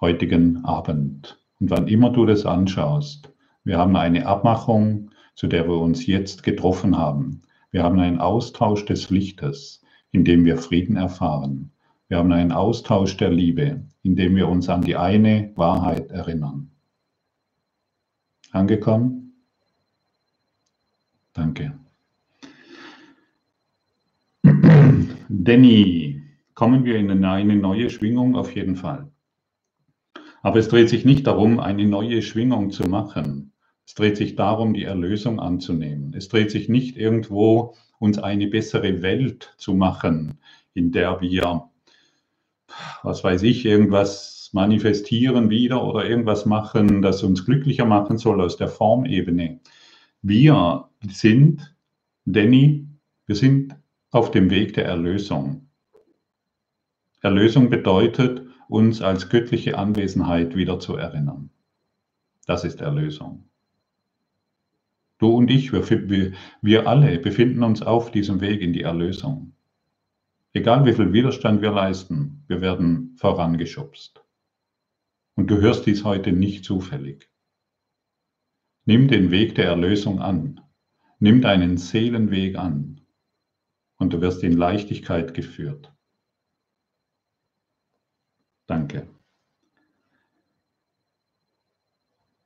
heutigen 0.00 0.64
Abend. 0.64 1.38
Und 1.60 1.70
wann 1.70 1.88
immer 1.88 2.10
du 2.10 2.26
das 2.26 2.46
anschaust, 2.46 3.32
wir 3.64 3.78
haben 3.78 3.96
eine 3.96 4.26
Abmachung, 4.26 5.10
zu 5.34 5.46
der 5.46 5.68
wir 5.68 5.78
uns 5.78 6.06
jetzt 6.06 6.42
getroffen 6.42 6.96
haben. 6.96 7.42
Wir 7.70 7.82
haben 7.82 7.98
einen 7.98 8.18
Austausch 8.18 8.84
des 8.84 9.10
Lichtes, 9.10 9.82
in 10.10 10.24
dem 10.24 10.44
wir 10.44 10.56
Frieden 10.56 10.96
erfahren. 10.96 11.70
Wir 12.08 12.18
haben 12.18 12.32
einen 12.32 12.52
Austausch 12.52 13.16
der 13.16 13.30
Liebe, 13.30 13.86
in 14.02 14.16
dem 14.16 14.34
wir 14.36 14.48
uns 14.48 14.68
an 14.68 14.82
die 14.82 14.96
eine 14.96 15.52
Wahrheit 15.56 16.10
erinnern. 16.10 16.70
Angekommen? 18.52 19.34
Danke. 21.34 21.78
Danny, 25.30 26.22
kommen 26.54 26.86
wir 26.86 26.96
in 26.96 27.10
eine 27.22 27.56
neue 27.56 27.90
Schwingung 27.90 28.34
auf 28.34 28.54
jeden 28.54 28.76
Fall. 28.76 29.10
Aber 30.40 30.58
es 30.58 30.68
dreht 30.68 30.88
sich 30.88 31.04
nicht 31.04 31.26
darum, 31.26 31.60
eine 31.60 31.84
neue 31.84 32.22
Schwingung 32.22 32.70
zu 32.70 32.84
machen. 32.84 33.52
Es 33.86 33.94
dreht 33.94 34.16
sich 34.16 34.36
darum, 34.36 34.72
die 34.72 34.84
Erlösung 34.84 35.38
anzunehmen. 35.38 36.14
Es 36.14 36.28
dreht 36.28 36.50
sich 36.50 36.70
nicht 36.70 36.96
irgendwo, 36.96 37.74
uns 37.98 38.18
eine 38.18 38.46
bessere 38.46 39.02
Welt 39.02 39.54
zu 39.58 39.74
machen, 39.74 40.38
in 40.72 40.92
der 40.92 41.20
wir, 41.20 41.68
was 43.02 43.22
weiß 43.22 43.42
ich, 43.42 43.66
irgendwas 43.66 44.48
manifestieren 44.54 45.50
wieder 45.50 45.84
oder 45.84 46.08
irgendwas 46.08 46.46
machen, 46.46 47.02
das 47.02 47.22
uns 47.22 47.44
glücklicher 47.44 47.84
machen 47.84 48.16
soll 48.16 48.40
aus 48.40 48.56
der 48.56 48.68
Formebene. 48.68 49.60
Wir 50.22 50.88
sind, 51.06 51.76
Danny, 52.24 52.86
wir 53.26 53.36
sind 53.36 53.76
auf 54.10 54.30
dem 54.30 54.50
Weg 54.50 54.74
der 54.74 54.86
Erlösung. 54.86 55.68
Erlösung 57.20 57.68
bedeutet, 57.68 58.42
uns 58.68 59.02
als 59.02 59.28
göttliche 59.28 59.76
Anwesenheit 59.76 60.54
wieder 60.54 60.78
zu 60.78 60.96
erinnern. 60.96 61.50
Das 62.46 62.64
ist 62.64 62.80
Erlösung. 62.80 63.48
Du 65.18 65.30
und 65.30 65.50
ich, 65.50 65.72
wir, 65.72 66.32
wir 66.62 66.86
alle 66.86 67.18
befinden 67.18 67.62
uns 67.64 67.82
auf 67.82 68.12
diesem 68.12 68.40
Weg 68.40 68.60
in 68.60 68.72
die 68.72 68.82
Erlösung. 68.82 69.52
Egal 70.52 70.86
wie 70.86 70.92
viel 70.92 71.12
Widerstand 71.12 71.60
wir 71.60 71.72
leisten, 71.72 72.44
wir 72.46 72.60
werden 72.60 73.14
vorangeschubst. 73.16 74.22
Und 75.34 75.50
du 75.50 75.60
hörst 75.60 75.86
dies 75.86 76.04
heute 76.04 76.32
nicht 76.32 76.64
zufällig. 76.64 77.28
Nimm 78.84 79.08
den 79.08 79.30
Weg 79.30 79.54
der 79.56 79.66
Erlösung 79.66 80.20
an. 80.20 80.60
Nimm 81.18 81.42
deinen 81.42 81.76
Seelenweg 81.76 82.56
an. 82.56 82.97
Und 83.98 84.12
du 84.12 84.20
wirst 84.20 84.42
in 84.42 84.56
Leichtigkeit 84.56 85.34
geführt. 85.34 85.92
Danke. 88.66 89.08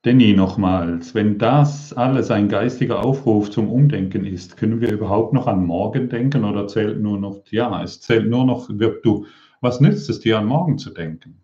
Danny 0.04 0.34
nochmals, 0.34 1.14
wenn 1.14 1.38
das 1.38 1.92
alles 1.92 2.32
ein 2.32 2.48
geistiger 2.48 3.04
Aufruf 3.04 3.50
zum 3.50 3.70
Umdenken 3.70 4.24
ist, 4.24 4.56
können 4.56 4.80
wir 4.80 4.90
überhaupt 4.90 5.32
noch 5.32 5.46
an 5.46 5.64
morgen 5.64 6.08
denken 6.08 6.44
oder 6.44 6.66
zählt 6.66 7.00
nur 7.00 7.20
noch, 7.20 7.44
ja, 7.50 7.80
es 7.84 8.00
zählt 8.00 8.28
nur 8.28 8.44
noch, 8.44 8.68
du, 8.68 9.26
was 9.60 9.80
nützt 9.80 10.10
es 10.10 10.18
dir 10.18 10.40
an 10.40 10.46
morgen 10.46 10.76
zu 10.78 10.90
denken? 10.90 11.40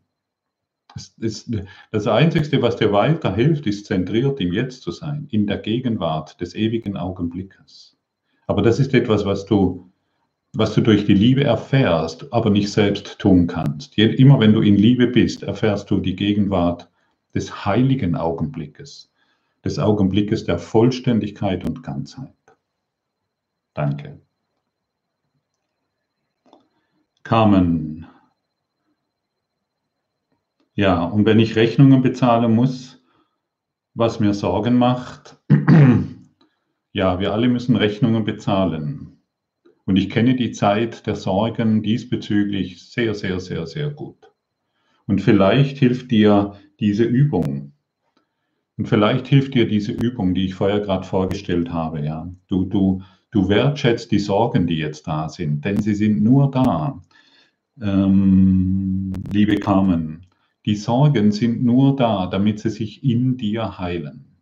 Das, 0.92 1.14
ist, 1.18 1.54
das 1.92 2.08
Einzige, 2.08 2.60
was 2.60 2.74
dir 2.74 2.90
weiterhilft, 2.90 3.64
ist 3.68 3.86
zentriert 3.86 4.40
im 4.40 4.52
Jetzt 4.52 4.82
zu 4.82 4.90
sein, 4.90 5.28
in 5.30 5.46
der 5.46 5.58
Gegenwart 5.58 6.40
des 6.40 6.56
ewigen 6.56 6.96
Augenblickes. 6.96 7.96
Aber 8.48 8.62
das 8.62 8.80
ist 8.80 8.92
etwas, 8.92 9.24
was 9.24 9.46
du, 9.46 9.87
was 10.54 10.74
du 10.74 10.80
durch 10.80 11.04
die 11.04 11.14
Liebe 11.14 11.44
erfährst, 11.44 12.32
aber 12.32 12.50
nicht 12.50 12.72
selbst 12.72 13.18
tun 13.18 13.46
kannst. 13.46 13.98
Immer 13.98 14.40
wenn 14.40 14.52
du 14.52 14.60
in 14.60 14.76
Liebe 14.76 15.06
bist, 15.06 15.42
erfährst 15.42 15.90
du 15.90 16.00
die 16.00 16.16
Gegenwart 16.16 16.88
des 17.34 17.64
heiligen 17.64 18.16
Augenblickes, 18.16 19.12
des 19.64 19.78
Augenblickes 19.78 20.44
der 20.44 20.58
Vollständigkeit 20.58 21.68
und 21.68 21.82
Ganzheit. 21.82 22.32
Danke. 23.74 24.20
Carmen. 27.22 28.06
Ja, 30.74 31.04
und 31.04 31.26
wenn 31.26 31.40
ich 31.40 31.56
Rechnungen 31.56 32.02
bezahlen 32.02 32.54
muss, 32.54 33.02
was 33.94 34.20
mir 34.20 34.32
Sorgen 34.32 34.76
macht, 34.76 35.36
ja, 36.92 37.20
wir 37.20 37.32
alle 37.32 37.48
müssen 37.48 37.76
Rechnungen 37.76 38.24
bezahlen. 38.24 39.17
Und 39.88 39.96
ich 39.96 40.10
kenne 40.10 40.36
die 40.36 40.50
Zeit 40.50 41.06
der 41.06 41.16
Sorgen 41.16 41.82
diesbezüglich 41.82 42.82
sehr, 42.82 43.14
sehr, 43.14 43.40
sehr, 43.40 43.66
sehr 43.66 43.88
gut. 43.88 44.30
Und 45.06 45.22
vielleicht 45.22 45.78
hilft 45.78 46.10
dir 46.10 46.56
diese 46.78 47.04
Übung. 47.04 47.72
Und 48.76 48.86
vielleicht 48.86 49.26
hilft 49.28 49.54
dir 49.54 49.66
diese 49.66 49.92
Übung, 49.92 50.34
die 50.34 50.44
ich 50.44 50.54
vorher 50.54 50.80
gerade 50.80 51.06
vorgestellt 51.06 51.72
habe. 51.72 52.04
Ja. 52.04 52.30
Du, 52.48 52.66
du, 52.66 53.00
du 53.30 53.48
wertschätzt 53.48 54.10
die 54.10 54.18
Sorgen, 54.18 54.66
die 54.66 54.76
jetzt 54.76 55.06
da 55.06 55.30
sind, 55.30 55.64
denn 55.64 55.80
sie 55.80 55.94
sind 55.94 56.22
nur 56.22 56.50
da. 56.50 57.02
Ähm, 57.80 59.14
liebe 59.32 59.56
Carmen, 59.56 60.26
die 60.66 60.76
Sorgen 60.76 61.32
sind 61.32 61.64
nur 61.64 61.96
da, 61.96 62.26
damit 62.26 62.60
sie 62.60 62.68
sich 62.68 63.02
in 63.02 63.38
dir 63.38 63.78
heilen. 63.78 64.36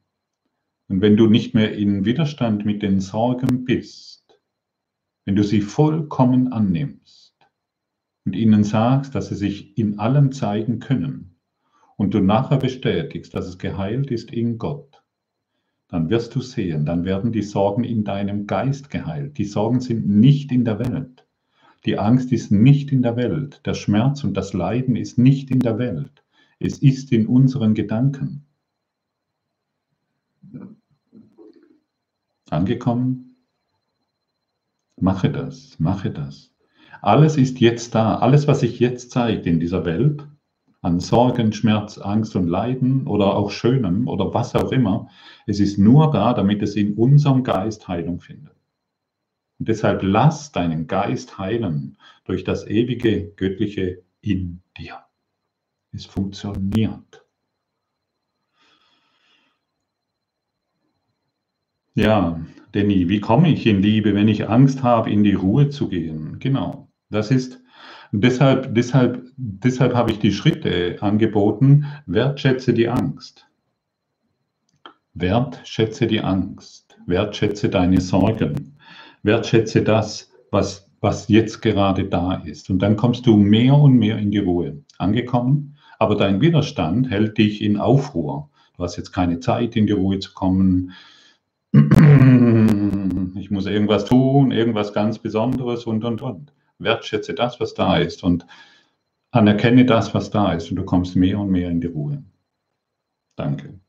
Und 0.88 1.02
wenn 1.02 1.16
du 1.16 1.28
nicht 1.28 1.54
mehr 1.54 1.72
in 1.72 2.04
Widerstand 2.04 2.64
mit 2.64 2.82
den 2.82 2.98
Sorgen 2.98 3.64
bist, 3.64 4.15
wenn 5.26 5.36
du 5.36 5.44
sie 5.44 5.60
vollkommen 5.60 6.52
annimmst 6.52 7.34
und 8.24 8.34
ihnen 8.34 8.64
sagst, 8.64 9.14
dass 9.14 9.28
sie 9.28 9.34
sich 9.34 9.76
in 9.76 9.98
allem 9.98 10.32
zeigen 10.32 10.78
können, 10.78 11.36
und 11.96 12.12
du 12.12 12.20
nachher 12.20 12.58
bestätigst, 12.58 13.34
dass 13.34 13.46
es 13.46 13.58
geheilt 13.58 14.10
ist 14.10 14.30
in 14.30 14.58
Gott, 14.58 15.02
dann 15.88 16.10
wirst 16.10 16.34
du 16.34 16.40
sehen, 16.40 16.84
dann 16.84 17.04
werden 17.04 17.32
die 17.32 17.42
Sorgen 17.42 17.84
in 17.84 18.04
deinem 18.04 18.46
Geist 18.46 18.90
geheilt. 18.90 19.38
Die 19.38 19.44
Sorgen 19.44 19.80
sind 19.80 20.08
nicht 20.08 20.52
in 20.52 20.64
der 20.64 20.78
Welt. 20.78 21.26
Die 21.84 21.98
Angst 21.98 22.32
ist 22.32 22.50
nicht 22.50 22.90
in 22.92 23.02
der 23.02 23.16
Welt. 23.16 23.60
Der 23.64 23.74
Schmerz 23.74 24.24
und 24.24 24.36
das 24.36 24.52
Leiden 24.52 24.96
ist 24.96 25.18
nicht 25.18 25.50
in 25.50 25.60
der 25.60 25.78
Welt. 25.78 26.24
Es 26.58 26.78
ist 26.78 27.12
in 27.12 27.26
unseren 27.26 27.74
Gedanken. 27.74 28.44
Angekommen? 32.50 33.25
Mache 34.98 35.30
das, 35.30 35.78
mache 35.78 36.10
das. 36.10 36.54
Alles 37.02 37.36
ist 37.36 37.60
jetzt 37.60 37.94
da. 37.94 38.16
Alles, 38.16 38.48
was 38.48 38.60
sich 38.60 38.80
jetzt 38.80 39.10
zeigt 39.10 39.46
in 39.46 39.60
dieser 39.60 39.84
Welt, 39.84 40.26
an 40.80 41.00
Sorgen, 41.00 41.52
Schmerz, 41.52 41.98
Angst 41.98 42.36
und 42.36 42.46
Leiden 42.46 43.06
oder 43.06 43.34
auch 43.34 43.50
Schönem 43.50 44.08
oder 44.08 44.32
was 44.32 44.54
auch 44.54 44.72
immer. 44.72 45.10
Es 45.46 45.60
ist 45.60 45.78
nur 45.78 46.10
da, 46.10 46.32
damit 46.32 46.62
es 46.62 46.76
in 46.76 46.94
unserem 46.94 47.44
Geist 47.44 47.88
Heilung 47.88 48.20
findet. 48.20 48.56
Und 49.58 49.68
deshalb 49.68 50.02
lass 50.02 50.52
deinen 50.52 50.86
Geist 50.86 51.38
heilen 51.38 51.98
durch 52.24 52.44
das 52.44 52.66
ewige 52.66 53.30
Göttliche 53.36 54.02
in 54.20 54.62
dir. 54.78 55.00
Es 55.92 56.06
funktioniert. 56.06 57.24
Ja, 61.94 62.40
Danny, 62.76 63.08
wie 63.08 63.20
komme 63.20 63.50
ich 63.50 63.66
in 63.66 63.80
Liebe, 63.80 64.14
wenn 64.14 64.28
ich 64.28 64.50
Angst 64.50 64.82
habe, 64.82 65.10
in 65.10 65.24
die 65.24 65.32
Ruhe 65.32 65.70
zu 65.70 65.88
gehen? 65.88 66.38
Genau, 66.40 66.90
das 67.08 67.30
ist 67.30 67.58
deshalb, 68.12 68.74
deshalb, 68.74 69.32
deshalb 69.38 69.94
habe 69.94 70.10
ich 70.10 70.18
die 70.18 70.32
Schritte 70.32 70.98
angeboten. 71.00 71.86
Wertschätze 72.04 72.74
die 72.74 72.86
Angst. 72.86 73.46
Wertschätze 75.14 76.06
die 76.06 76.20
Angst. 76.20 76.98
Wertschätze 77.06 77.70
deine 77.70 78.02
Sorgen. 78.02 78.76
Wertschätze 79.22 79.80
das, 79.80 80.30
was, 80.50 80.90
was 81.00 81.28
jetzt 81.28 81.62
gerade 81.62 82.04
da 82.04 82.34
ist. 82.34 82.68
Und 82.68 82.80
dann 82.80 82.96
kommst 82.96 83.26
du 83.26 83.38
mehr 83.38 83.74
und 83.74 83.94
mehr 83.94 84.18
in 84.18 84.30
die 84.30 84.38
Ruhe. 84.38 84.82
Angekommen, 84.98 85.78
aber 85.98 86.14
dein 86.14 86.42
Widerstand 86.42 87.08
hält 87.08 87.38
dich 87.38 87.62
in 87.62 87.78
Aufruhr. 87.78 88.50
Du 88.76 88.82
hast 88.82 88.98
jetzt 88.98 89.12
keine 89.12 89.40
Zeit, 89.40 89.76
in 89.76 89.86
die 89.86 89.94
Ruhe 89.94 90.18
zu 90.18 90.34
kommen. 90.34 90.92
Ich 93.36 93.50
muss 93.50 93.66
irgendwas 93.66 94.04
tun, 94.04 94.50
irgendwas 94.50 94.92
ganz 94.92 95.18
Besonderes 95.18 95.84
und, 95.84 96.04
und, 96.04 96.22
und 96.22 96.52
wertschätze 96.78 97.34
das, 97.34 97.60
was 97.60 97.74
da 97.74 97.98
ist 97.98 98.22
und 98.24 98.46
anerkenne 99.30 99.84
das, 99.84 100.14
was 100.14 100.30
da 100.30 100.52
ist 100.52 100.70
und 100.70 100.76
du 100.76 100.84
kommst 100.84 101.16
mehr 101.16 101.38
und 101.38 101.50
mehr 101.50 101.70
in 101.70 101.80
die 101.80 101.86
Ruhe. 101.88 102.24
Danke. 103.36 103.80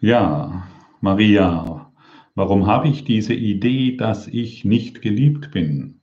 Ja, 0.00 0.68
Maria, 1.00 1.92
warum 2.34 2.66
habe 2.66 2.88
ich 2.88 3.04
diese 3.04 3.34
Idee, 3.34 3.96
dass 3.96 4.28
ich 4.28 4.64
nicht 4.64 5.02
geliebt 5.02 5.50
bin? 5.50 5.97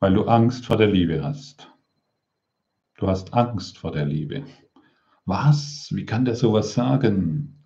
Weil 0.00 0.14
du 0.14 0.24
Angst 0.24 0.66
vor 0.66 0.76
der 0.76 0.88
Liebe 0.88 1.22
hast. 1.22 1.72
Du 2.98 3.08
hast 3.08 3.34
Angst 3.34 3.78
vor 3.78 3.92
der 3.92 4.04
Liebe. 4.04 4.44
Was? 5.24 5.90
Wie 5.92 6.04
kann 6.04 6.24
der 6.24 6.34
sowas 6.34 6.74
sagen? 6.74 7.64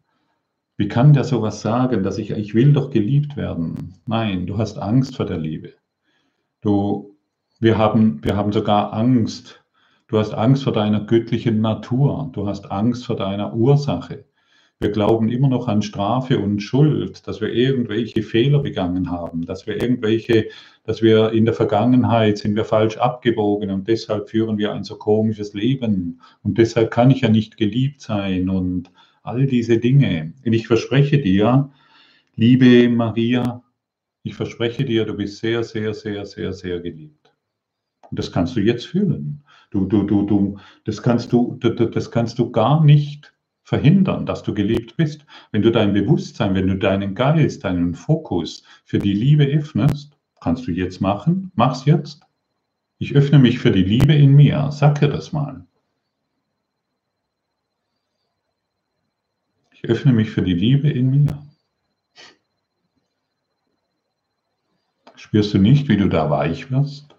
Wie 0.76 0.88
kann 0.88 1.12
der 1.12 1.24
sowas 1.24 1.60
sagen, 1.60 2.02
dass 2.02 2.18
ich, 2.18 2.30
ich 2.30 2.54
will 2.54 2.72
doch 2.72 2.90
geliebt 2.90 3.36
werden? 3.36 3.94
Nein, 4.06 4.46
du 4.46 4.58
hast 4.58 4.78
Angst 4.78 5.16
vor 5.16 5.26
der 5.26 5.38
Liebe. 5.38 5.74
Du, 6.62 7.18
wir 7.58 7.76
haben, 7.76 8.24
wir 8.24 8.36
haben 8.36 8.52
sogar 8.52 8.92
Angst. 8.92 9.62
Du 10.08 10.18
hast 10.18 10.32
Angst 10.32 10.64
vor 10.64 10.72
deiner 10.72 11.04
göttlichen 11.04 11.60
Natur. 11.60 12.30
Du 12.32 12.46
hast 12.46 12.70
Angst 12.70 13.06
vor 13.06 13.16
deiner 13.16 13.54
Ursache. 13.54 14.24
Wir 14.82 14.92
glauben 14.92 15.28
immer 15.28 15.48
noch 15.48 15.68
an 15.68 15.82
Strafe 15.82 16.38
und 16.38 16.60
Schuld, 16.60 17.28
dass 17.28 17.42
wir 17.42 17.52
irgendwelche 17.52 18.22
Fehler 18.22 18.60
begangen 18.60 19.10
haben, 19.10 19.44
dass 19.44 19.66
wir 19.66 19.78
irgendwelche, 19.82 20.48
dass 20.84 21.02
wir 21.02 21.32
in 21.32 21.44
der 21.44 21.52
Vergangenheit 21.52 22.38
sind 22.38 22.56
wir 22.56 22.64
falsch 22.64 22.96
abgebogen 22.96 23.70
und 23.70 23.88
deshalb 23.88 24.30
führen 24.30 24.56
wir 24.56 24.72
ein 24.72 24.82
so 24.82 24.96
komisches 24.96 25.52
Leben 25.52 26.22
und 26.42 26.56
deshalb 26.56 26.90
kann 26.90 27.10
ich 27.10 27.20
ja 27.20 27.28
nicht 27.28 27.58
geliebt 27.58 28.00
sein 28.00 28.48
und 28.48 28.90
all 29.22 29.44
diese 29.44 29.76
Dinge. 29.76 30.32
Und 30.46 30.52
ich 30.54 30.66
verspreche 30.66 31.18
dir, 31.18 31.70
liebe 32.36 32.88
Maria, 32.88 33.62
ich 34.22 34.34
verspreche 34.34 34.86
dir, 34.86 35.04
du 35.04 35.12
bist 35.12 35.40
sehr, 35.40 35.62
sehr, 35.62 35.92
sehr, 35.92 36.24
sehr, 36.24 36.54
sehr 36.54 36.80
geliebt. 36.80 37.34
Und 38.10 38.18
das 38.18 38.32
kannst 38.32 38.56
du 38.56 38.60
jetzt 38.60 38.86
fühlen. 38.86 39.44
Du, 39.70 39.84
du, 39.84 40.04
du, 40.04 40.22
du, 40.22 40.58
das 40.84 41.02
kannst 41.02 41.32
du, 41.32 41.56
das 41.56 42.10
kannst 42.10 42.38
du 42.38 42.50
gar 42.50 42.82
nicht 42.82 43.34
verhindern, 43.70 44.26
dass 44.26 44.42
du 44.42 44.52
geliebt 44.52 44.96
bist. 44.96 45.24
Wenn 45.52 45.62
du 45.62 45.70
dein 45.70 45.92
Bewusstsein, 45.92 46.56
wenn 46.56 46.66
du 46.66 46.76
deinen 46.76 47.14
Geist, 47.14 47.62
deinen 47.62 47.94
Fokus 47.94 48.64
für 48.84 48.98
die 48.98 49.12
Liebe 49.12 49.44
öffnest, 49.44 50.18
kannst 50.40 50.66
du 50.66 50.72
jetzt 50.72 51.00
machen, 51.00 51.52
mach's 51.54 51.84
jetzt. 51.84 52.20
Ich 52.98 53.14
öffne 53.14 53.38
mich 53.38 53.60
für 53.60 53.70
die 53.70 53.84
Liebe 53.84 54.12
in 54.12 54.34
mir. 54.34 54.72
Sag 54.72 54.98
dir 54.98 55.06
das 55.06 55.32
mal. 55.32 55.64
Ich 59.70 59.84
öffne 59.84 60.12
mich 60.12 60.30
für 60.30 60.42
die 60.42 60.54
Liebe 60.54 60.90
in 60.90 61.10
mir. 61.10 61.46
Spürst 65.14 65.54
du 65.54 65.58
nicht, 65.58 65.88
wie 65.88 65.96
du 65.96 66.08
da 66.08 66.28
weich 66.28 66.72
wirst? 66.72 67.14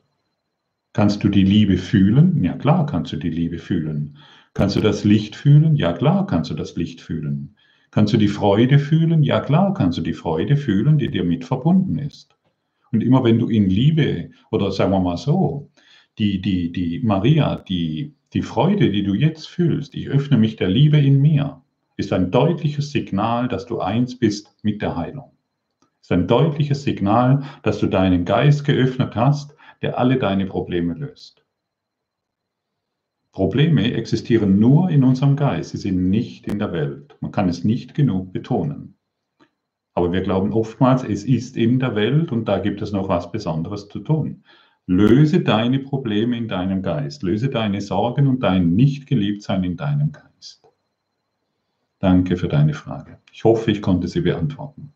Kannst 0.92 1.24
du 1.24 1.30
die 1.30 1.46
Liebe 1.46 1.78
fühlen? 1.78 2.44
Ja 2.44 2.58
klar 2.58 2.86
kannst 2.86 3.14
du 3.14 3.16
die 3.16 3.30
Liebe 3.30 3.58
fühlen. 3.58 4.18
Kannst 4.54 4.76
du 4.76 4.82
das 4.82 5.04
Licht 5.06 5.36
fühlen? 5.36 5.76
Ja 5.76 5.94
klar 5.94 6.28
kannst 6.28 6.52
du 6.52 6.56
das 6.56 6.76
Licht 6.76 7.00
fühlen. 7.00 7.56
Kannst 7.90 8.14
du 8.14 8.18
die 8.18 8.28
Freude 8.28 8.80
fühlen? 8.80 9.24
Ja 9.24 9.40
klar 9.40 9.74
kannst 9.74 9.98
du 9.98 10.02
die 10.02 10.14
Freude 10.14 10.58
fühlen, 10.58 10.98
die 10.98 11.10
dir 11.10 11.24
mit 11.24 11.46
verbunden 11.46 11.98
ist. 11.98 12.36
Und 12.92 13.02
immer 13.02 13.24
wenn 13.24 13.40
du 13.40 13.48
in 13.48 13.70
Liebe, 13.70 14.32
oder 14.52 14.72
sagen 14.72 14.92
wir 14.92 15.00
mal 15.00 15.18
so, 15.18 15.70
die, 16.18 16.42
die, 16.42 16.72
die 16.72 17.00
Maria, 17.00 17.56
die, 17.56 18.14
die 18.34 18.42
Freude, 18.42 18.92
die 18.92 19.04
du 19.04 19.14
jetzt 19.14 19.48
fühlst, 19.48 19.96
ich 19.96 20.10
öffne 20.10 20.38
mich 20.38 20.58
der 20.58 20.70
Liebe 20.70 20.98
in 20.98 21.22
mir, 21.22 21.62
ist 21.96 22.12
ein 22.12 22.32
deutliches 22.32 22.92
Signal, 22.92 23.48
dass 23.48 23.66
du 23.66 23.80
eins 23.80 24.20
bist 24.20 24.58
mit 24.64 24.82
der 24.82 24.98
Heilung. 24.98 25.32
Ist 26.02 26.12
ein 26.12 26.28
deutliches 26.28 26.84
Signal, 26.84 27.44
dass 27.64 27.80
du 27.80 27.88
deinen 27.88 28.26
Geist 28.26 28.66
geöffnet 28.66 29.16
hast, 29.16 29.56
der 29.82 29.98
alle 29.98 30.18
deine 30.18 30.46
Probleme 30.46 30.94
löst. 30.94 31.41
Probleme 33.32 33.94
existieren 33.94 34.60
nur 34.60 34.90
in 34.90 35.04
unserem 35.04 35.38
Geist, 35.38 35.72
sie 35.72 35.78
sind 35.78 36.10
nicht 36.10 36.48
in 36.48 36.60
der 36.60 36.74
Welt. 36.74 37.16
Man 37.22 37.32
kann 37.32 37.48
es 37.48 37.64
nicht 37.64 37.94
genug 37.94 38.34
betonen. 38.34 38.98
Aber 39.94 40.12
wir 40.12 40.22
glauben 40.22 40.52
oftmals, 40.52 41.04
es 41.04 41.24
ist 41.24 41.56
in 41.56 41.80
der 41.80 41.96
Welt 41.96 42.32
und 42.32 42.46
da 42.46 42.60
gibt 42.60 42.82
es 42.82 42.92
noch 42.92 43.08
was 43.08 43.32
Besonderes 43.32 43.88
zu 43.88 44.00
tun. 44.00 44.44
Löse 44.86 45.42
deine 45.42 45.80
Probleme 45.80 46.38
in 46.38 46.48
deinem 46.48 46.82
Geist, 46.82 47.24
löse 47.24 47.50
deine 47.50 47.80
Sorgen 47.82 48.28
und 48.28 48.44
dein 48.44 48.74
Nicht-Geliebtsein 48.76 49.64
in 49.64 49.78
deinem 49.78 50.12
Geist. 50.12 50.66
Danke 52.00 52.36
für 52.36 52.48
deine 52.48 52.74
Frage. 52.74 53.20
Ich 53.32 53.44
hoffe, 53.44 53.72
ich 53.72 53.82
konnte 53.82 54.08
sie 54.08 54.22
beantworten. 54.22 54.92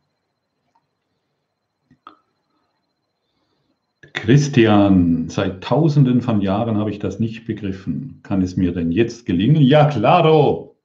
Christian, 4.16 5.30
seit 5.30 5.63
tausenden 5.63 6.22
von 6.22 6.41
Jahren 6.41 6.78
habe 6.78 6.89
ich 6.89 6.99
das 6.99 7.20
nicht 7.20 7.45
begriffen. 7.45 8.22
Kann 8.24 8.41
es 8.41 8.57
mir 8.57 8.74
denn 8.74 8.91
jetzt 8.91 9.26
gelingen? 9.26 9.61
Ja, 9.61 9.88
claro! 9.88 10.76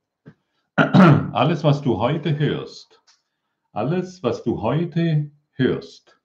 Alles, 0.77 1.65
was 1.65 1.81
du 1.83 1.99
heute 1.99 2.39
hörst, 2.39 3.03
alles, 3.73 4.23
was 4.23 4.43
du 4.43 4.61
heute 4.63 5.31
hörst, 5.53 6.21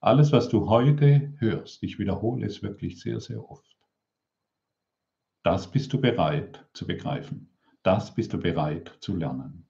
alles, 0.00 0.32
was 0.32 0.48
du 0.48 0.68
heute 0.68 1.32
hörst, 1.38 1.82
ich 1.82 1.98
wiederhole 1.98 2.46
es 2.46 2.62
wirklich 2.62 3.00
sehr, 3.00 3.20
sehr 3.20 3.48
oft, 3.48 3.76
das 5.42 5.70
bist 5.70 5.92
du 5.92 6.00
bereit 6.00 6.64
zu 6.72 6.86
begreifen. 6.86 7.48
Das 7.82 8.14
bist 8.14 8.32
du 8.32 8.38
bereit 8.38 8.96
zu 9.00 9.16
lernen. 9.16 9.66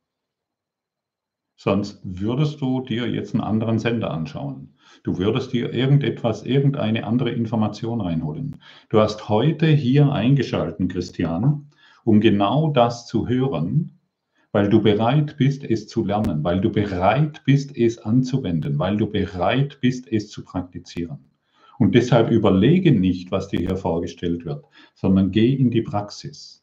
Sonst 1.56 2.00
würdest 2.02 2.60
du 2.60 2.82
dir 2.82 3.08
jetzt 3.08 3.34
einen 3.34 3.42
anderen 3.42 3.78
Sender 3.78 4.10
anschauen. 4.10 4.71
Du 5.02 5.18
würdest 5.18 5.52
dir 5.52 5.72
irgendetwas, 5.72 6.44
irgendeine 6.44 7.04
andere 7.04 7.30
Information 7.30 8.00
reinholen. 8.00 8.56
Du 8.88 9.00
hast 9.00 9.28
heute 9.28 9.66
hier 9.66 10.12
eingeschalten, 10.12 10.88
Christian, 10.88 11.68
um 12.04 12.20
genau 12.20 12.70
das 12.70 13.06
zu 13.06 13.28
hören, 13.28 13.98
weil 14.52 14.68
du 14.68 14.82
bereit 14.82 15.36
bist, 15.38 15.64
es 15.64 15.88
zu 15.88 16.04
lernen, 16.04 16.44
weil 16.44 16.60
du 16.60 16.70
bereit 16.70 17.42
bist, 17.44 17.76
es 17.76 17.98
anzuwenden, 17.98 18.78
weil 18.78 18.96
du 18.96 19.06
bereit 19.06 19.78
bist, 19.80 20.12
es 20.12 20.28
zu 20.28 20.44
praktizieren. 20.44 21.18
Und 21.78 21.94
deshalb 21.94 22.30
überlege 22.30 22.92
nicht, 22.92 23.32
was 23.32 23.48
dir 23.48 23.58
hier 23.58 23.76
vorgestellt 23.76 24.44
wird, 24.44 24.64
sondern 24.94 25.30
geh 25.32 25.52
in 25.52 25.70
die 25.70 25.82
Praxis. 25.82 26.62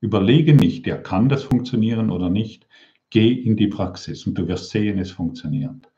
Überlege 0.00 0.54
nicht, 0.54 0.86
ja, 0.86 0.96
kann 0.96 1.28
das 1.28 1.44
funktionieren 1.44 2.10
oder 2.10 2.30
nicht. 2.30 2.66
Geh 3.10 3.30
in 3.32 3.56
die 3.56 3.66
Praxis 3.66 4.26
und 4.26 4.38
du 4.38 4.48
wirst 4.48 4.70
sehen, 4.70 4.98
es 4.98 5.10
funktioniert. 5.10 5.91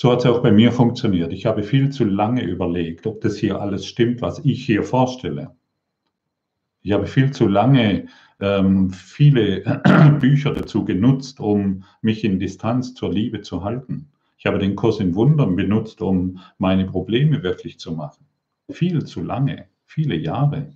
So 0.00 0.10
hat 0.10 0.20
es 0.20 0.24
auch 0.24 0.40
bei 0.40 0.50
mir 0.50 0.72
funktioniert. 0.72 1.30
Ich 1.30 1.44
habe 1.44 1.62
viel 1.62 1.90
zu 1.90 2.06
lange 2.06 2.42
überlegt, 2.42 3.06
ob 3.06 3.20
das 3.20 3.36
hier 3.36 3.60
alles 3.60 3.84
stimmt, 3.84 4.22
was 4.22 4.38
ich 4.38 4.64
hier 4.64 4.82
vorstelle. 4.82 5.54
Ich 6.80 6.92
habe 6.92 7.06
viel 7.06 7.32
zu 7.32 7.46
lange 7.46 8.06
ähm, 8.40 8.88
viele 8.88 9.60
Bücher 10.18 10.54
dazu 10.54 10.86
genutzt, 10.86 11.38
um 11.38 11.84
mich 12.00 12.24
in 12.24 12.38
Distanz 12.38 12.94
zur 12.94 13.12
Liebe 13.12 13.42
zu 13.42 13.62
halten. 13.62 14.08
Ich 14.38 14.46
habe 14.46 14.58
den 14.58 14.74
Kurs 14.74 15.00
in 15.00 15.14
Wundern 15.14 15.54
benutzt, 15.54 16.00
um 16.00 16.38
meine 16.56 16.86
Probleme 16.86 17.42
wirklich 17.42 17.78
zu 17.78 17.92
machen. 17.92 18.24
Viel 18.70 19.04
zu 19.04 19.22
lange, 19.22 19.66
viele 19.84 20.16
Jahre. 20.16 20.70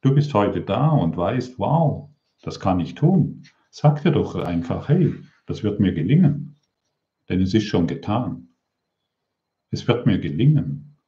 Du 0.00 0.12
bist 0.12 0.34
heute 0.34 0.62
da 0.62 0.88
und 0.88 1.16
weißt, 1.16 1.60
wow, 1.60 2.08
das 2.42 2.58
kann 2.58 2.80
ich 2.80 2.96
tun. 2.96 3.44
Sag 3.70 4.02
dir 4.02 4.10
doch 4.10 4.34
einfach, 4.34 4.88
hey, 4.88 5.14
das 5.46 5.62
wird 5.62 5.78
mir 5.78 5.92
gelingen. 5.92 6.51
Denn 7.32 7.40
es 7.40 7.54
ist 7.54 7.64
schon 7.64 7.86
getan. 7.86 8.48
Es 9.70 9.88
wird 9.88 10.04
mir 10.04 10.18
gelingen, 10.18 10.98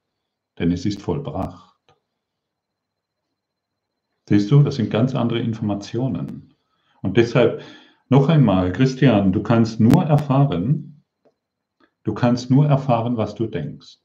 denn 0.59 0.72
es 0.72 0.87
ist 0.87 1.03
vollbracht. 1.03 1.95
Siehst 4.27 4.51
du, 4.51 4.62
das 4.62 4.77
sind 4.77 4.89
ganz 4.89 5.14
andere 5.14 5.41
Informationen. 5.41 6.55
Und 7.03 7.18
deshalb 7.18 7.62
noch 8.09 8.31
einmal, 8.31 8.72
Christian, 8.72 9.35
du 9.35 9.43
kannst 9.43 9.81
nur 9.81 10.03
erfahren, 10.05 11.05
du 12.05 12.14
kannst 12.14 12.51
nur 12.51 12.68
erfahren, 12.68 13.18
was 13.18 13.35
du 13.35 13.47
denkst. 13.47 13.99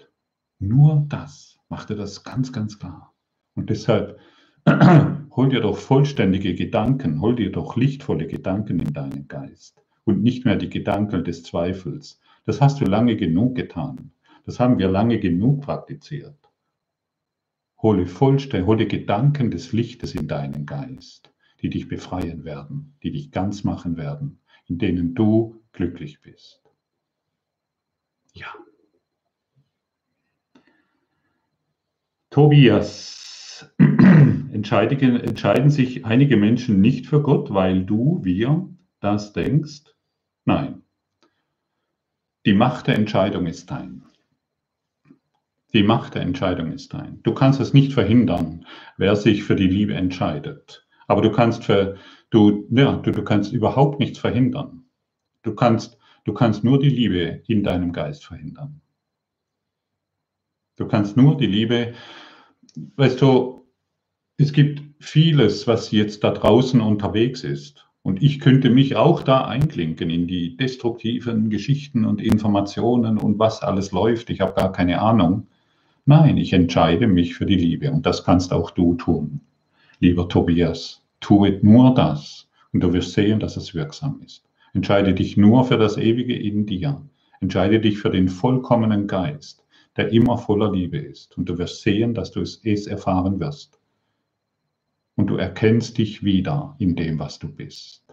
Nur 0.60 1.06
das. 1.08 1.58
Mach 1.70 1.86
dir 1.86 1.96
das 1.96 2.26
ganz, 2.26 2.52
ganz 2.52 2.80
klar. 2.80 3.16
Und 3.56 3.70
deshalb 3.70 4.20
hol 4.68 5.48
dir 5.48 5.62
doch 5.62 5.78
vollständige 5.78 6.54
Gedanken, 6.54 7.22
hol 7.22 7.38
dir 7.38 7.54
doch 7.54 7.78
lichtvolle 7.78 8.28
Gedanken 8.28 8.82
in 8.82 8.92
deinen 8.92 9.30
Geist 9.30 9.82
und 10.10 10.24
nicht 10.24 10.46
mehr 10.46 10.56
die 10.56 10.70
Gedanken 10.70 11.24
des 11.24 11.44
Zweifels. 11.44 12.20
Das 12.46 12.62
hast 12.62 12.82
du 12.82 12.86
lange 12.86 13.16
genug 13.16 13.56
getan. 13.56 14.12
Das 14.46 14.60
haben 14.60 14.80
wir 14.80 14.90
lange 14.90 15.20
genug 15.20 15.62
praktiziert. 15.62 16.36
Hole 17.82 18.08
vollständig, 18.08 18.68
hole 18.68 18.88
Gedanken 18.88 19.52
des 19.52 19.72
Lichtes 19.72 20.16
in 20.16 20.28
deinen 20.28 20.66
Geist, 20.66 21.32
die 21.62 21.70
dich 21.70 21.88
befreien 21.88 22.44
werden, 22.44 22.96
die 23.04 23.12
dich 23.12 23.32
ganz 23.32 23.64
machen 23.64 23.96
werden, 23.96 24.40
in 24.66 24.80
denen 24.80 25.14
du 25.14 25.62
glücklich 25.72 26.22
bist. 26.22 26.62
Ja. 28.34 28.54
Tobias, 32.32 33.72
entscheiden, 33.78 35.20
entscheiden 35.20 35.70
sich 35.70 36.06
einige 36.06 36.38
Menschen 36.38 36.82
nicht 36.82 37.06
für 37.06 37.22
Gott, 37.22 37.54
weil 37.54 37.86
du, 37.86 38.20
wir 38.24 38.68
das 39.00 39.34
denkst? 39.34 39.84
Nein. 40.50 40.82
Die 42.44 42.54
Macht 42.54 42.88
der 42.88 42.96
Entscheidung 42.96 43.46
ist 43.46 43.70
dein. 43.70 44.04
Die 45.74 45.84
Macht 45.84 46.16
der 46.16 46.24
Entscheidung 46.24 46.72
ist 46.72 46.92
dein. 46.92 47.22
Du 47.22 47.36
kannst 47.36 47.60
es 47.60 47.76
nicht 47.76 47.94
verhindern, 47.94 48.66
wer 48.98 49.16
sich 49.16 49.44
für 49.44 49.56
die 49.56 49.68
Liebe 49.68 49.94
entscheidet. 49.94 50.88
Aber 51.08 51.22
du 51.22 51.32
kannst 51.32 51.66
für, 51.66 51.98
du, 52.32 52.68
ja, 52.72 52.96
du, 52.96 53.12
du 53.12 53.24
kannst 53.24 53.54
überhaupt 53.54 54.00
nichts 54.00 54.18
verhindern. 54.18 54.86
Du 55.44 55.54
kannst, 55.54 56.00
du 56.24 56.34
kannst 56.34 56.64
nur 56.64 56.80
die 56.80 56.90
Liebe 56.90 57.44
in 57.46 57.64
deinem 57.64 57.94
Geist 57.94 58.26
verhindern. 58.26 58.82
Du 60.78 60.88
kannst 60.88 61.16
nur 61.16 61.38
die 61.38 61.46
Liebe, 61.46 61.94
weißt 62.96 63.22
du, 63.22 63.68
es 64.38 64.52
gibt 64.52 64.82
vieles, 65.00 65.68
was 65.68 65.92
jetzt 65.92 66.24
da 66.24 66.32
draußen 66.32 66.82
unterwegs 66.82 67.44
ist. 67.44 67.89
Und 68.02 68.24
ich 68.24 68.40
könnte 68.40 68.70
mich 68.70 68.96
auch 68.96 69.24
da 69.24 69.46
einklinken 69.46 70.10
in 70.10 70.28
die 70.28 70.56
destruktiven 70.56 71.50
Geschichten 71.50 72.06
und 72.06 72.22
Informationen 72.22 73.18
und 73.18 73.40
was 73.40 73.62
alles 73.62 73.92
läuft. 73.92 74.30
Ich 74.30 74.42
habe 74.42 74.54
gar 74.54 74.72
keine 74.72 75.02
Ahnung. 75.02 75.48
Nein, 76.06 76.38
ich 76.38 76.54
entscheide 76.54 77.08
mich 77.08 77.36
für 77.36 77.46
die 77.46 77.56
Liebe 77.56 77.92
und 77.92 78.06
das 78.06 78.24
kannst 78.24 78.54
auch 78.54 78.72
du 78.72 78.96
tun. 78.96 79.42
Lieber 80.00 80.30
Tobias, 80.30 81.04
tue 81.20 81.60
nur 81.62 81.94
das 81.94 82.48
und 82.74 82.82
du 82.82 82.94
wirst 82.94 83.14
sehen, 83.14 83.40
dass 83.40 83.58
es 83.58 83.76
wirksam 83.76 84.22
ist. 84.26 84.44
Entscheide 84.74 85.14
dich 85.14 85.36
nur 85.36 85.66
für 85.66 85.78
das 85.78 85.98
Ewige 85.98 86.36
in 86.36 86.66
dir. 86.66 87.02
Entscheide 87.42 87.80
dich 87.80 88.00
für 88.00 88.10
den 88.10 88.28
vollkommenen 88.28 89.08
Geist, 89.08 89.64
der 89.98 90.12
immer 90.12 90.38
voller 90.38 90.72
Liebe 90.72 90.98
ist 90.98 91.38
und 91.38 91.50
du 91.50 91.58
wirst 91.58 91.82
sehen, 91.82 92.14
dass 92.14 92.32
du 92.32 92.42
es, 92.42 92.62
es 92.64 92.88
erfahren 92.88 93.40
wirst. 93.40 93.79
Und 95.20 95.28
du 95.28 95.36
erkennst 95.36 95.98
dich 95.98 96.24
wieder 96.24 96.78
in 96.80 96.96
dem, 96.96 97.20
was 97.20 97.40
du 97.40 97.54
bist. 97.54 98.06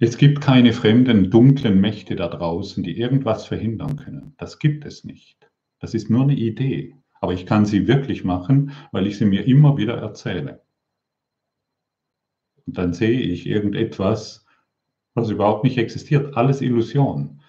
Es 0.00 0.18
gibt 0.18 0.40
keine 0.40 0.72
fremden, 0.72 1.30
dunklen 1.30 1.80
Mächte 1.80 2.16
da 2.16 2.26
draußen, 2.26 2.82
die 2.82 2.98
irgendwas 2.98 3.46
verhindern 3.46 3.94
können. 3.94 4.34
Das 4.36 4.58
gibt 4.58 4.84
es 4.84 5.04
nicht. 5.04 5.48
Das 5.78 5.94
ist 5.94 6.10
nur 6.10 6.24
eine 6.24 6.34
Idee. 6.34 6.96
Aber 7.20 7.32
ich 7.32 7.46
kann 7.46 7.66
sie 7.66 7.86
wirklich 7.86 8.24
machen, 8.24 8.72
weil 8.90 9.06
ich 9.06 9.16
sie 9.16 9.26
mir 9.26 9.46
immer 9.46 9.76
wieder 9.76 9.96
erzähle. 9.96 10.60
Und 12.66 12.76
dann 12.76 12.92
sehe 12.92 13.20
ich 13.20 13.46
irgendetwas, 13.46 14.44
was 15.14 15.30
überhaupt 15.30 15.62
nicht 15.62 15.78
existiert. 15.78 16.36
Alles 16.36 16.62
Illusion. 16.62 17.42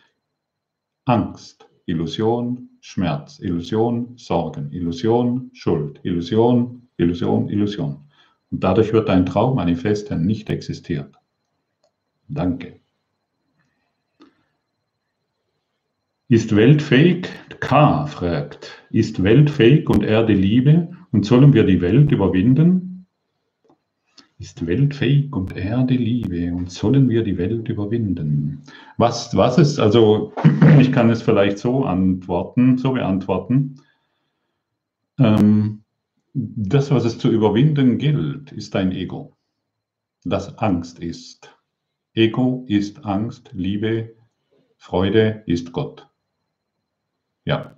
Angst, 1.05 1.67
Illusion, 1.87 2.69
Schmerz, 2.81 3.39
Illusion, 3.39 4.15
Sorgen, 4.15 4.71
Illusion, 4.71 5.49
Schuld, 5.53 5.99
Illusion, 6.03 6.80
Illusion, 6.97 7.49
Illusion. 7.49 7.97
Und 8.51 8.63
dadurch 8.63 8.93
wird 8.93 9.09
dein 9.09 9.25
Traum 9.25 9.55
manifest, 9.55 10.09
der 10.09 10.17
nicht 10.17 10.49
existiert. 10.49 11.15
Danke. 12.27 12.79
Ist 16.27 16.55
Welt 16.55 16.81
fähig? 16.81 17.29
K 17.59 18.05
fragt, 18.07 18.85
ist 18.89 19.21
Welt 19.21 19.49
fähig 19.49 19.89
und 19.89 20.03
Erde 20.03 20.33
Liebe 20.33 20.89
und 21.11 21.25
sollen 21.25 21.53
wir 21.53 21.65
die 21.65 21.81
Welt 21.81 22.11
überwinden? 22.11 23.05
Ist 24.39 24.65
Welt 24.65 24.95
fähig 24.95 25.35
und 25.35 25.55
Erde 25.55 25.93
Liebe 25.93 26.53
und 26.53 26.71
sollen 26.71 27.09
wir 27.09 27.23
die 27.23 27.37
Welt 27.37 27.69
überwinden? 27.69 28.63
Was, 28.97 29.35
was 29.35 29.57
ist, 29.57 29.79
also 29.79 30.33
ich 30.79 30.91
kann 30.91 31.09
es 31.09 31.21
vielleicht 31.21 31.59
so 31.59 31.83
antworten, 31.83 32.77
so 32.77 32.93
beantworten. 32.93 33.81
Ähm, 35.19 35.80
das, 36.33 36.91
was 36.91 37.05
es 37.05 37.17
zu 37.17 37.29
überwinden 37.29 37.97
gilt, 37.97 38.51
ist 38.51 38.75
dein 38.75 38.91
Ego, 38.91 39.37
das 40.23 40.57
Angst 40.57 40.99
ist. 40.99 41.57
Ego 42.13 42.65
ist 42.67 43.05
Angst, 43.05 43.51
Liebe 43.53 44.15
Freude 44.77 45.43
ist 45.45 45.71
Gott. 45.71 46.07
Ja. 47.45 47.77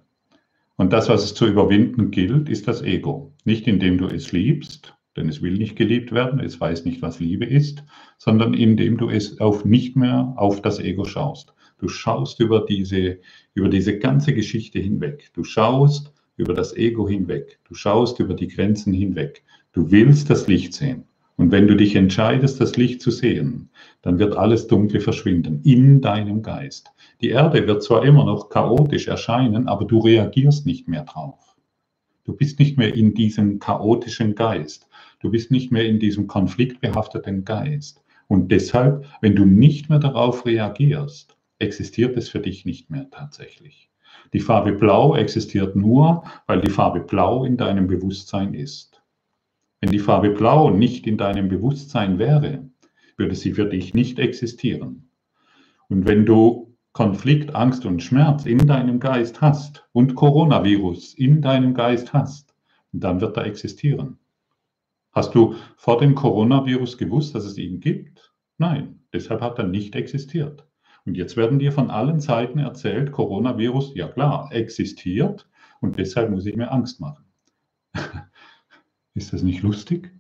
Und 0.76 0.94
das, 0.94 1.10
was 1.10 1.24
es 1.24 1.34
zu 1.34 1.46
überwinden 1.46 2.12
gilt, 2.12 2.50
ist 2.50 2.68
das 2.68 2.82
Ego. 2.82 3.34
Nicht 3.44 3.68
indem 3.68 3.98
du 3.98 4.08
es 4.08 4.32
liebst, 4.32 4.96
denn 5.16 5.30
es 5.30 5.42
will 5.42 5.54
nicht 5.54 5.76
geliebt 5.76 6.12
werden, 6.12 6.40
es 6.40 6.60
weiß 6.60 6.86
nicht, 6.86 7.02
was 7.02 7.20
Liebe 7.20 7.46
ist, 7.46 7.84
sondern 8.18 8.54
indem 8.54 8.98
du 8.98 9.10
es 9.10 9.40
auf 9.40 9.66
nicht 9.66 9.96
mehr 9.96 10.34
auf 10.38 10.62
das 10.62 10.80
Ego 10.80 11.06
schaust. 11.06 11.54
Du 11.78 11.88
schaust 11.88 12.40
über 12.40 12.66
diese, 12.66 13.20
über 13.54 13.70
diese 13.70 14.00
ganze 14.00 14.34
Geschichte 14.34 14.80
hinweg. 14.80 15.30
Du 15.34 15.44
schaust 15.44 16.14
über 16.36 16.54
das 16.54 16.76
Ego 16.76 17.08
hinweg. 17.08 17.60
Du 17.68 17.76
schaust 17.76 18.20
über 18.20 18.34
die 18.34 18.48
Grenzen 18.48 18.94
hinweg. 18.94 19.44
Du 19.72 19.92
willst 19.92 20.30
das 20.30 20.48
Licht 20.48 20.74
sehen. 20.74 21.06
Und 21.36 21.52
wenn 21.52 21.68
du 21.68 21.76
dich 21.76 21.96
entscheidest, 21.96 22.62
das 22.62 22.78
Licht 22.78 23.02
zu 23.02 23.10
sehen, 23.10 23.70
dann 24.02 24.20
wird 24.20 24.36
alles 24.36 24.68
Dunkle 24.68 25.00
verschwinden 25.00 25.62
in 25.64 26.00
deinem 26.00 26.44
Geist. 26.44 26.92
Die 27.22 27.30
Erde 27.30 27.66
wird 27.66 27.84
zwar 27.84 28.06
immer 28.06 28.24
noch 28.24 28.50
chaotisch 28.50 29.08
erscheinen, 29.08 29.68
aber 29.68 29.86
du 29.86 30.00
reagierst 30.00 30.66
nicht 30.66 30.88
mehr 30.88 31.04
drauf. 31.04 31.56
Du 32.24 32.34
bist 32.34 32.60
nicht 32.60 32.78
mehr 32.78 32.94
in 32.94 33.14
diesem 33.14 33.60
chaotischen 33.60 34.36
Geist. 34.36 34.88
Du 35.20 35.32
bist 35.32 35.52
nicht 35.52 35.72
mehr 35.72 35.86
in 35.86 36.00
diesem 36.00 36.28
konfliktbehafteten 36.28 37.44
Geist. 37.46 38.04
Und 38.28 38.52
deshalb, 38.52 39.06
wenn 39.22 39.36
du 39.36 39.46
nicht 39.46 39.90
mehr 39.90 40.00
darauf 40.00 40.46
reagierst, 40.46 41.36
existiert 41.60 42.16
es 42.16 42.30
für 42.30 42.40
dich 42.40 42.66
nicht 42.66 42.90
mehr 42.90 43.10
tatsächlich. 43.10 43.90
Die 44.34 44.40
Farbe 44.40 44.74
Blau 44.74 45.16
existiert 45.16 45.76
nur, 45.76 46.24
weil 46.48 46.60
die 46.60 46.72
Farbe 46.72 47.02
Blau 47.02 47.46
in 47.46 47.56
deinem 47.56 47.86
Bewusstsein 47.88 48.56
ist. 48.56 49.02
Wenn 49.80 49.92
die 49.92 50.00
Farbe 50.00 50.32
Blau 50.32 50.72
nicht 50.72 51.06
in 51.06 51.18
deinem 51.18 51.50
Bewusstsein 51.50 52.18
wäre, 52.18 52.68
würde 53.16 53.36
sie 53.36 53.54
für 53.54 53.66
dich 53.66 53.94
nicht 53.94 54.18
existieren. 54.18 55.10
Und 55.88 56.08
wenn 56.08 56.26
du 56.26 56.76
Konflikt, 56.94 57.54
Angst 57.54 57.86
und 57.86 58.02
Schmerz 58.02 58.46
in 58.46 58.60
deinem 58.68 59.00
Geist 59.00 59.42
hast 59.42 59.88
und 59.94 60.16
Coronavirus 60.16 61.14
in 61.14 61.42
deinem 61.42 61.74
Geist 61.74 62.14
hast, 62.14 62.56
dann 62.92 63.22
wird 63.22 63.38
er 63.38 63.46
existieren. 63.46 64.18
Hast 65.12 65.36
du 65.36 65.56
vor 65.76 66.00
dem 66.00 66.16
Coronavirus 66.16 66.98
gewusst, 66.98 67.36
dass 67.36 67.46
es 67.46 67.58
ihn 67.58 67.80
gibt? 67.80 68.34
Nein, 68.58 69.02
deshalb 69.14 69.42
hat 69.42 69.60
er 69.60 69.68
nicht 69.68 69.96
existiert. 69.96 70.66
Und 71.06 71.16
jetzt 71.16 71.36
werden 71.36 71.60
dir 71.60 71.72
von 71.72 71.90
allen 71.90 72.20
Seiten 72.20 72.60
erzählt, 72.60 73.12
Coronavirus, 73.12 73.94
ja 73.96 74.08
klar, 74.08 74.50
existiert 74.52 75.50
und 75.82 75.98
deshalb 75.98 76.32
muss 76.32 76.46
ich 76.46 76.56
mir 76.56 76.72
Angst 76.72 77.02
machen. 77.02 77.26
Ist 79.14 79.34
das 79.34 79.44
nicht 79.44 79.62
lustig? 79.64 80.12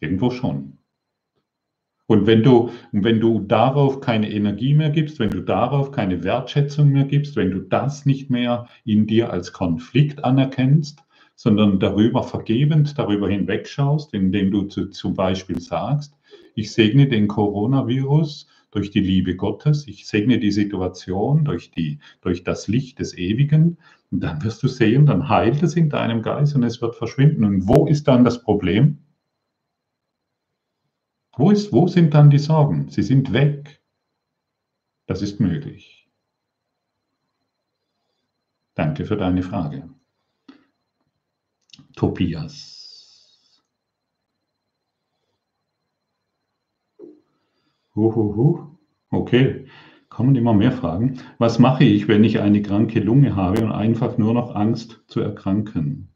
Irgendwo 0.00 0.30
schon. 0.30 0.78
Und 2.06 2.26
wenn 2.26 2.42
du, 2.42 2.70
wenn 2.92 3.20
du 3.20 3.40
darauf 3.40 4.00
keine 4.00 4.30
Energie 4.30 4.74
mehr 4.74 4.88
gibst, 4.88 5.18
wenn 5.18 5.30
du 5.30 5.42
darauf 5.42 5.90
keine 5.90 6.24
Wertschätzung 6.24 6.88
mehr 6.90 7.04
gibst, 7.04 7.36
wenn 7.36 7.50
du 7.50 7.60
das 7.60 8.06
nicht 8.06 8.30
mehr 8.30 8.66
in 8.84 9.06
dir 9.06 9.30
als 9.30 9.52
Konflikt 9.52 10.24
anerkennst, 10.24 11.02
sondern 11.34 11.78
darüber 11.78 12.22
vergebend, 12.22 12.98
darüber 12.98 13.28
hinwegschaust, 13.28 14.14
indem 14.14 14.50
du 14.50 14.62
zu, 14.62 14.86
zum 14.86 15.14
Beispiel 15.14 15.60
sagst, 15.60 16.16
ich 16.54 16.72
segne 16.72 17.08
den 17.08 17.28
Coronavirus 17.28 18.48
durch 18.70 18.90
die 18.90 19.00
Liebe 19.00 19.36
Gottes, 19.36 19.86
ich 19.86 20.06
segne 20.06 20.38
die 20.38 20.52
Situation 20.52 21.44
durch, 21.44 21.70
die, 21.70 21.98
durch 22.20 22.44
das 22.44 22.68
Licht 22.68 22.98
des 22.98 23.16
Ewigen, 23.16 23.78
und 24.10 24.20
dann 24.20 24.42
wirst 24.42 24.62
du 24.62 24.68
sehen, 24.68 25.06
dann 25.06 25.28
heilt 25.28 25.62
es 25.62 25.76
in 25.76 25.90
deinem 25.90 26.22
Geist 26.22 26.54
und 26.54 26.62
es 26.62 26.80
wird 26.80 26.96
verschwinden. 26.96 27.44
Und 27.44 27.68
wo 27.68 27.86
ist 27.86 28.08
dann 28.08 28.24
das 28.24 28.42
Problem? 28.42 28.98
Wo, 31.36 31.50
ist, 31.50 31.72
wo 31.72 31.86
sind 31.88 32.14
dann 32.14 32.30
die 32.30 32.38
Sorgen? 32.38 32.88
Sie 32.88 33.02
sind 33.02 33.32
weg. 33.32 33.82
Das 35.06 35.22
ist 35.22 35.40
möglich. 35.40 36.08
Danke 38.74 39.04
für 39.04 39.16
deine 39.16 39.42
Frage. 39.42 39.88
Tobias. 41.94 42.77
Uhuhu. 47.98 48.78
Okay, 49.10 49.66
kommen 50.08 50.36
immer 50.36 50.54
mehr 50.54 50.70
Fragen. 50.70 51.18
Was 51.38 51.58
mache 51.58 51.82
ich, 51.82 52.06
wenn 52.06 52.22
ich 52.22 52.38
eine 52.38 52.62
kranke 52.62 53.00
Lunge 53.00 53.34
habe 53.34 53.64
und 53.64 53.72
einfach 53.72 54.18
nur 54.18 54.34
noch 54.34 54.54
Angst 54.54 55.02
zu 55.08 55.20
erkranken? 55.20 56.08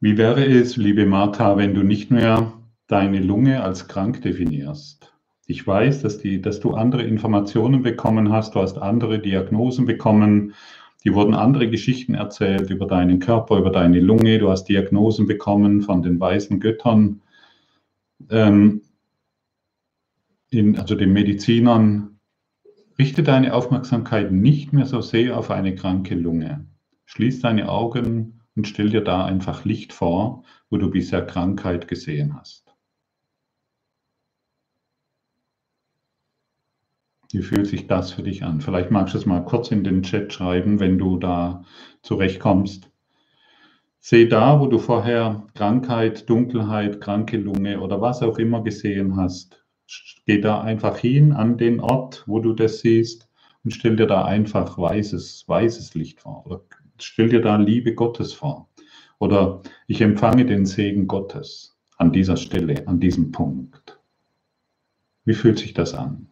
Wie 0.00 0.16
wäre 0.16 0.46
es, 0.46 0.76
liebe 0.76 1.04
Martha, 1.04 1.56
wenn 1.58 1.74
du 1.74 1.82
nicht 1.82 2.10
mehr 2.10 2.52
deine 2.86 3.20
Lunge 3.20 3.62
als 3.62 3.88
krank 3.88 4.22
definierst? 4.22 5.17
Ich 5.50 5.66
weiß, 5.66 6.02
dass, 6.02 6.18
die, 6.18 6.42
dass 6.42 6.60
du 6.60 6.74
andere 6.74 7.02
Informationen 7.02 7.82
bekommen 7.82 8.30
hast, 8.30 8.54
du 8.54 8.60
hast 8.60 8.76
andere 8.76 9.18
Diagnosen 9.18 9.86
bekommen, 9.86 10.52
die 11.04 11.14
wurden 11.14 11.32
andere 11.32 11.70
Geschichten 11.70 12.12
erzählt 12.12 12.68
über 12.68 12.86
deinen 12.86 13.18
Körper, 13.18 13.56
über 13.56 13.70
deine 13.70 13.98
Lunge, 13.98 14.38
du 14.38 14.50
hast 14.50 14.64
Diagnosen 14.64 15.26
bekommen 15.26 15.80
von 15.80 16.02
den 16.02 16.20
weißen 16.20 16.60
Göttern, 16.60 17.22
ähm, 18.28 18.82
in, 20.50 20.78
also 20.78 20.94
den 20.94 21.14
Medizinern. 21.14 22.20
Richte 22.98 23.22
deine 23.22 23.54
Aufmerksamkeit 23.54 24.30
nicht 24.30 24.74
mehr 24.74 24.84
so 24.84 25.00
sehr 25.00 25.38
auf 25.38 25.50
eine 25.50 25.74
kranke 25.74 26.14
Lunge. 26.14 26.66
Schließ 27.06 27.40
deine 27.40 27.70
Augen 27.70 28.42
und 28.54 28.68
stell 28.68 28.90
dir 28.90 29.02
da 29.02 29.24
einfach 29.24 29.64
Licht 29.64 29.94
vor, 29.94 30.44
wo 30.68 30.76
du 30.76 30.90
bisher 30.90 31.24
Krankheit 31.24 31.88
gesehen 31.88 32.36
hast. 32.38 32.67
Wie 37.30 37.42
fühlt 37.42 37.66
sich 37.66 37.86
das 37.86 38.12
für 38.12 38.22
dich 38.22 38.42
an? 38.42 38.62
Vielleicht 38.62 38.90
magst 38.90 39.12
du 39.12 39.18
es 39.18 39.26
mal 39.26 39.44
kurz 39.44 39.70
in 39.70 39.84
den 39.84 40.02
Chat 40.02 40.32
schreiben, 40.32 40.80
wenn 40.80 40.98
du 40.98 41.18
da 41.18 41.62
zurechtkommst. 42.02 42.90
Seh 44.00 44.26
da, 44.26 44.60
wo 44.60 44.66
du 44.66 44.78
vorher 44.78 45.46
Krankheit, 45.54 46.30
Dunkelheit, 46.30 47.02
kranke 47.02 47.36
Lunge 47.36 47.80
oder 47.80 48.00
was 48.00 48.22
auch 48.22 48.38
immer 48.38 48.62
gesehen 48.62 49.16
hast. 49.16 49.62
Geh 50.24 50.40
da 50.40 50.62
einfach 50.62 50.96
hin 50.96 51.32
an 51.32 51.58
den 51.58 51.80
Ort, 51.80 52.24
wo 52.26 52.40
du 52.40 52.54
das 52.54 52.80
siehst 52.80 53.28
und 53.62 53.72
stell 53.72 53.96
dir 53.96 54.06
da 54.06 54.24
einfach 54.24 54.78
weißes, 54.78 55.44
weißes 55.46 55.94
Licht 55.94 56.20
vor 56.20 56.46
oder 56.46 56.62
stell 56.98 57.28
dir 57.28 57.42
da 57.42 57.56
Liebe 57.56 57.94
Gottes 57.94 58.32
vor. 58.32 58.70
Oder 59.18 59.60
ich 59.86 60.00
empfange 60.00 60.46
den 60.46 60.64
Segen 60.64 61.06
Gottes 61.06 61.76
an 61.98 62.12
dieser 62.12 62.38
Stelle, 62.38 62.86
an 62.88 63.00
diesem 63.00 63.32
Punkt. 63.32 63.98
Wie 65.24 65.34
fühlt 65.34 65.58
sich 65.58 65.74
das 65.74 65.92
an? 65.92 66.28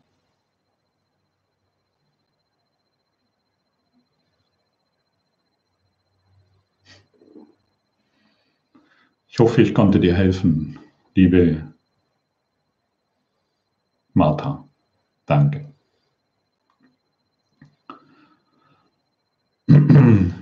Ich 9.37 9.41
hoffe, 9.41 9.61
ich 9.61 9.75
konnte 9.75 10.01
dir 10.01 10.15
helfen, 10.15 10.79
liebe 11.15 11.71
Martha. 14.15 14.67
Danke. 15.27 15.75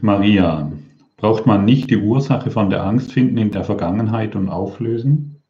Maria, 0.00 0.70
braucht 1.16 1.44
man 1.44 1.64
nicht 1.64 1.90
die 1.90 1.96
Ursache 1.96 2.52
von 2.52 2.70
der 2.70 2.84
Angst 2.84 3.10
finden 3.10 3.36
in 3.36 3.50
der 3.50 3.64
Vergangenheit 3.64 4.36
und 4.36 4.48
auflösen? 4.48 5.42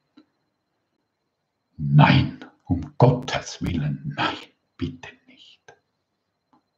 Nein, 1.76 2.38
um 2.64 2.95
Gottes 2.97 3.61
Willen, 3.61 4.14
nein, 4.16 4.38
bitte 4.78 5.11
nicht. 5.26 5.61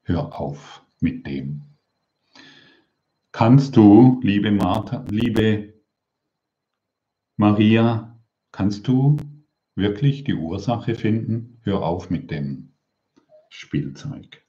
Hör 0.03 0.41
auf 0.41 0.83
mit 0.99 1.29
dem. 1.29 1.63
Kannst 3.31 3.77
du, 3.77 4.19
liebe 4.25 4.51
Martha, 4.51 5.05
liebe 5.09 5.76
Maria, 7.39 8.19
kannst 8.51 8.89
du 8.89 9.19
wirklich 9.75 10.25
die 10.25 10.33
Ursache 10.33 10.95
finden? 10.95 11.59
Hör 11.61 11.83
auf 11.83 12.09
mit 12.09 12.31
dem 12.31 12.73
Spielzeug. 13.51 14.43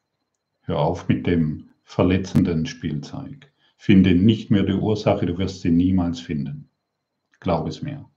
Hör 0.62 0.80
auf 0.80 1.10
mit 1.10 1.28
dem 1.28 1.68
verletzenden 1.84 2.66
Spielzeug. 2.66 3.52
Finde 3.76 4.16
nicht 4.16 4.52
mehr 4.52 4.64
die 4.64 4.72
Ursache, 4.72 5.26
du 5.26 5.38
wirst 5.38 5.64
sie 5.64 5.70
niemals 5.70 6.22
finden. 6.22 6.70
Glaub 7.42 7.68
es 7.68 7.82
mir. 7.82 8.10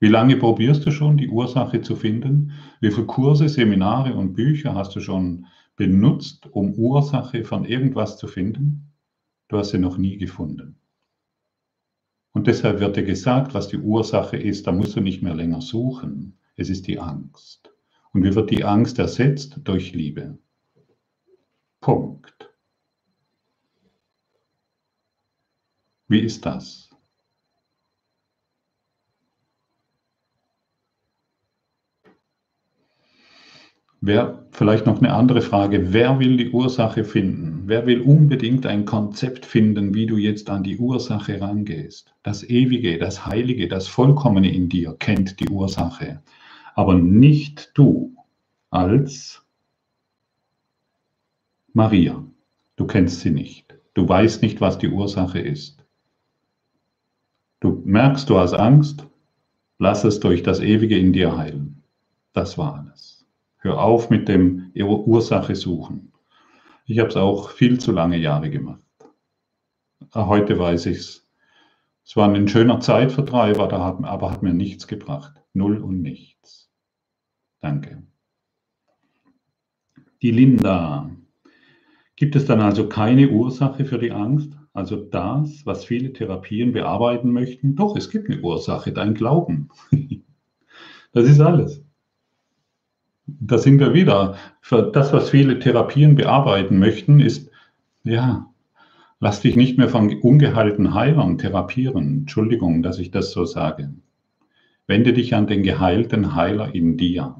Wie 0.00 0.08
lange 0.08 0.36
probierst 0.38 0.84
du 0.84 0.90
schon, 0.90 1.16
die 1.16 1.28
Ursache 1.28 1.80
zu 1.80 1.94
finden? 1.94 2.54
Wie 2.80 2.90
viele 2.90 3.06
Kurse, 3.06 3.48
Seminare 3.48 4.12
und 4.12 4.34
Bücher 4.34 4.74
hast 4.74 4.96
du 4.96 5.00
schon 5.00 5.46
benutzt, 5.76 6.48
um 6.50 6.74
Ursache 6.74 7.44
von 7.44 7.64
irgendwas 7.64 8.18
zu 8.18 8.26
finden? 8.26 8.92
Du 9.46 9.56
hast 9.56 9.70
sie 9.70 9.78
noch 9.78 9.98
nie 9.98 10.16
gefunden. 10.16 10.80
Und 12.38 12.46
deshalb 12.46 12.78
wird 12.78 12.94
dir 12.94 13.02
gesagt, 13.02 13.52
was 13.52 13.66
die 13.66 13.78
Ursache 13.78 14.36
ist, 14.36 14.68
da 14.68 14.70
musst 14.70 14.94
du 14.94 15.00
nicht 15.00 15.22
mehr 15.22 15.34
länger 15.34 15.60
suchen. 15.60 16.38
Es 16.54 16.70
ist 16.70 16.86
die 16.86 17.00
Angst. 17.00 17.74
Und 18.12 18.22
wie 18.22 18.32
wird 18.32 18.52
die 18.52 18.62
Angst 18.62 19.00
ersetzt? 19.00 19.58
Durch 19.64 19.92
Liebe. 19.92 20.38
Punkt. 21.80 22.54
Wie 26.06 26.20
ist 26.20 26.46
das? 26.46 26.87
Wer, 34.00 34.46
vielleicht 34.52 34.86
noch 34.86 34.98
eine 34.98 35.12
andere 35.12 35.40
Frage, 35.40 35.92
wer 35.92 36.20
will 36.20 36.36
die 36.36 36.50
Ursache 36.50 37.02
finden? 37.02 37.64
Wer 37.66 37.84
will 37.86 38.00
unbedingt 38.00 38.64
ein 38.64 38.84
Konzept 38.84 39.44
finden, 39.44 39.92
wie 39.92 40.06
du 40.06 40.16
jetzt 40.16 40.50
an 40.50 40.62
die 40.62 40.76
Ursache 40.76 41.40
rangehst? 41.40 42.14
Das 42.22 42.48
Ewige, 42.48 42.98
das 42.98 43.26
Heilige, 43.26 43.66
das 43.66 43.88
Vollkommene 43.88 44.52
in 44.52 44.68
dir 44.68 44.94
kennt 45.00 45.40
die 45.40 45.48
Ursache, 45.48 46.22
aber 46.76 46.94
nicht 46.94 47.72
du 47.74 48.14
als 48.70 49.44
Maria. 51.72 52.24
Du 52.76 52.86
kennst 52.86 53.20
sie 53.20 53.30
nicht. 53.30 53.76
Du 53.94 54.08
weißt 54.08 54.42
nicht, 54.42 54.60
was 54.60 54.78
die 54.78 54.88
Ursache 54.88 55.40
ist. 55.40 55.84
Du 57.58 57.82
merkst, 57.84 58.30
du 58.30 58.38
hast 58.38 58.54
Angst, 58.54 59.04
lass 59.78 60.04
es 60.04 60.20
durch 60.20 60.44
das 60.44 60.60
Ewige 60.60 60.96
in 60.96 61.12
dir 61.12 61.36
heilen. 61.36 61.82
Das 62.32 62.56
war 62.56 62.78
alles. 62.78 63.07
Hör 63.60 63.82
auf 63.82 64.08
mit 64.08 64.28
dem 64.28 64.70
Ursache 64.76 65.56
suchen. 65.56 66.12
Ich 66.86 67.00
habe 67.00 67.08
es 67.08 67.16
auch 67.16 67.50
viel 67.50 67.80
zu 67.80 67.90
lange 67.90 68.16
Jahre 68.16 68.50
gemacht. 68.50 68.84
Ah, 70.12 70.26
heute 70.26 70.58
weiß 70.58 70.86
ich 70.86 70.98
es. 70.98 71.28
Es 72.04 72.16
war 72.16 72.32
ein 72.32 72.46
schöner 72.46 72.80
Zeitvertreib, 72.80 73.58
aber 73.58 74.30
hat 74.30 74.42
mir 74.44 74.54
nichts 74.54 74.86
gebracht. 74.86 75.42
Null 75.54 75.78
und 75.78 76.00
nichts. 76.02 76.70
Danke. 77.60 78.04
Die 80.22 80.30
Linda. 80.30 81.10
Gibt 82.14 82.36
es 82.36 82.46
dann 82.46 82.60
also 82.60 82.88
keine 82.88 83.28
Ursache 83.28 83.84
für 83.84 83.98
die 83.98 84.12
Angst? 84.12 84.56
Also 84.72 84.96
das, 84.96 85.66
was 85.66 85.84
viele 85.84 86.12
Therapien 86.12 86.72
bearbeiten 86.72 87.32
möchten? 87.32 87.74
Doch, 87.74 87.96
es 87.96 88.08
gibt 88.08 88.30
eine 88.30 88.40
Ursache, 88.40 88.92
dein 88.92 89.14
Glauben. 89.14 89.68
Das 91.12 91.26
ist 91.26 91.40
alles 91.40 91.87
da 93.40 93.58
sind 93.58 93.78
wir 93.78 93.94
wieder. 93.94 94.36
Für 94.60 94.82
das, 94.82 95.12
was 95.12 95.30
viele 95.30 95.58
Therapien 95.58 96.14
bearbeiten 96.14 96.78
möchten, 96.78 97.20
ist, 97.20 97.50
ja, 98.04 98.46
lass 99.20 99.40
dich 99.40 99.56
nicht 99.56 99.76
mehr 99.78 99.88
von 99.88 100.14
ungeheilten 100.20 100.94
Heilern 100.94 101.38
therapieren. 101.38 102.20
Entschuldigung, 102.20 102.82
dass 102.82 102.98
ich 102.98 103.10
das 103.10 103.32
so 103.32 103.44
sage. 103.44 103.92
Wende 104.86 105.12
dich 105.12 105.34
an 105.34 105.46
den 105.46 105.62
geheilten 105.62 106.34
Heiler 106.34 106.74
in 106.74 106.96
dir. 106.96 107.36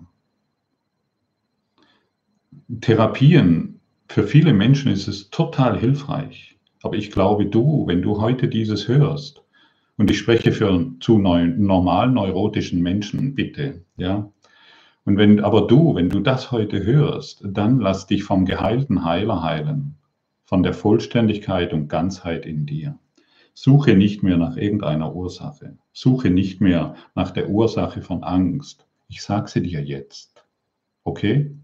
Therapien, 2.80 3.80
für 4.08 4.24
viele 4.24 4.52
Menschen 4.52 4.92
ist 4.92 5.08
es 5.08 5.30
total 5.30 5.78
hilfreich. 5.78 6.58
Aber 6.82 6.96
ich 6.96 7.10
glaube, 7.10 7.46
du, 7.46 7.86
wenn 7.86 8.02
du 8.02 8.20
heute 8.20 8.48
dieses 8.48 8.88
hörst, 8.88 9.42
und 9.96 10.12
ich 10.12 10.18
spreche 10.18 10.52
für 10.52 10.92
zu 11.00 11.18
normal 11.18 12.10
neurotischen 12.10 12.80
Menschen, 12.82 13.34
bitte, 13.34 13.84
ja, 13.96 14.30
und 15.08 15.16
wenn 15.16 15.40
aber 15.40 15.62
du, 15.66 15.94
wenn 15.94 16.10
du 16.10 16.20
das 16.20 16.52
heute 16.52 16.84
hörst, 16.84 17.40
dann 17.42 17.80
lass 17.80 18.06
dich 18.06 18.24
vom 18.24 18.44
geheilten 18.44 19.06
Heiler 19.06 19.42
heilen, 19.42 19.94
von 20.44 20.62
der 20.62 20.74
Vollständigkeit 20.74 21.72
und 21.72 21.88
Ganzheit 21.88 22.44
in 22.44 22.66
dir. 22.66 22.98
Suche 23.54 23.94
nicht 23.94 24.22
mehr 24.22 24.36
nach 24.36 24.58
irgendeiner 24.58 25.16
Ursache. 25.16 25.78
Suche 25.94 26.28
nicht 26.28 26.60
mehr 26.60 26.94
nach 27.14 27.30
der 27.30 27.48
Ursache 27.48 28.02
von 28.02 28.22
Angst. 28.22 28.86
Ich 29.08 29.22
sage 29.22 29.48
sie 29.48 29.62
dir 29.62 29.82
jetzt. 29.82 30.44
Okay? 31.04 31.56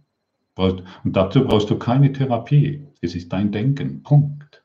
Und 0.56 0.82
dazu 1.04 1.44
brauchst 1.44 1.68
du 1.68 1.78
keine 1.78 2.12
Therapie. 2.12 2.86
Es 3.02 3.14
ist 3.14 3.30
dein 3.30 3.52
Denken. 3.52 4.02
Punkt. 4.02 4.64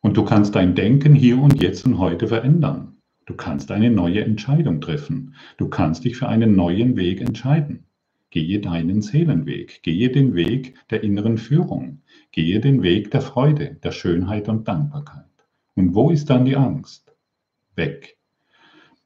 Und 0.00 0.16
du 0.16 0.24
kannst 0.24 0.56
dein 0.56 0.74
Denken 0.74 1.14
hier 1.14 1.40
und 1.40 1.62
jetzt 1.62 1.86
und 1.86 1.98
heute 1.98 2.26
verändern. 2.26 2.89
Du 3.30 3.36
kannst 3.36 3.70
eine 3.70 3.92
neue 3.92 4.24
Entscheidung 4.24 4.80
treffen. 4.80 5.36
Du 5.56 5.68
kannst 5.68 6.04
dich 6.04 6.16
für 6.16 6.26
einen 6.26 6.56
neuen 6.56 6.96
Weg 6.96 7.20
entscheiden. 7.20 7.84
Gehe 8.30 8.58
deinen 8.58 9.02
Seelenweg. 9.02 9.84
Gehe 9.84 10.10
den 10.10 10.34
Weg 10.34 10.74
der 10.90 11.04
inneren 11.04 11.38
Führung. 11.38 12.02
Gehe 12.32 12.58
den 12.58 12.82
Weg 12.82 13.12
der 13.12 13.20
Freude, 13.20 13.76
der 13.84 13.92
Schönheit 13.92 14.48
und 14.48 14.66
Dankbarkeit. 14.66 15.30
Und 15.76 15.94
wo 15.94 16.10
ist 16.10 16.28
dann 16.28 16.44
die 16.44 16.56
Angst? 16.56 17.14
Weg. 17.76 18.18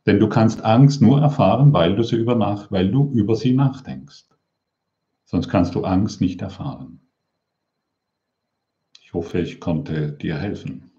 Denn 0.06 0.18
du 0.18 0.30
kannst 0.30 0.64
Angst 0.64 1.02
nur 1.02 1.20
erfahren, 1.20 1.74
weil 1.74 1.94
du, 1.94 2.02
sie 2.02 2.16
über, 2.16 2.34
nach, 2.34 2.70
weil 2.70 2.90
du 2.90 3.12
über 3.12 3.36
sie 3.36 3.52
nachdenkst. 3.52 4.24
Sonst 5.26 5.50
kannst 5.50 5.74
du 5.74 5.84
Angst 5.84 6.22
nicht 6.22 6.40
erfahren. 6.40 6.98
Ich 9.02 9.12
hoffe, 9.12 9.40
ich 9.40 9.60
konnte 9.60 10.12
dir 10.12 10.38
helfen. 10.38 10.93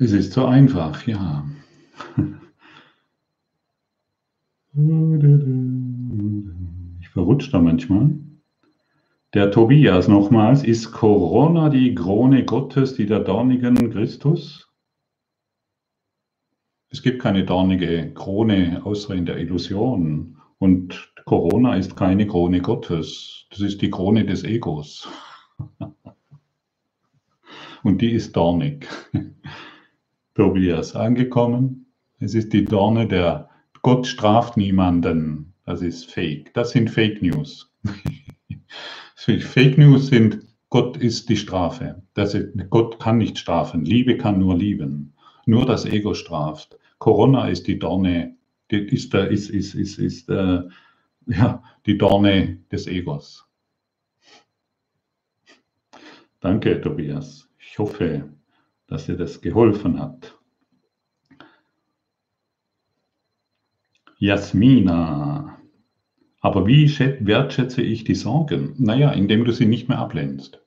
Es 0.00 0.12
ist 0.12 0.32
so 0.32 0.46
einfach, 0.46 1.06
ja. 1.06 1.44
Ich 7.00 7.08
verrutsche 7.08 7.50
da 7.50 7.58
manchmal. 7.58 8.10
Der 9.34 9.50
Tobias 9.50 10.06
nochmals, 10.06 10.62
ist 10.62 10.92
Corona 10.92 11.68
die 11.68 11.96
Krone 11.96 12.44
Gottes, 12.44 12.94
die 12.94 13.06
der 13.06 13.20
dornigen 13.20 13.90
Christus? 13.90 14.72
Es 16.90 17.02
gibt 17.02 17.20
keine 17.20 17.44
dornige 17.44 18.12
Krone 18.14 18.80
außer 18.84 19.14
in 19.14 19.26
der 19.26 19.38
Illusion. 19.38 20.36
Und 20.58 21.12
Corona 21.24 21.74
ist 21.74 21.96
keine 21.96 22.26
Krone 22.28 22.60
Gottes. 22.60 23.46
Das 23.50 23.60
ist 23.60 23.82
die 23.82 23.90
Krone 23.90 24.24
des 24.24 24.44
Egos. 24.44 25.08
Und 27.82 28.00
die 28.00 28.12
ist 28.12 28.36
dornig. 28.36 28.86
Tobias 30.38 30.94
angekommen. 30.94 31.86
Es 32.20 32.32
ist 32.32 32.52
die 32.52 32.64
Dorne 32.64 33.08
der 33.08 33.50
Gott 33.82 34.06
straft 34.06 34.56
niemanden. 34.56 35.52
Das 35.66 35.82
ist 35.82 36.12
Fake. 36.12 36.54
Das 36.54 36.70
sind 36.70 36.90
Fake 36.90 37.20
News. 37.22 37.74
Fake 39.16 39.76
News 39.76 40.06
sind 40.06 40.46
Gott 40.70 40.96
ist 40.96 41.28
die 41.28 41.36
Strafe. 41.36 42.04
Das 42.14 42.34
ist, 42.34 42.52
Gott 42.70 43.00
kann 43.00 43.18
nicht 43.18 43.36
strafen. 43.36 43.84
Liebe 43.84 44.16
kann 44.16 44.38
nur 44.38 44.56
lieben. 44.56 45.12
Nur 45.44 45.66
das 45.66 45.84
Ego 45.84 46.14
straft. 46.14 46.78
Corona 46.98 47.48
ist 47.48 47.66
die 47.66 47.80
Dorne, 47.80 48.36
die 48.70 48.76
ist, 48.76 49.12
ist, 49.14 49.50
ist, 49.50 49.74
ist, 49.74 49.98
ist 49.98 50.28
äh, 50.28 50.62
ja, 51.26 51.64
die 51.84 51.98
Dorne 51.98 52.58
des 52.70 52.86
Egos. 52.86 53.44
Danke, 56.38 56.80
Tobias. 56.80 57.48
Ich 57.58 57.76
hoffe, 57.80 58.37
dass 58.88 59.06
dir 59.06 59.16
das 59.16 59.40
geholfen 59.40 60.00
hat. 60.00 60.36
Jasmina. 64.18 65.58
Aber 66.40 66.66
wie 66.66 66.88
wertschätze 66.98 67.82
ich 67.82 68.04
die 68.04 68.14
Sorgen? 68.14 68.74
Naja, 68.78 69.12
indem 69.12 69.44
du 69.44 69.52
sie 69.52 69.66
nicht 69.66 69.88
mehr 69.88 69.98
ablehnst. 69.98 70.60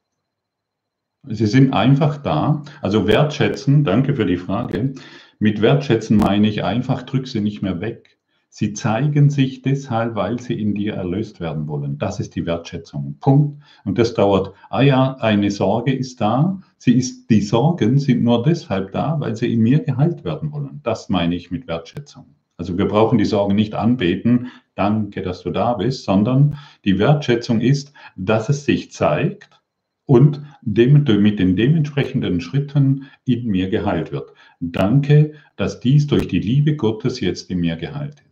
Sie 1.24 1.46
sind 1.46 1.74
einfach 1.74 2.18
da. 2.18 2.64
Also 2.82 3.08
wertschätzen, 3.08 3.84
danke 3.84 4.16
für 4.16 4.26
die 4.26 4.38
Frage. 4.38 4.94
Mit 5.40 5.62
wertschätzen 5.62 6.18
meine 6.18 6.48
ich 6.48 6.64
einfach, 6.64 7.04
drück 7.04 7.28
sie 7.28 7.42
nicht 7.42 7.62
mehr 7.62 7.82
weg. 7.82 8.11
Sie 8.54 8.74
zeigen 8.74 9.30
sich 9.30 9.62
deshalb, 9.62 10.16
weil 10.16 10.38
sie 10.42 10.60
in 10.60 10.76
dir 10.76 10.96
erlöst 10.96 11.40
werden 11.40 11.70
wollen. 11.70 11.98
Das 11.98 12.20
ist 12.20 12.36
die 12.36 12.46
Wertschätzung. 12.46 13.16
Punkt. 13.22 13.64
Und 13.86 13.98
das 13.98 14.14
dauert, 14.14 14.54
ah 14.70 14.82
ja, 14.82 15.16
eine 15.22 15.50
Sorge 15.52 15.94
ist 15.94 16.20
da. 16.20 16.62
Sie 16.78 16.98
ist, 16.98 17.30
die 17.30 17.40
Sorgen 17.40 17.98
sind 17.98 18.24
nur 18.24 18.44
deshalb 18.44 18.92
da, 18.92 19.18
weil 19.22 19.38
sie 19.38 19.54
in 19.54 19.62
mir 19.62 19.80
geheilt 19.80 20.26
werden 20.26 20.52
wollen. 20.52 20.82
Das 20.84 21.08
meine 21.08 21.34
ich 21.34 21.50
mit 21.50 21.66
Wertschätzung. 21.70 22.26
Also 22.58 22.78
wir 22.78 22.90
brauchen 22.90 23.18
die 23.18 23.26
Sorge 23.26 23.54
nicht 23.54 23.74
anbeten, 23.74 24.52
danke, 24.76 25.22
dass 25.22 25.44
du 25.44 25.52
da 25.52 25.76
bist, 25.76 26.04
sondern 26.04 26.58
die 26.84 27.00
Wertschätzung 27.00 27.62
ist, 27.62 27.94
dass 28.18 28.50
es 28.50 28.66
sich 28.66 28.92
zeigt 28.92 29.62
und 30.06 30.42
mit 30.62 31.40
den 31.40 31.56
dementsprechenden 31.56 32.42
Schritten 32.42 33.06
in 33.24 33.48
mir 33.48 33.70
geheilt 33.70 34.12
wird. 34.12 34.34
Danke, 34.60 35.36
dass 35.56 35.80
dies 35.80 36.06
durch 36.08 36.28
die 36.28 36.40
Liebe 36.40 36.76
Gottes 36.76 37.22
jetzt 37.22 37.50
in 37.50 37.62
mir 37.62 37.78
geheilt 37.78 38.22
ist. 38.30 38.31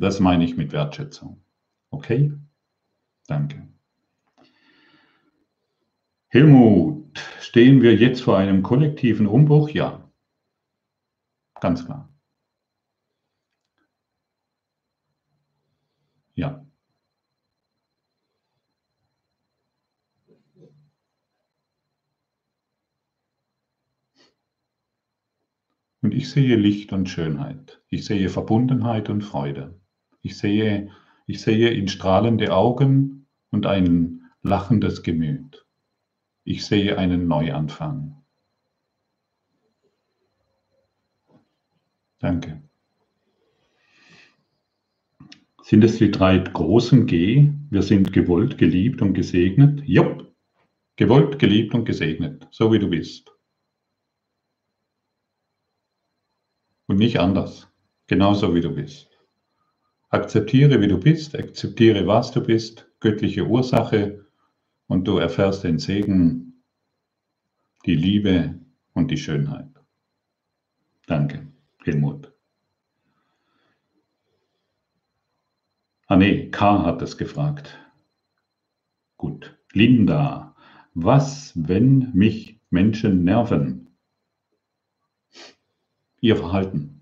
Das 0.00 0.18
meine 0.18 0.44
ich 0.44 0.56
mit 0.56 0.72
Wertschätzung. 0.72 1.44
Okay? 1.90 2.32
Danke. 3.26 3.68
Helmut, 6.28 7.18
stehen 7.40 7.82
wir 7.82 7.94
jetzt 7.94 8.22
vor 8.22 8.38
einem 8.38 8.62
kollektiven 8.62 9.26
Umbruch? 9.26 9.68
Ja. 9.68 10.10
Ganz 11.60 11.84
klar. 11.84 12.08
Ja. 16.34 16.64
Und 26.00 26.14
ich 26.14 26.30
sehe 26.30 26.56
Licht 26.56 26.94
und 26.94 27.10
Schönheit. 27.10 27.82
Ich 27.90 28.06
sehe 28.06 28.30
Verbundenheit 28.30 29.10
und 29.10 29.20
Freude. 29.20 29.79
Ich 30.22 30.36
sehe, 30.36 30.90
ich 31.26 31.40
sehe 31.40 31.70
in 31.70 31.88
strahlende 31.88 32.52
Augen 32.52 33.26
und 33.50 33.66
ein 33.66 34.30
lachendes 34.42 35.02
Gemüt. 35.02 35.64
Ich 36.44 36.64
sehe 36.64 36.98
einen 36.98 37.28
Neuanfang. 37.28 38.22
Danke. 42.18 42.62
Sind 45.62 45.84
es 45.84 45.98
die 45.98 46.10
drei 46.10 46.38
großen 46.38 47.06
G? 47.06 47.50
Wir 47.70 47.82
sind 47.82 48.12
gewollt, 48.12 48.58
geliebt 48.58 49.00
und 49.02 49.14
gesegnet? 49.14 49.82
Jupp. 49.86 50.34
Gewollt, 50.96 51.38
geliebt 51.38 51.74
und 51.74 51.84
gesegnet, 51.84 52.46
so 52.50 52.72
wie 52.72 52.78
du 52.78 52.90
bist. 52.90 53.32
Und 56.86 56.96
nicht 56.96 57.20
anders, 57.20 57.72
genauso 58.06 58.54
wie 58.54 58.60
du 58.60 58.74
bist. 58.74 59.09
Akzeptiere, 60.12 60.80
wie 60.80 60.88
du 60.88 60.98
bist, 60.98 61.36
akzeptiere, 61.36 62.04
was 62.04 62.32
du 62.32 62.42
bist, 62.42 62.90
göttliche 62.98 63.46
Ursache 63.46 64.26
und 64.88 65.06
du 65.06 65.18
erfährst 65.18 65.62
den 65.62 65.78
Segen, 65.78 66.64
die 67.86 67.94
Liebe 67.94 68.58
und 68.92 69.12
die 69.12 69.16
Schönheit. 69.16 69.68
Danke, 71.06 71.46
Helmut. 71.84 72.32
Ah 76.08 76.16
nee, 76.16 76.50
K 76.50 76.84
hat 76.84 77.02
es 77.02 77.16
gefragt. 77.16 77.78
Gut. 79.16 79.56
Linda, 79.72 80.56
was, 80.94 81.52
wenn 81.54 82.10
mich 82.14 82.60
Menschen 82.70 83.22
nerven? 83.22 83.96
Ihr 86.20 86.36
Verhalten. 86.36 86.99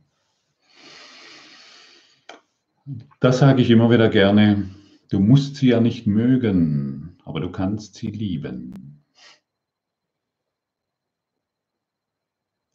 Das 3.20 3.38
sage 3.38 3.60
ich 3.60 3.70
immer 3.70 3.90
wieder 3.90 4.08
gerne. 4.08 4.68
Du 5.10 5.20
musst 5.20 5.56
sie 5.56 5.68
ja 5.68 5.80
nicht 5.80 6.06
mögen, 6.06 7.18
aber 7.24 7.40
du 7.40 7.50
kannst 7.50 7.96
sie 7.96 8.10
lieben. 8.10 9.04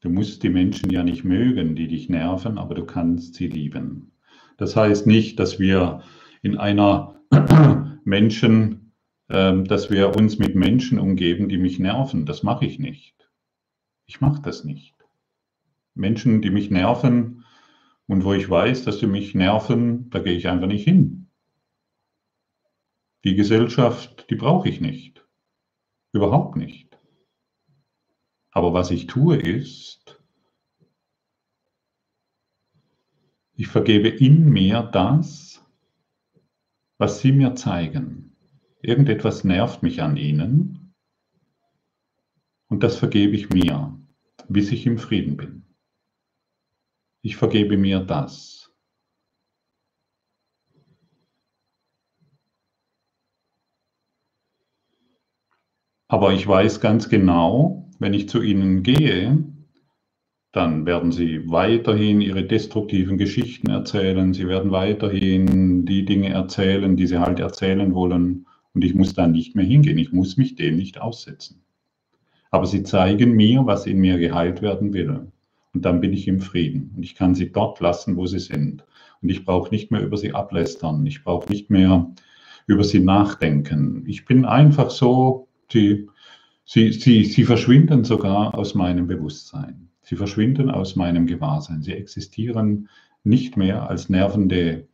Du 0.01 0.09
musst 0.09 0.43
die 0.43 0.49
Menschen 0.49 0.89
ja 0.89 1.01
nicht 1.01 1.23
mögen, 1.23 1.75
die 1.75 1.87
dich 1.87 2.09
nerven, 2.09 2.57
aber 2.57 2.75
du 2.75 2.85
kannst 2.85 3.35
sie 3.35 3.47
lieben. 3.47 4.11
Das 4.57 4.75
heißt 4.75 5.07
nicht, 5.07 5.39
dass 5.39 5.59
wir 5.59 6.03
in 6.41 6.57
einer 6.57 7.15
Menschen, 8.03 8.93
äh, 9.29 9.63
dass 9.63 9.89
wir 9.89 10.15
uns 10.15 10.37
mit 10.37 10.55
Menschen 10.55 10.99
umgeben, 10.99 11.49
die 11.49 11.57
mich 11.57 11.79
nerven. 11.79 12.25
Das 12.25 12.43
mache 12.43 12.65
ich 12.65 12.77
nicht. 12.77 13.15
Ich 14.05 14.21
mache 14.21 14.41
das 14.41 14.63
nicht. 14.63 14.93
Menschen, 15.95 16.41
die 16.41 16.49
mich 16.49 16.69
nerven 16.69 17.42
und 18.13 18.23
wo 18.25 18.33
ich 18.33 18.47
weiß, 18.47 18.83
dass 18.83 18.99
sie 18.99 19.07
mich 19.07 19.33
nerven, 19.33 20.11
da 20.11 20.19
gehe 20.19 20.37
ich 20.37 20.47
einfach 20.47 20.67
nicht 20.67 20.83
hin. 20.83 21.31
Die 23.23 23.33
Gesellschaft, 23.33 24.29
die 24.29 24.35
brauche 24.35 24.69
ich 24.69 24.81
nicht. 24.81 25.27
Überhaupt 26.11 26.55
nicht. 26.55 26.95
Aber 28.51 28.71
was 28.71 28.91
ich 28.91 29.07
tue 29.07 29.37
ist, 29.37 30.21
ich 33.55 33.65
vergebe 33.67 34.09
in 34.09 34.47
mir 34.47 34.83
das, 34.83 35.65
was 36.99 37.19
Sie 37.19 37.31
mir 37.31 37.55
zeigen. 37.55 38.35
Irgendetwas 38.79 39.43
nervt 39.43 39.81
mich 39.81 40.03
an 40.03 40.17
Ihnen 40.17 40.93
und 42.67 42.83
das 42.83 42.95
vergebe 42.95 43.35
ich 43.35 43.49
mir, 43.49 43.97
bis 44.49 44.71
ich 44.71 44.85
im 44.85 44.99
Frieden 44.99 45.35
bin. 45.35 45.72
Ich 47.23 47.37
vergebe 47.37 47.75
mir 47.75 48.01
das. 48.01 48.71
Aber 56.07 56.31
ich 56.31 56.47
weiß 56.47 56.79
ganz 56.79 57.09
genau, 57.09 57.89
wenn 57.99 58.13
ich 58.13 58.29
zu 58.29 58.41
Ihnen 58.41 58.83
gehe, 58.83 59.43
dann 60.53 60.85
werden 60.85 61.11
sie 61.11 61.51
weiterhin 61.51 62.21
ihre 62.21 62.45
destruktiven 62.45 63.17
Geschichten 63.17 63.69
erzählen, 63.69 64.33
sie 64.33 64.47
werden 64.47 64.71
weiterhin 64.71 65.85
die 65.85 66.05
Dinge 66.05 66.29
erzählen, 66.29 66.95
die 66.95 67.07
sie 67.07 67.19
halt 67.19 67.39
erzählen 67.41 67.93
wollen. 67.93 68.47
Und 68.73 68.85
ich 68.85 68.95
muss 68.95 69.13
da 69.13 69.27
nicht 69.27 69.55
mehr 69.55 69.65
hingehen, 69.65 69.97
ich 69.97 70.13
muss 70.13 70.37
mich 70.37 70.55
dem 70.55 70.77
nicht 70.77 71.01
aussetzen. 71.01 71.65
Aber 72.51 72.67
sie 72.67 72.83
zeigen 72.83 73.33
mir, 73.33 73.65
was 73.67 73.87
in 73.87 73.99
mir 73.99 74.19
geheilt 74.19 74.61
werden 74.63 74.93
will. 74.93 75.32
Und 75.73 75.85
dann 75.85 76.01
bin 76.01 76.13
ich 76.13 76.27
im 76.27 76.39
Frieden. 76.39 76.91
Und 76.95 77.03
ich 77.03 77.15
kann 77.15 77.35
sie 77.35 77.51
dort 77.51 77.79
lassen, 77.79 78.15
wo 78.15 78.25
sie 78.27 78.39
sind. 78.39 78.85
Und 79.21 79.29
ich 79.29 79.45
brauche 79.45 79.71
nicht 79.71 79.91
mehr 79.91 80.01
über 80.01 80.17
sie 80.17 80.33
ablästern. 80.33 81.05
Ich 81.05 81.23
brauche 81.23 81.49
nicht 81.49 81.69
mehr 81.69 82.11
über 82.67 82.83
sie 82.83 82.99
nachdenken. 82.99 84.03
Ich 84.07 84.25
bin 84.25 84.45
einfach 84.45 84.89
so, 84.91 85.47
sie, 85.71 86.07
sie, 86.65 86.91
sie, 86.91 87.25
sie 87.25 87.43
verschwinden 87.43 88.03
sogar 88.03 88.55
aus 88.55 88.75
meinem 88.75 89.07
Bewusstsein. 89.07 89.89
Sie 90.01 90.15
verschwinden 90.15 90.69
aus 90.69 90.95
meinem 90.95 91.25
Gewahrsein. 91.25 91.81
Sie 91.81 91.93
existieren 91.93 92.89
nicht 93.23 93.57
mehr 93.57 93.89
als 93.89 94.09
nervende, 94.09 94.87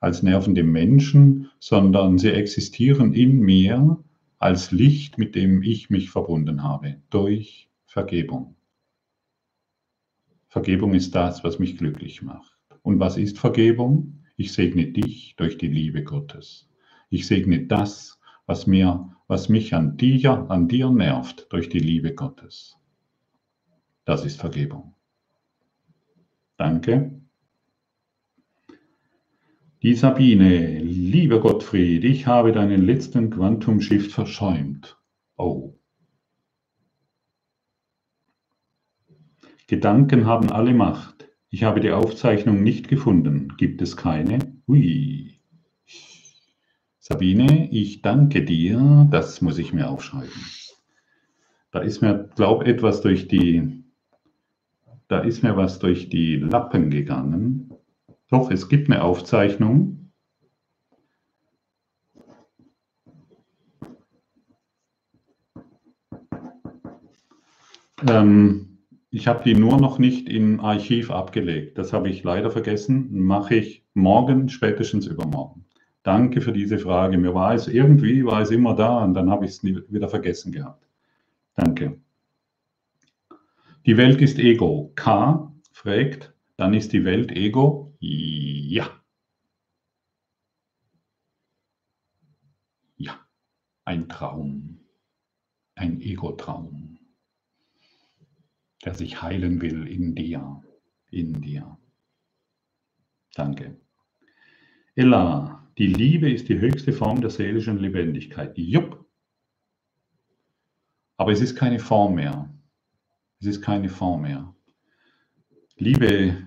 als 0.00 0.22
nervende 0.22 0.62
Menschen, 0.62 1.50
sondern 1.58 2.18
sie 2.18 2.30
existieren 2.30 3.14
in 3.14 3.40
mir 3.40 3.98
als 4.38 4.72
Licht, 4.72 5.18
mit 5.18 5.34
dem 5.34 5.62
ich 5.62 5.88
mich 5.88 6.10
verbunden 6.10 6.62
habe, 6.62 6.96
durch 7.10 7.68
Vergebung. 7.86 8.56
Vergebung 10.52 10.92
ist 10.92 11.14
das, 11.14 11.42
was 11.44 11.58
mich 11.58 11.78
glücklich 11.78 12.20
macht. 12.20 12.58
Und 12.82 13.00
was 13.00 13.16
ist 13.16 13.38
Vergebung? 13.38 14.22
Ich 14.36 14.52
segne 14.52 14.84
dich 14.84 15.34
durch 15.38 15.56
die 15.56 15.68
Liebe 15.68 16.04
Gottes. 16.04 16.68
Ich 17.08 17.26
segne 17.26 17.64
das, 17.64 18.20
was 18.44 18.66
mir, 18.66 19.16
was 19.28 19.48
mich 19.48 19.72
an 19.72 19.96
dir, 19.96 20.50
an 20.50 20.68
dir 20.68 20.90
nervt, 20.90 21.46
durch 21.48 21.70
die 21.70 21.78
Liebe 21.78 22.14
Gottes. 22.14 22.76
Das 24.04 24.26
ist 24.26 24.38
Vergebung. 24.38 24.94
Danke. 26.58 27.18
Die 29.80 29.94
Sabine, 29.94 30.80
lieber 30.80 31.40
Gottfried, 31.40 32.04
ich 32.04 32.26
habe 32.26 32.52
deinen 32.52 32.84
letzten 32.84 33.30
Quantum 33.30 33.80
Shift 33.80 34.12
verschäumt. 34.12 34.98
Oh. 35.38 35.78
Gedanken 39.72 40.26
haben 40.26 40.52
alle 40.52 40.74
Macht. 40.74 41.30
Ich 41.48 41.64
habe 41.64 41.80
die 41.80 41.92
Aufzeichnung 41.92 42.62
nicht 42.62 42.88
gefunden. 42.88 43.54
Gibt 43.56 43.80
es 43.80 43.96
keine? 43.96 44.38
Hui. 44.68 45.40
Sabine, 46.98 47.70
ich 47.72 48.02
danke 48.02 48.44
dir. 48.44 49.08
Das 49.10 49.40
muss 49.40 49.56
ich 49.56 49.72
mir 49.72 49.88
aufschreiben. 49.88 50.28
Da 51.70 51.78
ist 51.78 52.02
mir, 52.02 52.28
glaube 52.36 52.66
etwas 52.66 53.00
durch 53.00 53.28
die 53.28 53.82
da 55.08 55.20
ist 55.20 55.42
mir 55.42 55.56
was 55.56 55.78
durch 55.78 56.10
die 56.10 56.36
Lappen 56.36 56.90
gegangen. 56.90 57.72
Doch, 58.28 58.50
es 58.50 58.68
gibt 58.68 58.90
eine 58.90 59.02
Aufzeichnung. 59.02 60.12
Ähm, 68.06 68.71
ich 69.14 69.28
habe 69.28 69.44
die 69.44 69.54
nur 69.54 69.76
noch 69.78 69.98
nicht 69.98 70.26
im 70.26 70.60
Archiv 70.60 71.10
abgelegt. 71.10 71.76
Das 71.76 71.92
habe 71.92 72.08
ich 72.08 72.22
leider 72.24 72.50
vergessen. 72.50 73.20
Mache 73.20 73.56
ich 73.56 73.84
morgen, 73.92 74.48
spätestens 74.48 75.06
übermorgen. 75.06 75.66
Danke 76.02 76.40
für 76.40 76.52
diese 76.52 76.78
Frage. 76.78 77.18
Mir 77.18 77.34
war 77.34 77.54
es 77.54 77.68
irgendwie, 77.68 78.24
war 78.24 78.40
es 78.40 78.50
immer 78.50 78.74
da 78.74 79.04
und 79.04 79.12
dann 79.12 79.30
habe 79.30 79.44
ich 79.44 79.50
es 79.52 79.62
wieder 79.62 80.08
vergessen 80.08 80.50
gehabt. 80.50 80.88
Danke. 81.54 82.00
Die 83.84 83.98
Welt 83.98 84.22
ist 84.22 84.38
Ego. 84.38 84.92
K 84.94 85.52
fragt, 85.72 86.32
dann 86.56 86.72
ist 86.72 86.94
die 86.94 87.04
Welt 87.04 87.32
Ego? 87.32 87.94
Ja. 88.00 88.88
Ja, 92.96 93.20
ein 93.84 94.08
Traum, 94.08 94.78
ein 95.74 96.00
Ego-Traum, 96.00 96.91
der 98.84 98.94
sich 98.94 99.22
heilen 99.22 99.60
will 99.60 99.86
in 99.86 100.14
dir, 100.14 100.62
in 101.10 101.40
dir. 101.40 101.78
Danke. 103.34 103.76
Ella, 104.94 105.68
die 105.78 105.86
Liebe 105.86 106.30
ist 106.30 106.48
die 106.48 106.58
höchste 106.58 106.92
Form 106.92 107.20
der 107.20 107.30
seelischen 107.30 107.78
Lebendigkeit. 107.78 108.56
Jupp. 108.58 109.06
Aber 111.16 111.32
es 111.32 111.40
ist 111.40 111.56
keine 111.56 111.78
Form 111.78 112.16
mehr. 112.16 112.52
Es 113.40 113.46
ist 113.46 113.62
keine 113.62 113.88
Form 113.88 114.22
mehr. 114.22 114.54
Liebe, 115.76 116.46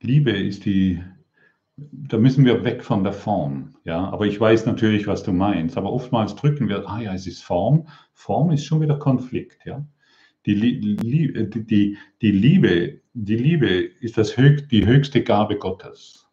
Liebe 0.00 0.32
ist 0.32 0.64
die, 0.64 1.02
da 1.76 2.18
müssen 2.18 2.44
wir 2.44 2.64
weg 2.64 2.82
von 2.82 3.04
der 3.04 3.12
Form. 3.12 3.76
Ja, 3.84 4.10
aber 4.10 4.26
ich 4.26 4.40
weiß 4.40 4.66
natürlich, 4.66 5.06
was 5.06 5.22
du 5.22 5.32
meinst. 5.32 5.76
Aber 5.76 5.92
oftmals 5.92 6.34
drücken 6.34 6.68
wir, 6.68 6.88
ah 6.88 7.00
ja, 7.00 7.14
es 7.14 7.26
ist 7.26 7.42
Form. 7.42 7.86
Form 8.12 8.50
ist 8.50 8.64
schon 8.64 8.80
wieder 8.80 8.98
Konflikt. 8.98 9.64
Ja, 9.64 9.86
die, 10.46 10.80
die, 10.80 11.64
die, 11.64 11.98
die 12.22 12.30
Liebe, 12.30 13.00
die 13.14 13.36
Liebe 13.36 13.68
ist 14.00 14.16
das 14.16 14.34
die 14.34 14.86
höchste 14.86 15.22
Gabe 15.22 15.56
Gottes. 15.56 16.26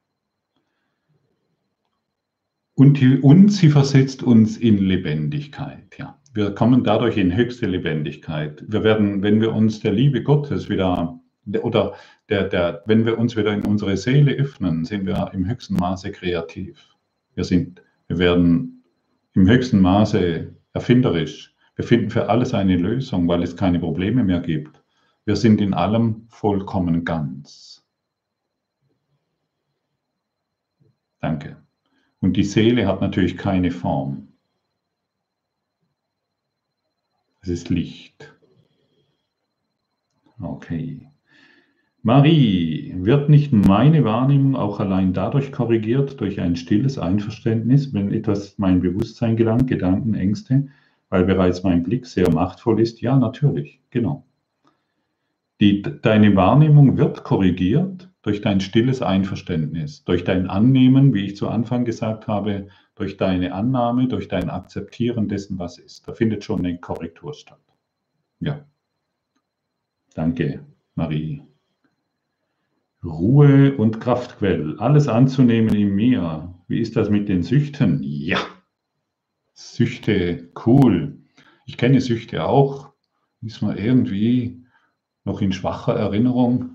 Und, 2.76 3.02
und 3.23 3.49
sie 3.49 3.69
versetzt 3.69 4.22
uns 4.22 4.57
in 4.57 4.77
Lebendigkeit. 4.77 5.98
Ja. 5.98 6.19
Wir 6.34 6.52
kommen 6.52 6.84
dadurch 6.84 7.15
in 7.18 7.36
höchste 7.36 7.65
Lebendigkeit. 7.65 8.64
Wir 8.68 8.84
werden, 8.84 9.23
wenn 9.23 9.40
wir 9.40 9.53
uns 9.53 9.80
der 9.80 9.94
Liebe 9.94 10.22
Gottes 10.22 10.69
wieder 10.69 11.19
oder 11.61 11.95
der, 12.27 12.49
der, 12.49 12.84
wenn 12.86 13.06
wir 13.06 13.18
uns 13.18 13.38
wieder 13.38 13.53
in 13.53 13.64
unsere 13.64 13.95
Seele 13.95 14.34
öffnen, 14.34 14.84
sind 14.84 15.06
wir 15.06 15.32
im 15.34 15.48
höchsten 15.48 15.76
Maße 15.76 16.11
kreativ. 16.11 16.95
Wir 17.36 17.45
sind, 17.45 17.82
wir 18.07 18.18
werden 18.18 18.84
im 19.34 19.48
höchsten 19.48 19.80
Maße 19.80 20.53
erfinderisch. 20.73 21.55
Wir 21.76 21.85
finden 21.85 22.10
für 22.10 22.30
alles 22.30 22.53
eine 22.53 22.77
Lösung, 22.77 23.27
weil 23.27 23.43
es 23.43 23.57
keine 23.57 23.80
Probleme 23.80 24.23
mehr 24.23 24.39
gibt. 24.39 24.81
Wir 25.26 25.35
sind 25.35 25.60
in 25.60 25.73
allem 25.73 26.26
vollkommen 26.30 27.03
ganz. 27.03 27.85
Danke. 31.19 31.57
Und 32.22 32.38
die 32.38 32.43
Seele 32.43 32.88
hat 32.88 33.02
natürlich 33.02 33.38
keine 33.38 33.72
Form. 33.72 34.30
Es 37.41 37.49
ist 37.49 37.69
Licht. 37.69 38.34
Okay. 40.39 41.07
Marie, 42.02 42.93
wird 42.97 43.30
nicht 43.30 43.52
meine 43.52 44.03
Wahrnehmung 44.03 44.56
auch 44.56 44.80
allein 44.80 45.14
dadurch 45.14 45.52
korrigiert, 45.52 46.19
durch 46.22 46.39
ein 46.39 46.56
stilles 46.56 46.99
Einverständnis, 46.99 47.93
wenn 47.93 48.11
etwas 48.11 48.60
mein 48.60 48.80
Bewusstsein 48.80 49.35
gelangt, 49.35 49.68
Gedanken, 49.68 50.14
Ängste, 50.14 50.68
weil 51.10 51.26
bereits 51.26 51.64
mein 51.64 51.84
Blick 51.84 52.06
sehr 52.06 52.30
machtvoll 52.32 52.80
ist? 52.82 53.02
Ja, 53.02 53.18
natürlich, 53.18 53.82
genau. 53.90 54.26
Die, 55.61 55.82
deine 55.82 56.36
Wahrnehmung 56.36 56.98
wird 56.98 57.23
korrigiert 57.23 58.10
durch 58.22 58.41
dein 58.41 58.60
stilles 58.60 59.02
Einverständnis, 59.02 60.03
durch 60.03 60.23
dein 60.23 60.49
Annehmen, 60.49 61.14
wie 61.14 61.26
ich 61.26 61.38
zu 61.38 61.48
Anfang 61.48 61.86
gesagt 61.86 62.27
habe, 62.27 62.68
durch 62.95 63.18
deine 63.18 63.53
Annahme, 63.53 64.07
durch 64.07 64.27
dein 64.27 64.49
Akzeptieren 64.49 65.27
dessen, 65.27 65.60
was 65.60 65.77
ist. 65.77 66.07
Da 66.07 66.14
findet 66.14 66.44
schon 66.44 66.60
eine 66.60 66.77
Korrektur 66.77 67.34
statt. 67.34 67.61
Ja. 68.40 68.65
Danke, 70.14 70.65
Marie. 70.95 71.44
Ruhe 73.03 73.77
und 73.77 74.02
Kraftquell, 74.02 74.77
alles 74.80 75.07
anzunehmen 75.07 75.76
in 75.76 75.94
mir. 75.94 76.53
Wie 76.68 76.80
ist 76.80 76.95
das 76.95 77.10
mit 77.10 77.30
den 77.30 77.44
Süchten? 77.44 78.02
Ja, 78.02 78.40
Süchte, 79.56 80.52
cool. 80.65 81.18
Ich 81.65 81.77
kenne 81.77 82.02
Süchte 82.02 82.45
auch. 82.45 82.91
Ist 83.41 83.61
man 83.61 83.77
irgendwie 83.77 84.64
noch 85.23 85.41
in 85.41 85.52
schwacher 85.52 85.95
Erinnerung. 85.95 86.69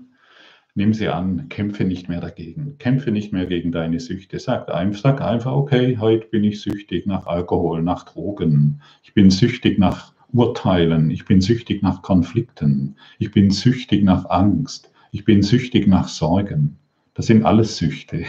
Nimm 0.75 0.93
sie 0.93 1.07
an, 1.07 1.47
kämpfe 1.47 1.85
nicht 1.85 2.09
mehr 2.09 2.19
dagegen. 2.19 2.77
Kämpfe 2.77 3.11
nicht 3.11 3.31
mehr 3.31 3.45
gegen 3.45 3.71
deine 3.71 3.99
Süchte. 3.99 4.39
Sag 4.39 4.69
einfach, 4.69 5.01
sag 5.01 5.21
einfach, 5.21 5.53
okay, 5.53 5.97
heute 5.97 6.27
bin 6.27 6.43
ich 6.43 6.61
süchtig 6.61 7.05
nach 7.05 7.25
Alkohol, 7.27 7.81
nach 7.81 8.03
Drogen. 8.03 8.81
Ich 9.03 9.13
bin 9.13 9.31
süchtig 9.31 9.79
nach 9.79 10.13
Urteilen. 10.33 11.11
Ich 11.11 11.25
bin 11.25 11.39
süchtig 11.39 11.81
nach 11.81 12.01
Konflikten. 12.01 12.97
Ich 13.19 13.31
bin 13.31 13.51
süchtig 13.51 14.03
nach 14.03 14.29
Angst 14.29 14.91
ich 15.11 15.25
bin 15.25 15.43
süchtig 15.43 15.87
nach 15.87 16.07
Sorgen. 16.07 16.77
Das 17.13 17.27
sind 17.27 17.45
alles 17.45 17.77
Süchte. 17.77 18.25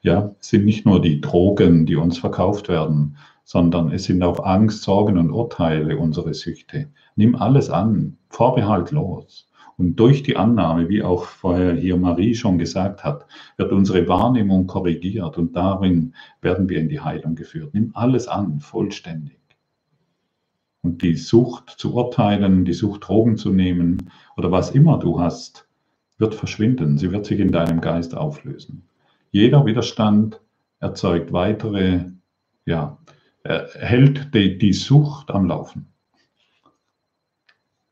Ja, 0.00 0.32
es 0.38 0.50
sind 0.50 0.64
nicht 0.64 0.86
nur 0.86 1.02
die 1.02 1.20
Drogen, 1.20 1.84
die 1.84 1.96
uns 1.96 2.18
verkauft 2.18 2.68
werden, 2.68 3.16
sondern 3.48 3.90
es 3.92 4.04
sind 4.04 4.22
auch 4.22 4.44
Angst, 4.44 4.82
Sorgen 4.82 5.16
und 5.16 5.30
Urteile 5.30 5.96
unsere 5.96 6.34
Süchte. 6.34 6.90
Nimm 7.16 7.34
alles 7.34 7.70
an, 7.70 8.18
vorbehaltlos. 8.28 9.48
Und 9.78 9.96
durch 9.96 10.22
die 10.22 10.36
Annahme, 10.36 10.90
wie 10.90 11.02
auch 11.02 11.24
vorher 11.24 11.72
hier 11.72 11.96
Marie 11.96 12.34
schon 12.34 12.58
gesagt 12.58 13.04
hat, 13.04 13.24
wird 13.56 13.72
unsere 13.72 14.06
Wahrnehmung 14.06 14.66
korrigiert 14.66 15.38
und 15.38 15.56
darin 15.56 16.14
werden 16.42 16.68
wir 16.68 16.78
in 16.78 16.90
die 16.90 17.00
Heilung 17.00 17.36
geführt. 17.36 17.70
Nimm 17.72 17.92
alles 17.94 18.28
an, 18.28 18.60
vollständig. 18.60 19.40
Und 20.82 21.00
die 21.00 21.14
Sucht 21.14 21.70
zu 21.70 21.94
urteilen, 21.94 22.66
die 22.66 22.74
Sucht 22.74 23.08
Drogen 23.08 23.38
zu 23.38 23.50
nehmen 23.50 24.10
oder 24.36 24.52
was 24.52 24.72
immer 24.72 24.98
du 24.98 25.20
hast, 25.20 25.66
wird 26.18 26.34
verschwinden, 26.34 26.98
sie 26.98 27.12
wird 27.12 27.24
sich 27.24 27.40
in 27.40 27.50
deinem 27.50 27.80
Geist 27.80 28.14
auflösen. 28.14 28.86
Jeder 29.30 29.64
Widerstand 29.64 30.38
erzeugt 30.80 31.32
weitere, 31.32 32.10
ja, 32.66 32.98
hält 33.44 34.34
die, 34.34 34.58
die 34.58 34.72
Sucht 34.72 35.30
am 35.30 35.46
Laufen. 35.46 35.92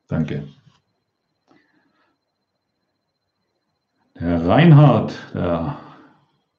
Danke. 0.08 0.46
Der 4.18 4.46
Reinhard, 4.46 5.14
der 5.34 5.78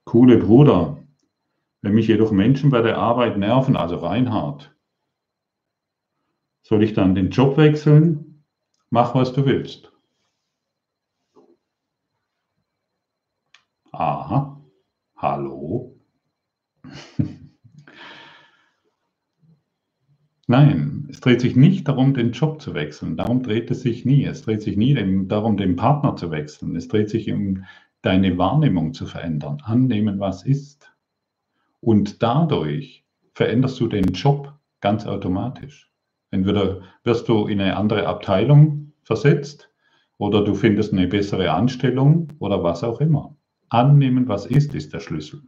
coole 0.03 0.37
Bruder, 0.37 1.03
wenn 1.81 1.93
mich 1.93 2.07
jedoch 2.07 2.31
Menschen 2.31 2.69
bei 2.69 2.81
der 2.81 2.97
Arbeit 2.97 3.37
nerven, 3.37 3.75
also 3.75 3.97
Reinhard, 3.97 4.75
soll 6.61 6.83
ich 6.83 6.93
dann 6.93 7.15
den 7.15 7.29
Job 7.29 7.57
wechseln? 7.57 8.43
Mach, 8.89 9.15
was 9.15 9.33
du 9.33 9.45
willst. 9.45 9.91
Aha, 13.91 14.61
hallo. 15.15 15.97
Nein, 20.49 21.07
es 21.09 21.19
dreht 21.19 21.41
sich 21.41 21.57
nicht 21.57 21.89
darum, 21.89 22.13
den 22.13 22.31
Job 22.31 22.61
zu 22.61 22.73
wechseln. 22.73 23.17
Darum 23.17 23.43
dreht 23.43 23.69
es 23.69 23.81
sich 23.81 24.05
nie. 24.05 24.23
Es 24.23 24.43
dreht 24.43 24.61
sich 24.61 24.77
nie 24.77 24.95
darum, 25.27 25.57
den 25.57 25.75
Partner 25.75 26.15
zu 26.15 26.31
wechseln. 26.31 26.75
Es 26.77 26.87
dreht 26.87 27.09
sich 27.09 27.29
um 27.31 27.65
deine 28.01 28.37
Wahrnehmung 28.37 28.93
zu 28.93 29.05
verändern. 29.05 29.61
Annehmen, 29.65 30.21
was 30.21 30.45
ist. 30.45 30.89
Und 31.81 32.23
dadurch 32.23 33.03
veränderst 33.33 33.77
du 33.81 33.87
den 33.87 34.05
Job 34.13 34.53
ganz 34.79 35.05
automatisch. 35.05 35.91
Entweder 36.31 36.81
wirst 37.03 37.27
du 37.27 37.47
in 37.47 37.59
eine 37.59 37.75
andere 37.75 38.07
Abteilung 38.07 38.93
versetzt 39.03 39.69
oder 40.17 40.45
du 40.45 40.55
findest 40.55 40.93
eine 40.93 41.07
bessere 41.07 41.51
Anstellung 41.51 42.29
oder 42.39 42.63
was 42.63 42.85
auch 42.85 43.01
immer. 43.01 43.35
Annehmen, 43.67 44.29
was 44.29 44.45
ist, 44.45 44.73
ist 44.73 44.93
der 44.93 45.01
Schlüssel. 45.01 45.41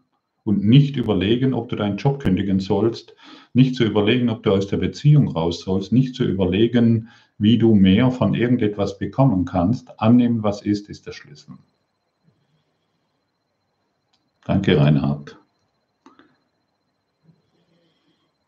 Und 0.43 0.63
nicht 0.63 0.97
überlegen, 0.97 1.53
ob 1.53 1.69
du 1.69 1.77
deinen 1.77 1.97
Job 1.97 2.19
kündigen 2.19 2.59
sollst, 2.59 3.15
nicht 3.53 3.75
zu 3.75 3.83
überlegen, 3.83 4.29
ob 4.29 4.43
du 4.43 4.51
aus 4.51 4.67
der 4.67 4.77
Beziehung 4.77 5.27
raus 5.29 5.61
sollst, 5.61 5.91
nicht 5.91 6.15
zu 6.15 6.23
überlegen, 6.23 7.09
wie 7.37 7.57
du 7.57 7.73
mehr 7.73 8.11
von 8.11 8.33
irgendetwas 8.33 8.97
bekommen 8.97 9.45
kannst. 9.45 9.99
Annehmen, 9.99 10.43
was 10.43 10.61
ist, 10.61 10.89
ist 10.89 11.07
der 11.07 11.13
Schlüssel. 11.13 11.55
Danke, 14.45 14.77
Reinhard. 14.77 15.37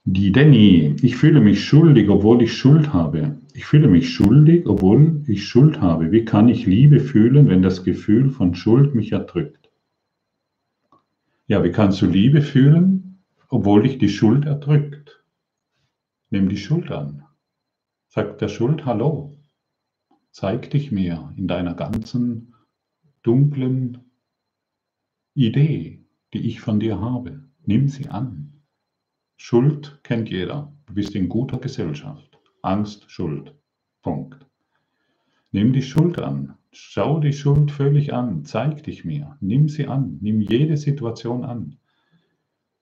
Die 0.05 0.31
Danny, 0.31 0.95
ich 1.03 1.15
fühle 1.15 1.39
mich 1.39 1.63
schuldig, 1.63 2.09
obwohl 2.09 2.41
ich 2.41 2.53
Schuld 2.53 2.91
habe. 2.91 3.37
Ich 3.53 3.65
fühle 3.65 3.87
mich 3.87 4.09
schuldig, 4.09 4.67
obwohl 4.67 5.23
ich 5.27 5.47
Schuld 5.47 5.79
habe. 5.79 6.11
Wie 6.11 6.25
kann 6.25 6.49
ich 6.49 6.65
Liebe 6.65 6.99
fühlen, 6.99 7.47
wenn 7.49 7.61
das 7.61 7.83
Gefühl 7.83 8.29
von 8.29 8.55
Schuld 8.55 8.95
mich 8.95 9.11
erdrückt? 9.11 9.69
Ja, 11.47 11.63
wie 11.63 11.71
kannst 11.71 12.01
du 12.01 12.07
Liebe 12.07 12.41
fühlen, 12.41 13.00
obwohl 13.51 13.83
dich 13.83 13.97
die 13.97 14.09
Schuld 14.09 14.45
erdrückt? 14.45 15.23
Nimm 16.29 16.47
die 16.47 16.57
Schuld 16.57 16.89
an. 16.89 17.25
Sag 18.07 18.39
der 18.39 18.47
Schuld 18.47 18.85
Hallo. 18.85 19.37
Zeig 20.31 20.71
dich 20.71 20.91
mir 20.91 21.33
in 21.35 21.47
deiner 21.47 21.75
ganzen 21.75 22.55
dunklen 23.23 24.09
Idee, 25.33 26.05
die 26.33 26.47
ich 26.47 26.61
von 26.61 26.79
dir 26.79 27.01
habe. 27.01 27.43
Nimm 27.65 27.89
sie 27.89 28.07
an. 28.07 28.63
Schuld 29.35 29.99
kennt 30.03 30.29
jeder. 30.29 30.73
Du 30.85 30.93
bist 30.93 31.13
in 31.13 31.27
guter 31.27 31.57
Gesellschaft. 31.59 32.39
Angst, 32.61 33.11
Schuld. 33.11 33.53
Punkt. 34.01 34.45
Nimm 35.51 35.73
die 35.73 35.83
Schuld 35.83 36.19
an. 36.19 36.57
Schau 36.71 37.19
die 37.19 37.33
Schuld 37.33 37.69
völlig 37.69 38.13
an, 38.13 38.45
zeig 38.45 38.85
dich 38.85 39.03
mir, 39.03 39.35
nimm 39.41 39.67
sie 39.67 39.87
an, 39.87 40.19
nimm 40.21 40.39
jede 40.39 40.77
Situation 40.77 41.43
an. 41.43 41.80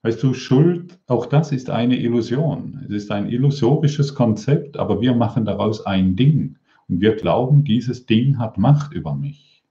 Weißt 0.02 0.22
du, 0.22 0.32
Schuld, 0.32 0.98
auch 1.08 1.26
das 1.26 1.52
ist 1.52 1.68
eine 1.68 1.98
Illusion. 1.98 2.80
Es 2.86 2.90
ist 2.90 3.10
ein 3.10 3.28
illusorisches 3.28 4.14
Konzept, 4.14 4.78
aber 4.78 5.02
wir 5.02 5.14
machen 5.14 5.44
daraus 5.44 5.84
ein 5.84 6.16
Ding. 6.16 6.56
Und 6.88 7.02
wir 7.02 7.16
glauben, 7.16 7.64
dieses 7.64 8.06
Ding 8.06 8.38
hat 8.38 8.56
Macht 8.56 8.94
über 8.94 9.14
mich. 9.14 9.62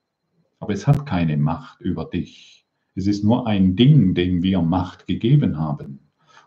Aber 0.60 0.74
es 0.74 0.86
hat 0.86 1.08
keine 1.08 1.36
Macht 1.36 1.82
über 1.82 2.06
dich. 2.06 2.68
Es 2.94 3.08
ist 3.08 3.24
nur 3.24 3.48
ein 3.48 3.76
Ding, 3.76 4.14
dem 4.14 4.44
wir 4.44 4.62
Macht 4.62 5.08
gegeben 5.08 5.58
haben. 5.58 6.00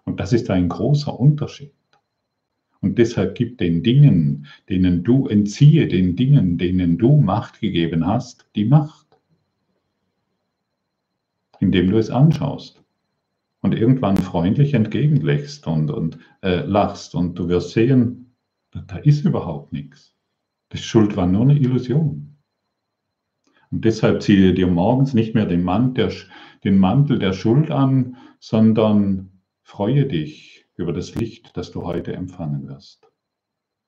Und 0.05 0.21
das 0.21 0.33
ist 0.33 0.49
ein 0.49 0.69
großer 0.69 1.19
Unterschied. 1.19 1.73
Und 2.81 2.99
deshalb 2.99 3.35
gib 3.35 3.59
den 3.59 3.83
Dingen, 3.83 4.47
denen 4.69 5.03
du 5.03 5.27
entziehe, 5.27 5.89
den 5.89 6.15
Dingen, 6.15 6.57
denen 6.57 6.99
du 6.99 7.17
Macht 7.17 7.61
gegeben 7.61 8.07
hast, 8.07 8.47
die 8.55 8.65
Macht. 8.65 9.07
Indem 11.59 11.91
du 11.91 11.99
es 11.99 12.11
anschaust 12.11 12.82
und 13.63 13.75
irgendwann 13.75 14.17
freundlich 14.17 14.75
entgegenlächst 14.75 15.67
und, 15.67 15.91
und 15.91 16.19
äh, 16.43 16.61
lachst 16.61 17.15
und 17.15 17.39
du 17.39 17.49
wirst 17.49 17.71
sehen, 17.71 18.37
da 18.71 18.97
ist 18.97 19.25
überhaupt 19.25 19.73
nichts. 19.73 20.15
Das 20.69 20.83
Schuld 20.83 21.17
war 21.17 21.27
nur 21.27 21.43
eine 21.43 21.59
Illusion. 21.59 22.37
Und 23.71 23.85
deshalb 23.85 24.23
ziehe 24.23 24.53
dir 24.53 24.67
morgens 24.67 25.15
nicht 25.15 25.35
mehr 25.35 25.47
den 25.47 25.63
Mantel, 25.63 26.09
der, 26.09 26.13
den 26.65 26.79
Mantel 26.79 27.19
der 27.19 27.33
Schuld 27.33 27.71
an, 27.71 28.17
sondern 28.39 29.33
Freue 29.65 30.07
dich 30.07 30.67
über 30.77 30.93
das 30.93 31.15
Licht, 31.15 31.57
das 31.57 31.71
du 31.71 31.85
heute 31.85 32.13
empfangen 32.13 32.69
wirst. 32.69 33.11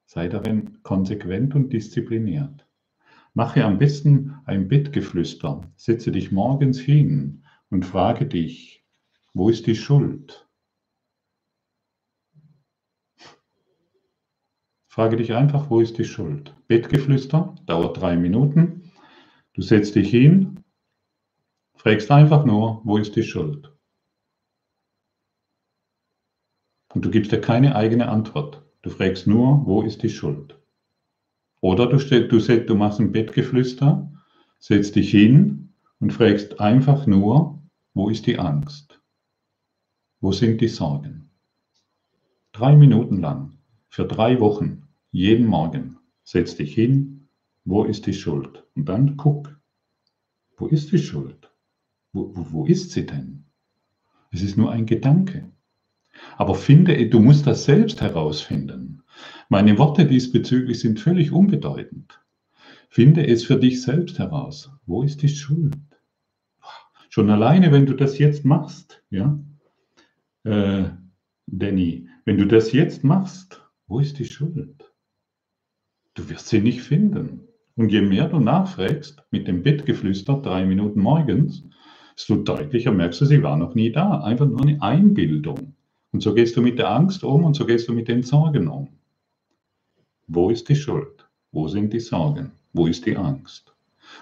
Sei 0.07 0.29
darin 0.29 0.83
konsequent 0.83 1.55
und 1.55 1.73
diszipliniert. 1.73 2.67
Mache 3.35 3.65
am 3.65 3.79
besten 3.79 4.37
ein 4.47 4.69
Bettgeflüster. 4.69 5.61
Setze 5.77 6.13
dich 6.13 6.33
morgens 6.33 6.79
hin 6.79 7.43
und 7.69 7.85
frage 7.85 8.27
dich, 8.27 8.84
wo 9.35 9.49
ist 9.49 9.67
die 9.67 9.75
Schuld? 9.75 10.49
Frage 14.87 15.17
dich 15.17 15.35
einfach, 15.35 15.71
wo 15.71 15.81
ist 15.81 15.99
die 15.99 16.05
Schuld? 16.05 16.55
Bettgeflüster, 16.69 17.57
dauert 17.67 18.01
drei 18.01 18.17
Minuten. 18.17 18.93
Du 19.53 19.63
setzt 19.63 19.97
dich 19.97 20.09
hin, 20.09 20.63
fragst 21.75 22.13
einfach 22.13 22.45
nur, 22.45 22.81
wo 22.85 22.97
ist 22.97 23.17
die 23.17 23.25
Schuld? 23.25 23.73
Und 26.95 27.05
du 27.05 27.11
gibst 27.11 27.33
dir 27.33 27.41
keine 27.41 27.75
eigene 27.75 28.09
Antwort. 28.09 28.63
Du 28.83 28.91
fragst 28.91 29.27
nur, 29.27 29.67
wo 29.67 29.83
ist 29.83 30.05
die 30.05 30.11
Schuld? 30.11 30.61
Oder 31.61 31.89
du, 31.89 31.99
du, 31.99 32.39
du 32.39 32.75
machst 32.77 33.01
ein 33.01 33.11
Bettgeflüster, 33.11 34.13
setzt 34.61 34.95
dich 34.95 35.11
hin 35.11 35.75
und 35.99 36.13
fragst 36.13 36.61
einfach 36.61 37.07
nur, 37.09 37.61
wo 37.95 38.11
ist 38.11 38.27
die 38.27 38.39
Angst? 38.39 38.94
Wo 40.25 40.33
sind 40.33 40.63
die 40.63 40.69
Sorgen? 40.69 41.29
Drei 42.53 42.75
Minuten 42.75 43.21
lang, 43.21 43.59
für 43.91 44.07
drei 44.07 44.41
Wochen, 44.41 44.85
jeden 45.11 45.47
Morgen, 45.47 45.99
setz 46.23 46.57
dich 46.57 46.73
hin, 46.73 47.29
wo 47.67 47.85
ist 47.85 48.07
die 48.07 48.15
Schuld? 48.15 48.65
Und 48.75 48.89
dann 48.89 49.19
guck, 49.19 49.55
wo 50.57 50.67
ist 50.67 50.93
die 50.93 50.99
Schuld? 50.99 51.51
Wo, 52.15 52.31
wo, 52.35 52.65
ist 52.65 52.93
sie 52.93 53.05
denn? 53.05 53.45
Es 54.31 54.41
ist 54.41 54.57
nur 54.57 54.73
ein 54.73 54.87
Gedanke. 54.87 55.51
Aber 56.39 56.55
finde, 56.55 57.07
du 57.07 57.21
musst 57.21 57.47
das 57.47 57.67
selbst 57.67 58.01
herausfinden. 58.01 59.03
Meine 59.51 59.77
Worte 59.77 60.07
diesbezüglich 60.07 60.81
sind 60.81 61.01
völlig 61.01 61.33
unbedeutend. 61.33 62.19
Finde 62.89 63.27
es 63.27 63.45
für 63.45 63.57
dich 63.57 63.83
selbst 63.83 64.19
heraus. 64.19 64.71
Wo 64.87 65.03
ist 65.03 65.21
die 65.21 65.29
Schuld? 65.29 65.77
Schon 67.11 67.29
alleine, 67.29 67.73
wenn 67.73 67.85
du 67.85 67.93
das 67.93 68.17
jetzt 68.17 68.47
machst, 68.47 69.03
ja, 69.11 69.39
äh, 70.45 70.85
Danny, 71.47 72.09
wenn 72.25 72.39
du 72.39 72.47
das 72.47 72.73
jetzt 72.73 73.05
machst, 73.05 73.63
wo 73.87 74.01
ist 74.01 74.19
die 74.19 74.25
Schuld? 74.25 74.93
Du 76.15 76.29
wirst 76.29 76.49
sie 76.49 76.61
nicht 76.61 76.83
finden. 76.83 77.49
Und 77.77 77.91
je 77.91 78.03
mehr 78.03 78.29
du 78.29 78.39
nachfragst, 78.39 79.23
mit 79.31 79.49
dem 79.49 79.63
Bettgeflüster 79.63 80.41
drei 80.41 80.65
Minuten 80.65 81.01
morgens, 81.01 81.65
desto 82.17 82.37
deutlicher 82.37 82.93
merkst 82.93 83.21
du, 83.21 83.25
sie 83.25 83.43
war 83.43 83.57
noch 83.57 83.75
nie 83.75 83.91
da. 83.91 84.21
Einfach 84.21 84.47
nur 84.47 84.63
eine 84.63 84.81
Einbildung. 84.81 85.75
Und 86.13 86.23
so 86.23 86.33
gehst 86.33 86.57
du 86.57 86.63
mit 86.63 86.79
der 86.79 86.91
Angst 86.91 87.25
um 87.25 87.45
und 87.45 87.55
so 87.55 87.67
gehst 87.67 87.89
du 87.89 87.93
mit 87.93 88.07
den 88.07 88.23
Sorgen 88.23 88.69
um. 88.69 88.89
Wo 90.29 90.51
ist 90.51 90.69
die 90.69 90.77
Schuld? 90.77 91.29
Wo 91.51 91.67
sind 91.67 91.93
die 91.93 92.01
Sorgen? 92.01 92.53
Wo 92.73 92.87
ist 92.87 93.05
die 93.07 93.17
Angst? 93.17 93.75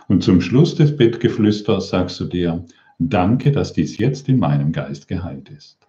Und 0.08 0.22
zum 0.22 0.40
Schluss 0.40 0.74
des 0.74 0.96
Bettgeflüsters 0.96 1.90
sagst 1.90 2.18
du 2.18 2.24
dir, 2.24 2.64
danke, 2.98 3.52
dass 3.52 3.74
dies 3.74 3.98
jetzt 3.98 4.28
in 4.28 4.38
meinem 4.38 4.72
Geist 4.72 5.06
geheilt 5.06 5.50
ist. 5.50 5.81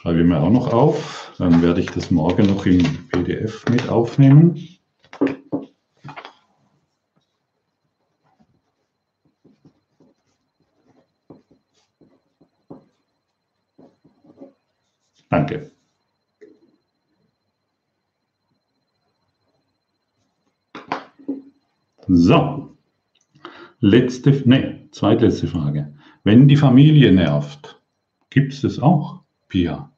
Schreibe 0.00 0.20
ich 0.20 0.26
mir 0.26 0.40
auch 0.40 0.48
noch 0.48 0.72
auf, 0.72 1.34
dann 1.36 1.60
werde 1.60 1.82
ich 1.82 1.90
das 1.90 2.10
morgen 2.10 2.46
noch 2.46 2.64
im 2.64 3.06
PDF 3.08 3.66
mit 3.68 3.86
aufnehmen. 3.90 4.58
Danke. 15.28 15.70
So, 22.08 22.74
letzte, 23.80 24.48
ne, 24.48 24.88
zweitletzte 24.92 25.46
Frage. 25.46 25.94
Wenn 26.24 26.48
die 26.48 26.56
Familie 26.56 27.12
nervt, 27.12 27.78
gibt 28.30 28.54
es 28.54 28.62
das 28.62 28.78
auch, 28.78 29.19
Pia? 29.50 29.92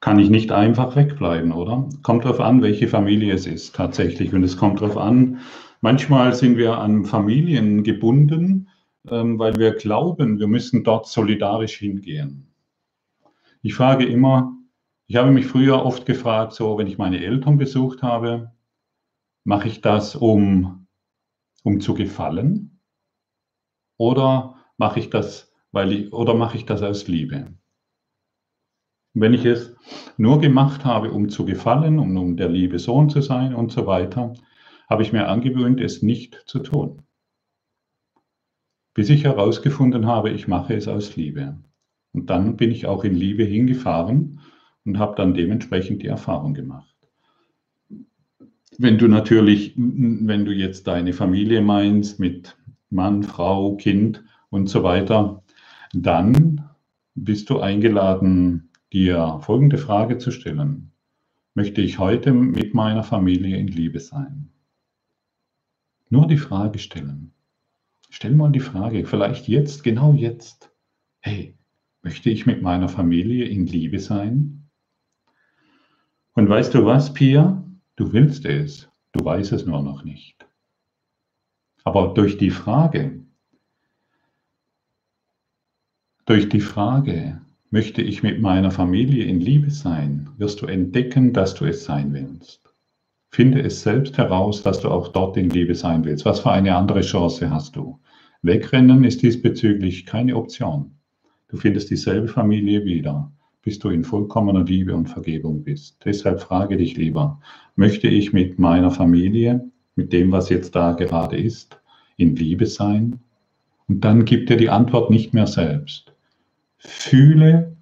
Kann 0.00 0.18
ich 0.18 0.28
nicht 0.28 0.52
einfach 0.52 0.94
wegbleiben, 0.94 1.52
oder? 1.52 1.88
Kommt 2.02 2.24
darauf 2.24 2.40
an, 2.40 2.60
welche 2.60 2.88
Familie 2.88 3.32
es 3.32 3.46
ist 3.46 3.74
tatsächlich. 3.74 4.34
Und 4.34 4.42
es 4.44 4.58
kommt 4.58 4.82
darauf 4.82 4.98
an, 4.98 5.40
manchmal 5.80 6.34
sind 6.34 6.58
wir 6.58 6.78
an 6.78 7.04
Familien 7.04 7.82
gebunden, 7.82 8.68
ähm, 9.08 9.38
weil 9.38 9.56
wir 9.56 9.72
glauben, 9.72 10.38
wir 10.38 10.48
müssen 10.48 10.84
dort 10.84 11.06
solidarisch 11.06 11.78
hingehen. 11.78 12.52
Ich 13.62 13.74
frage 13.74 14.04
immer, 14.04 14.52
ich 15.06 15.16
habe 15.16 15.30
mich 15.30 15.46
früher 15.46 15.84
oft 15.84 16.04
gefragt, 16.04 16.52
so 16.52 16.78
wenn 16.78 16.86
ich 16.86 16.98
meine 16.98 17.24
Eltern 17.24 17.58
besucht 17.58 18.02
habe, 18.02 18.52
mache 19.44 19.68
ich 19.68 19.80
das, 19.80 20.16
um, 20.16 20.86
um 21.62 21.80
zu 21.80 21.94
gefallen? 21.94 22.80
Oder 23.96 24.56
mache 24.76 25.00
ich 25.00 25.10
das, 25.10 25.52
weil 25.76 25.92
ich, 25.92 26.12
oder 26.14 26.32
mache 26.32 26.56
ich 26.56 26.64
das 26.64 26.80
aus 26.80 27.06
Liebe? 27.06 27.52
Wenn 29.12 29.34
ich 29.34 29.44
es 29.44 29.76
nur 30.16 30.40
gemacht 30.40 30.86
habe, 30.86 31.12
um 31.12 31.28
zu 31.28 31.44
gefallen, 31.44 31.98
um, 31.98 32.16
um 32.16 32.38
der 32.38 32.48
liebe 32.48 32.78
Sohn 32.78 33.10
zu 33.10 33.20
sein 33.20 33.54
und 33.54 33.72
so 33.72 33.86
weiter, 33.86 34.32
habe 34.88 35.02
ich 35.02 35.12
mir 35.12 35.28
angewöhnt, 35.28 35.78
es 35.82 36.00
nicht 36.00 36.44
zu 36.46 36.60
tun. 36.60 37.02
Bis 38.94 39.10
ich 39.10 39.24
herausgefunden 39.24 40.06
habe, 40.06 40.30
ich 40.30 40.48
mache 40.48 40.74
es 40.74 40.88
aus 40.88 41.14
Liebe. 41.14 41.58
Und 42.12 42.30
dann 42.30 42.56
bin 42.56 42.70
ich 42.70 42.86
auch 42.86 43.04
in 43.04 43.14
Liebe 43.14 43.44
hingefahren 43.44 44.40
und 44.86 44.98
habe 44.98 45.14
dann 45.16 45.34
dementsprechend 45.34 46.02
die 46.02 46.06
Erfahrung 46.06 46.54
gemacht. 46.54 46.96
Wenn 48.78 48.96
du 48.96 49.08
natürlich, 49.08 49.74
wenn 49.76 50.46
du 50.46 50.52
jetzt 50.52 50.86
deine 50.86 51.12
Familie 51.12 51.60
meinst 51.60 52.18
mit 52.18 52.56
Mann, 52.88 53.22
Frau, 53.22 53.76
Kind 53.76 54.24
und 54.48 54.70
so 54.70 54.82
weiter, 54.82 55.42
dann 56.02 56.68
bist 57.14 57.50
du 57.50 57.60
eingeladen, 57.60 58.70
dir 58.92 59.38
folgende 59.42 59.78
Frage 59.78 60.18
zu 60.18 60.30
stellen. 60.30 60.92
Möchte 61.54 61.80
ich 61.80 61.98
heute 61.98 62.32
mit 62.32 62.74
meiner 62.74 63.02
Familie 63.02 63.56
in 63.56 63.68
Liebe 63.68 64.00
sein? 64.00 64.50
Nur 66.10 66.26
die 66.26 66.36
Frage 66.36 66.78
stellen. 66.78 67.32
Stell 68.10 68.32
mal 68.32 68.52
die 68.52 68.60
Frage, 68.60 69.04
vielleicht 69.06 69.48
jetzt, 69.48 69.82
genau 69.82 70.12
jetzt. 70.12 70.70
Hey, 71.20 71.56
Möchte 72.06 72.30
ich 72.30 72.46
mit 72.46 72.62
meiner 72.62 72.88
Familie 72.88 73.46
in 73.46 73.66
Liebe 73.66 73.98
sein? 73.98 74.68
Und 76.34 76.48
weißt 76.48 76.72
du 76.72 76.84
was, 76.86 77.12
Pia? 77.12 77.64
Du 77.96 78.12
willst 78.12 78.44
es, 78.44 78.88
du 79.10 79.24
weißt 79.24 79.50
es 79.50 79.66
nur 79.66 79.82
noch 79.82 80.04
nicht. 80.04 80.46
Aber 81.82 82.14
durch 82.14 82.38
die 82.38 82.52
Frage, 82.52 83.25
durch 86.26 86.48
die 86.48 86.60
Frage, 86.60 87.40
möchte 87.70 88.02
ich 88.02 88.24
mit 88.24 88.40
meiner 88.40 88.72
Familie 88.72 89.24
in 89.24 89.38
Liebe 89.38 89.70
sein, 89.70 90.28
wirst 90.38 90.60
du 90.60 90.66
entdecken, 90.66 91.32
dass 91.32 91.54
du 91.54 91.66
es 91.66 91.84
sein 91.84 92.12
willst. 92.12 92.74
Finde 93.30 93.62
es 93.62 93.82
selbst 93.82 94.18
heraus, 94.18 94.60
dass 94.64 94.80
du 94.80 94.88
auch 94.88 95.08
dort 95.08 95.36
in 95.36 95.50
Liebe 95.50 95.76
sein 95.76 96.04
willst. 96.04 96.24
Was 96.24 96.40
für 96.40 96.50
eine 96.50 96.74
andere 96.74 97.02
Chance 97.02 97.48
hast 97.50 97.76
du? 97.76 98.00
Wegrennen 98.42 99.04
ist 99.04 99.22
diesbezüglich 99.22 100.04
keine 100.04 100.34
Option. 100.34 100.96
Du 101.46 101.56
findest 101.58 101.90
dieselbe 101.90 102.26
Familie 102.26 102.84
wieder, 102.84 103.30
bis 103.62 103.78
du 103.78 103.90
in 103.90 104.02
vollkommener 104.02 104.64
Liebe 104.64 104.96
und 104.96 105.08
Vergebung 105.08 105.62
bist. 105.62 105.98
Deshalb 106.04 106.40
frage 106.40 106.76
dich 106.76 106.96
lieber, 106.96 107.40
möchte 107.76 108.08
ich 108.08 108.32
mit 108.32 108.58
meiner 108.58 108.90
Familie, 108.90 109.70
mit 109.94 110.12
dem, 110.12 110.32
was 110.32 110.48
jetzt 110.48 110.74
da 110.74 110.92
gerade 110.92 111.36
ist, 111.36 111.80
in 112.16 112.34
Liebe 112.34 112.66
sein? 112.66 113.20
Und 113.86 114.00
dann 114.04 114.24
gib 114.24 114.48
dir 114.48 114.56
die 114.56 114.70
Antwort 114.70 115.10
nicht 115.10 115.32
mehr 115.32 115.46
selbst. 115.46 116.15
Fühle 116.78 117.76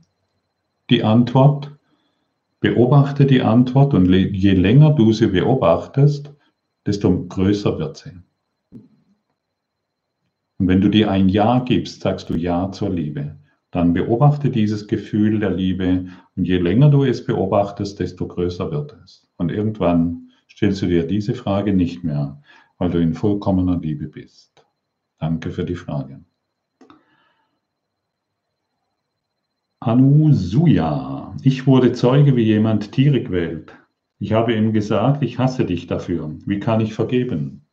die 0.90 1.02
Antwort, 1.02 1.76
beobachte 2.60 3.26
die 3.26 3.42
Antwort 3.42 3.94
und 3.94 4.10
je 4.10 4.52
länger 4.52 4.90
du 4.90 5.12
sie 5.12 5.28
beobachtest, 5.28 6.32
desto 6.86 7.26
größer 7.26 7.78
wird 7.78 7.96
sie. 7.96 8.12
Und 10.58 10.68
wenn 10.68 10.80
du 10.80 10.88
dir 10.88 11.10
ein 11.10 11.28
Ja 11.28 11.60
gibst, 11.60 12.02
sagst 12.02 12.30
du 12.30 12.34
Ja 12.34 12.70
zur 12.72 12.90
Liebe 12.90 13.36
dann 13.74 13.92
beobachte 13.92 14.50
dieses 14.50 14.86
Gefühl 14.86 15.40
der 15.40 15.50
Liebe 15.50 16.06
und 16.36 16.44
je 16.44 16.58
länger 16.58 16.90
du 16.90 17.02
es 17.02 17.26
beobachtest, 17.26 17.98
desto 17.98 18.28
größer 18.28 18.70
wird 18.70 18.96
es. 19.02 19.28
Und 19.36 19.50
irgendwann 19.50 20.30
stellst 20.48 20.80
du 20.82 20.86
dir 20.86 21.04
diese 21.04 21.34
Frage 21.34 21.74
nicht 21.74 22.04
mehr, 22.04 22.40
weil 22.78 22.90
du 22.90 23.00
in 23.00 23.14
vollkommener 23.14 23.80
Liebe 23.80 24.06
bist. 24.06 24.64
Danke 25.18 25.50
für 25.50 25.64
die 25.64 25.74
Frage. 25.74 26.20
Anusuya, 29.86 31.36
ich 31.42 31.66
wurde 31.66 31.92
Zeuge, 31.92 32.36
wie 32.36 32.44
jemand 32.44 32.92
Tiere 32.92 33.22
quält. 33.22 33.74
Ich 34.18 34.32
habe 34.32 34.54
ihm 34.54 34.72
gesagt, 34.72 35.22
ich 35.22 35.38
hasse 35.38 35.66
dich 35.66 35.86
dafür. 35.86 36.34
Wie 36.46 36.58
kann 36.58 36.80
ich 36.80 36.94
vergeben? 36.94 37.66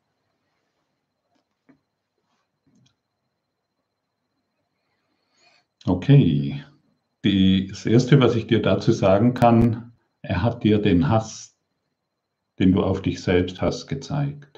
Okay, 5.85 6.61
Die, 7.23 7.67
das 7.67 7.85
Erste, 7.85 8.19
was 8.19 8.35
ich 8.35 8.47
dir 8.47 8.61
dazu 8.61 8.91
sagen 8.91 9.33
kann, 9.33 9.93
er 10.21 10.43
hat 10.43 10.65
dir 10.65 10.79
den 10.79 11.07
Hass, 11.07 11.55
den 12.59 12.73
du 12.73 12.83
auf 12.83 13.01
dich 13.01 13.21
selbst 13.23 13.61
hast, 13.61 13.87
gezeigt. 13.87 14.50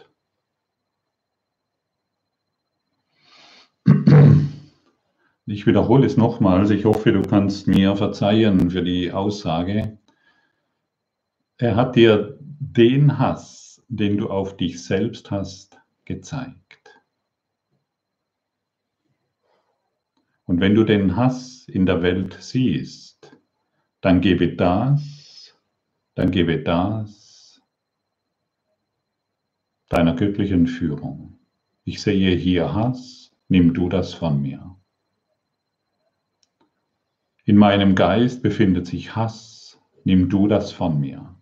Ich 5.46 5.68
wiederhole 5.68 6.06
es 6.06 6.16
nochmals. 6.16 6.70
Ich 6.70 6.86
hoffe, 6.86 7.12
du 7.12 7.22
kannst 7.22 7.68
mir 7.68 7.98
verzeihen 7.98 8.72
für 8.72 8.82
die 8.82 9.12
Aussage. 9.12 9.98
Er 11.58 11.76
hat 11.76 11.98
dir 11.98 12.38
den 12.40 13.20
Hass, 13.20 13.84
den 13.90 14.18
du 14.18 14.30
auf 14.30 14.56
dich 14.56 14.82
selbst 14.82 15.32
hast, 15.32 15.78
gezeigt. 16.06 17.02
Und 20.46 20.62
wenn 20.62 20.76
du 20.76 20.86
den 20.86 21.18
Hass 21.18 21.68
in 21.68 21.86
der 21.86 22.02
Welt 22.02 22.38
siehst, 22.40 23.38
dann 24.00 24.22
gebe 24.22 24.56
das, 24.56 25.58
dann 26.16 26.32
gebe 26.32 26.64
das 26.64 27.62
deiner 29.90 30.16
göttlichen 30.16 30.68
Führung. 30.68 31.38
Ich 31.84 32.02
sehe 32.02 32.36
hier 32.36 32.74
Hass, 32.74 33.32
nimm 33.50 33.74
du 33.74 33.90
das 33.90 34.14
von 34.14 34.42
mir. 34.42 34.73
In 37.46 37.58
meinem 37.58 37.96
Geist 37.96 38.42
befindet 38.42 38.88
sich 38.88 39.18
Hass, 39.18 39.78
nimm 40.06 40.30
du 40.30 40.48
das 40.48 40.72
von 40.72 41.00
mir. 41.00 41.36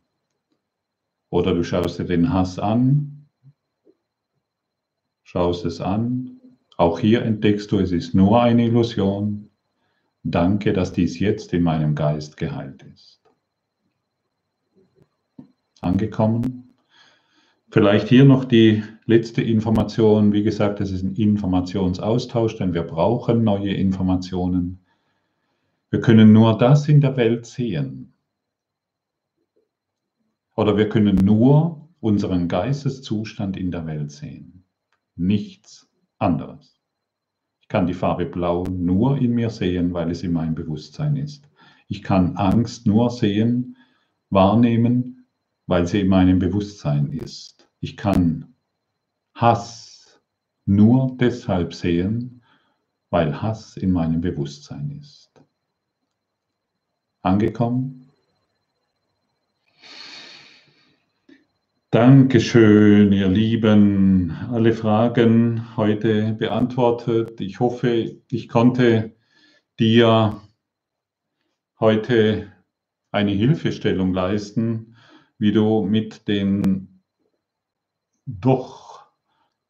Oder 1.29 1.53
du 1.53 1.63
schaust 1.63 1.99
dir 1.99 2.05
den 2.05 2.33
Hass 2.33 2.57
an, 2.57 3.27
schaust 5.23 5.63
es 5.65 5.79
an, 5.79 6.41
auch 6.75 6.97
hier 6.97 7.21
entdeckst 7.21 7.71
du, 7.71 7.77
es 7.77 7.91
ist 7.91 8.15
nur 8.15 8.41
eine 8.41 8.65
Illusion. 8.65 9.51
Danke, 10.23 10.73
dass 10.73 10.91
dies 10.91 11.19
jetzt 11.19 11.53
in 11.53 11.61
meinem 11.61 11.93
Geist 11.93 12.35
geheilt 12.35 12.83
ist. 12.83 13.21
Angekommen? 15.81 16.75
Vielleicht 17.69 18.07
hier 18.07 18.25
noch 18.25 18.43
die 18.43 18.83
letzte 19.05 19.43
Information. 19.43 20.33
Wie 20.33 20.43
gesagt, 20.43 20.81
es 20.81 20.91
ist 20.91 21.03
ein 21.03 21.15
Informationsaustausch, 21.15 22.57
denn 22.57 22.73
wir 22.73 22.83
brauchen 22.83 23.43
neue 23.43 23.73
Informationen. 23.73 24.80
Wir 25.91 25.99
können 25.99 26.31
nur 26.31 26.57
das 26.57 26.87
in 26.87 27.01
der 27.01 27.17
Welt 27.17 27.45
sehen. 27.45 28.13
Oder 30.55 30.77
wir 30.77 30.87
können 30.87 31.17
nur 31.17 31.89
unseren 31.99 32.47
Geisteszustand 32.47 33.57
in 33.57 33.71
der 33.71 33.85
Welt 33.85 34.09
sehen. 34.09 34.63
Nichts 35.17 35.89
anderes. 36.17 36.81
Ich 37.59 37.67
kann 37.67 37.87
die 37.87 37.93
Farbe 37.93 38.25
Blau 38.25 38.63
nur 38.63 39.17
in 39.17 39.33
mir 39.33 39.49
sehen, 39.49 39.93
weil 39.93 40.09
es 40.11 40.23
in 40.23 40.31
meinem 40.31 40.55
Bewusstsein 40.55 41.17
ist. 41.17 41.49
Ich 41.89 42.03
kann 42.03 42.37
Angst 42.37 42.87
nur 42.87 43.09
sehen, 43.09 43.75
wahrnehmen, 44.29 45.27
weil 45.67 45.87
sie 45.87 45.99
in 45.99 46.07
meinem 46.07 46.39
Bewusstsein 46.39 47.11
ist. 47.11 47.69
Ich 47.81 47.97
kann 47.97 48.55
Hass 49.35 50.21
nur 50.65 51.17
deshalb 51.19 51.73
sehen, 51.73 52.43
weil 53.09 53.41
Hass 53.41 53.75
in 53.75 53.91
meinem 53.91 54.21
Bewusstsein 54.21 54.89
ist 54.91 55.30
angekommen? 57.21 58.09
Dankeschön, 61.91 63.11
ihr 63.11 63.27
Lieben. 63.27 64.31
Alle 64.49 64.71
Fragen 64.71 65.75
heute 65.75 66.33
beantwortet. 66.33 67.41
Ich 67.41 67.59
hoffe, 67.59 68.17
ich 68.29 68.47
konnte 68.47 69.15
dir 69.77 70.41
heute 71.79 72.51
eine 73.11 73.31
Hilfestellung 73.31 74.13
leisten, 74.13 74.95
wie 75.37 75.51
du 75.51 75.83
mit 75.83 76.29
den 76.29 77.03
doch 78.25 79.05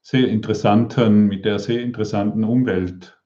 sehr 0.02 0.28
interessanten, 0.28 1.26
mit 1.26 1.45
der 1.45 1.57
sehr 1.57 1.82
interessanten 1.82 2.44
Umwelt 2.44 3.20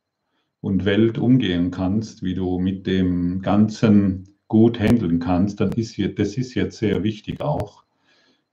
und 0.65 0.83
Welt 0.83 1.19
umgehen 1.19 1.69
kannst, 1.69 2.23
wie 2.23 2.33
du 2.33 2.57
mit 2.57 2.87
dem 2.87 3.43
Ganzen 3.43 4.29
gut 4.47 4.79
handeln 4.79 5.19
kannst, 5.19 5.59
dann 5.59 5.71
ist 5.73 5.93
hier, 5.93 6.15
das 6.15 6.37
ist 6.37 6.55
jetzt 6.55 6.79
sehr 6.79 7.03
wichtig 7.03 7.39
auch. 7.39 7.83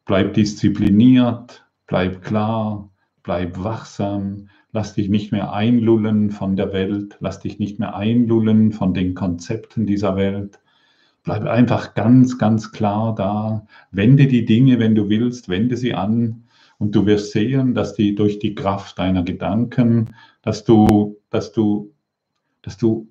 Bleib 0.05 0.35
diszipliniert, 0.35 1.65
bleib 1.87 2.21
klar, 2.21 2.91
bleib 3.23 3.65
wachsam, 3.65 4.51
lass 4.73 4.93
dich 4.93 5.09
nicht 5.09 5.33
mehr 5.33 5.55
einlullen 5.55 6.31
von 6.31 6.55
der 6.55 6.75
Welt, 6.75 7.17
lass 7.21 7.41
dich 7.41 7.59
nicht 7.59 7.79
mehr 7.79 7.97
einlullen 7.97 8.73
von 8.73 8.93
den 8.93 9.15
Konzepten 9.15 9.87
dieser 9.87 10.15
Welt. 10.15 10.61
Bleib 11.23 11.47
einfach 11.47 11.95
ganz, 11.95 12.37
ganz 12.37 12.73
klar 12.73 13.15
da. 13.15 13.67
Wende 13.91 14.27
die 14.27 14.45
Dinge, 14.45 14.79
wenn 14.79 14.95
du 14.95 15.09
willst, 15.09 15.49
wende 15.49 15.79
sie 15.79 15.95
an 15.95 16.45
und 16.77 16.95
du 16.95 17.07
wirst 17.07 17.33
sehen, 17.33 17.73
dass 17.73 17.95
die 17.95 18.15
durch 18.15 18.39
die 18.39 18.55
Kraft 18.55 18.99
deiner 18.99 19.23
Gedanken, 19.23 20.15
dass 20.43 20.65
du, 20.65 21.17
dass 21.31 21.53
du 21.53 21.95
dass 22.63 22.77
du 22.77 23.09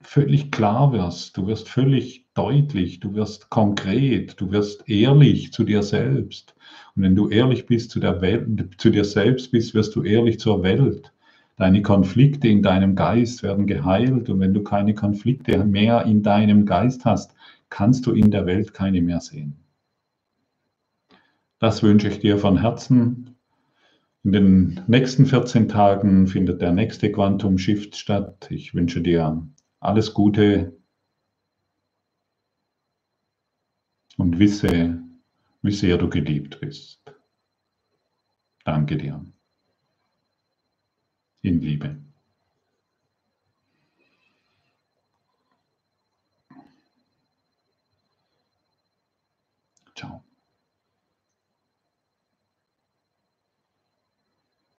völlig 0.00 0.50
klar 0.50 0.92
wirst, 0.92 1.36
du 1.36 1.46
wirst 1.46 1.68
völlig 1.68 2.26
deutlich, 2.34 3.00
du 3.00 3.14
wirst 3.14 3.50
konkret, 3.50 4.40
du 4.40 4.50
wirst 4.50 4.88
ehrlich 4.88 5.52
zu 5.52 5.64
dir 5.64 5.82
selbst. 5.82 6.54
Und 6.94 7.02
wenn 7.02 7.14
du 7.14 7.28
ehrlich 7.28 7.66
bist 7.66 7.90
zu, 7.90 8.00
der 8.00 8.20
Welt, 8.20 8.46
zu 8.78 8.90
dir 8.90 9.04
selbst 9.04 9.50
bist, 9.50 9.74
wirst 9.74 9.94
du 9.94 10.02
ehrlich 10.02 10.38
zur 10.38 10.62
Welt. 10.62 11.12
Deine 11.56 11.82
Konflikte 11.82 12.48
in 12.48 12.62
deinem 12.62 12.96
Geist 12.96 13.42
werden 13.42 13.66
geheilt 13.66 14.28
und 14.28 14.40
wenn 14.40 14.54
du 14.54 14.62
keine 14.62 14.94
Konflikte 14.94 15.64
mehr 15.64 16.04
in 16.04 16.22
deinem 16.22 16.66
Geist 16.66 17.04
hast, 17.04 17.34
kannst 17.70 18.06
du 18.06 18.12
in 18.12 18.30
der 18.30 18.46
Welt 18.46 18.74
keine 18.74 19.00
mehr 19.00 19.20
sehen. 19.20 19.56
Das 21.60 21.82
wünsche 21.82 22.08
ich 22.08 22.18
dir 22.18 22.38
von 22.38 22.60
Herzen. 22.60 23.33
In 24.24 24.32
den 24.32 24.80
nächsten 24.86 25.26
14 25.26 25.68
Tagen 25.68 26.26
findet 26.26 26.62
der 26.62 26.72
nächste 26.72 27.12
Quantum 27.12 27.58
Shift 27.58 27.94
statt. 27.94 28.50
Ich 28.50 28.74
wünsche 28.74 29.02
dir 29.02 29.46
alles 29.80 30.14
Gute 30.14 30.80
und 34.16 34.38
wisse, 34.38 35.02
wie 35.60 35.72
sehr 35.72 35.98
du 35.98 36.08
geliebt 36.08 36.58
bist. 36.62 37.02
Danke 38.64 38.96
dir. 38.96 39.22
In 41.42 41.60
Liebe. 41.60 41.98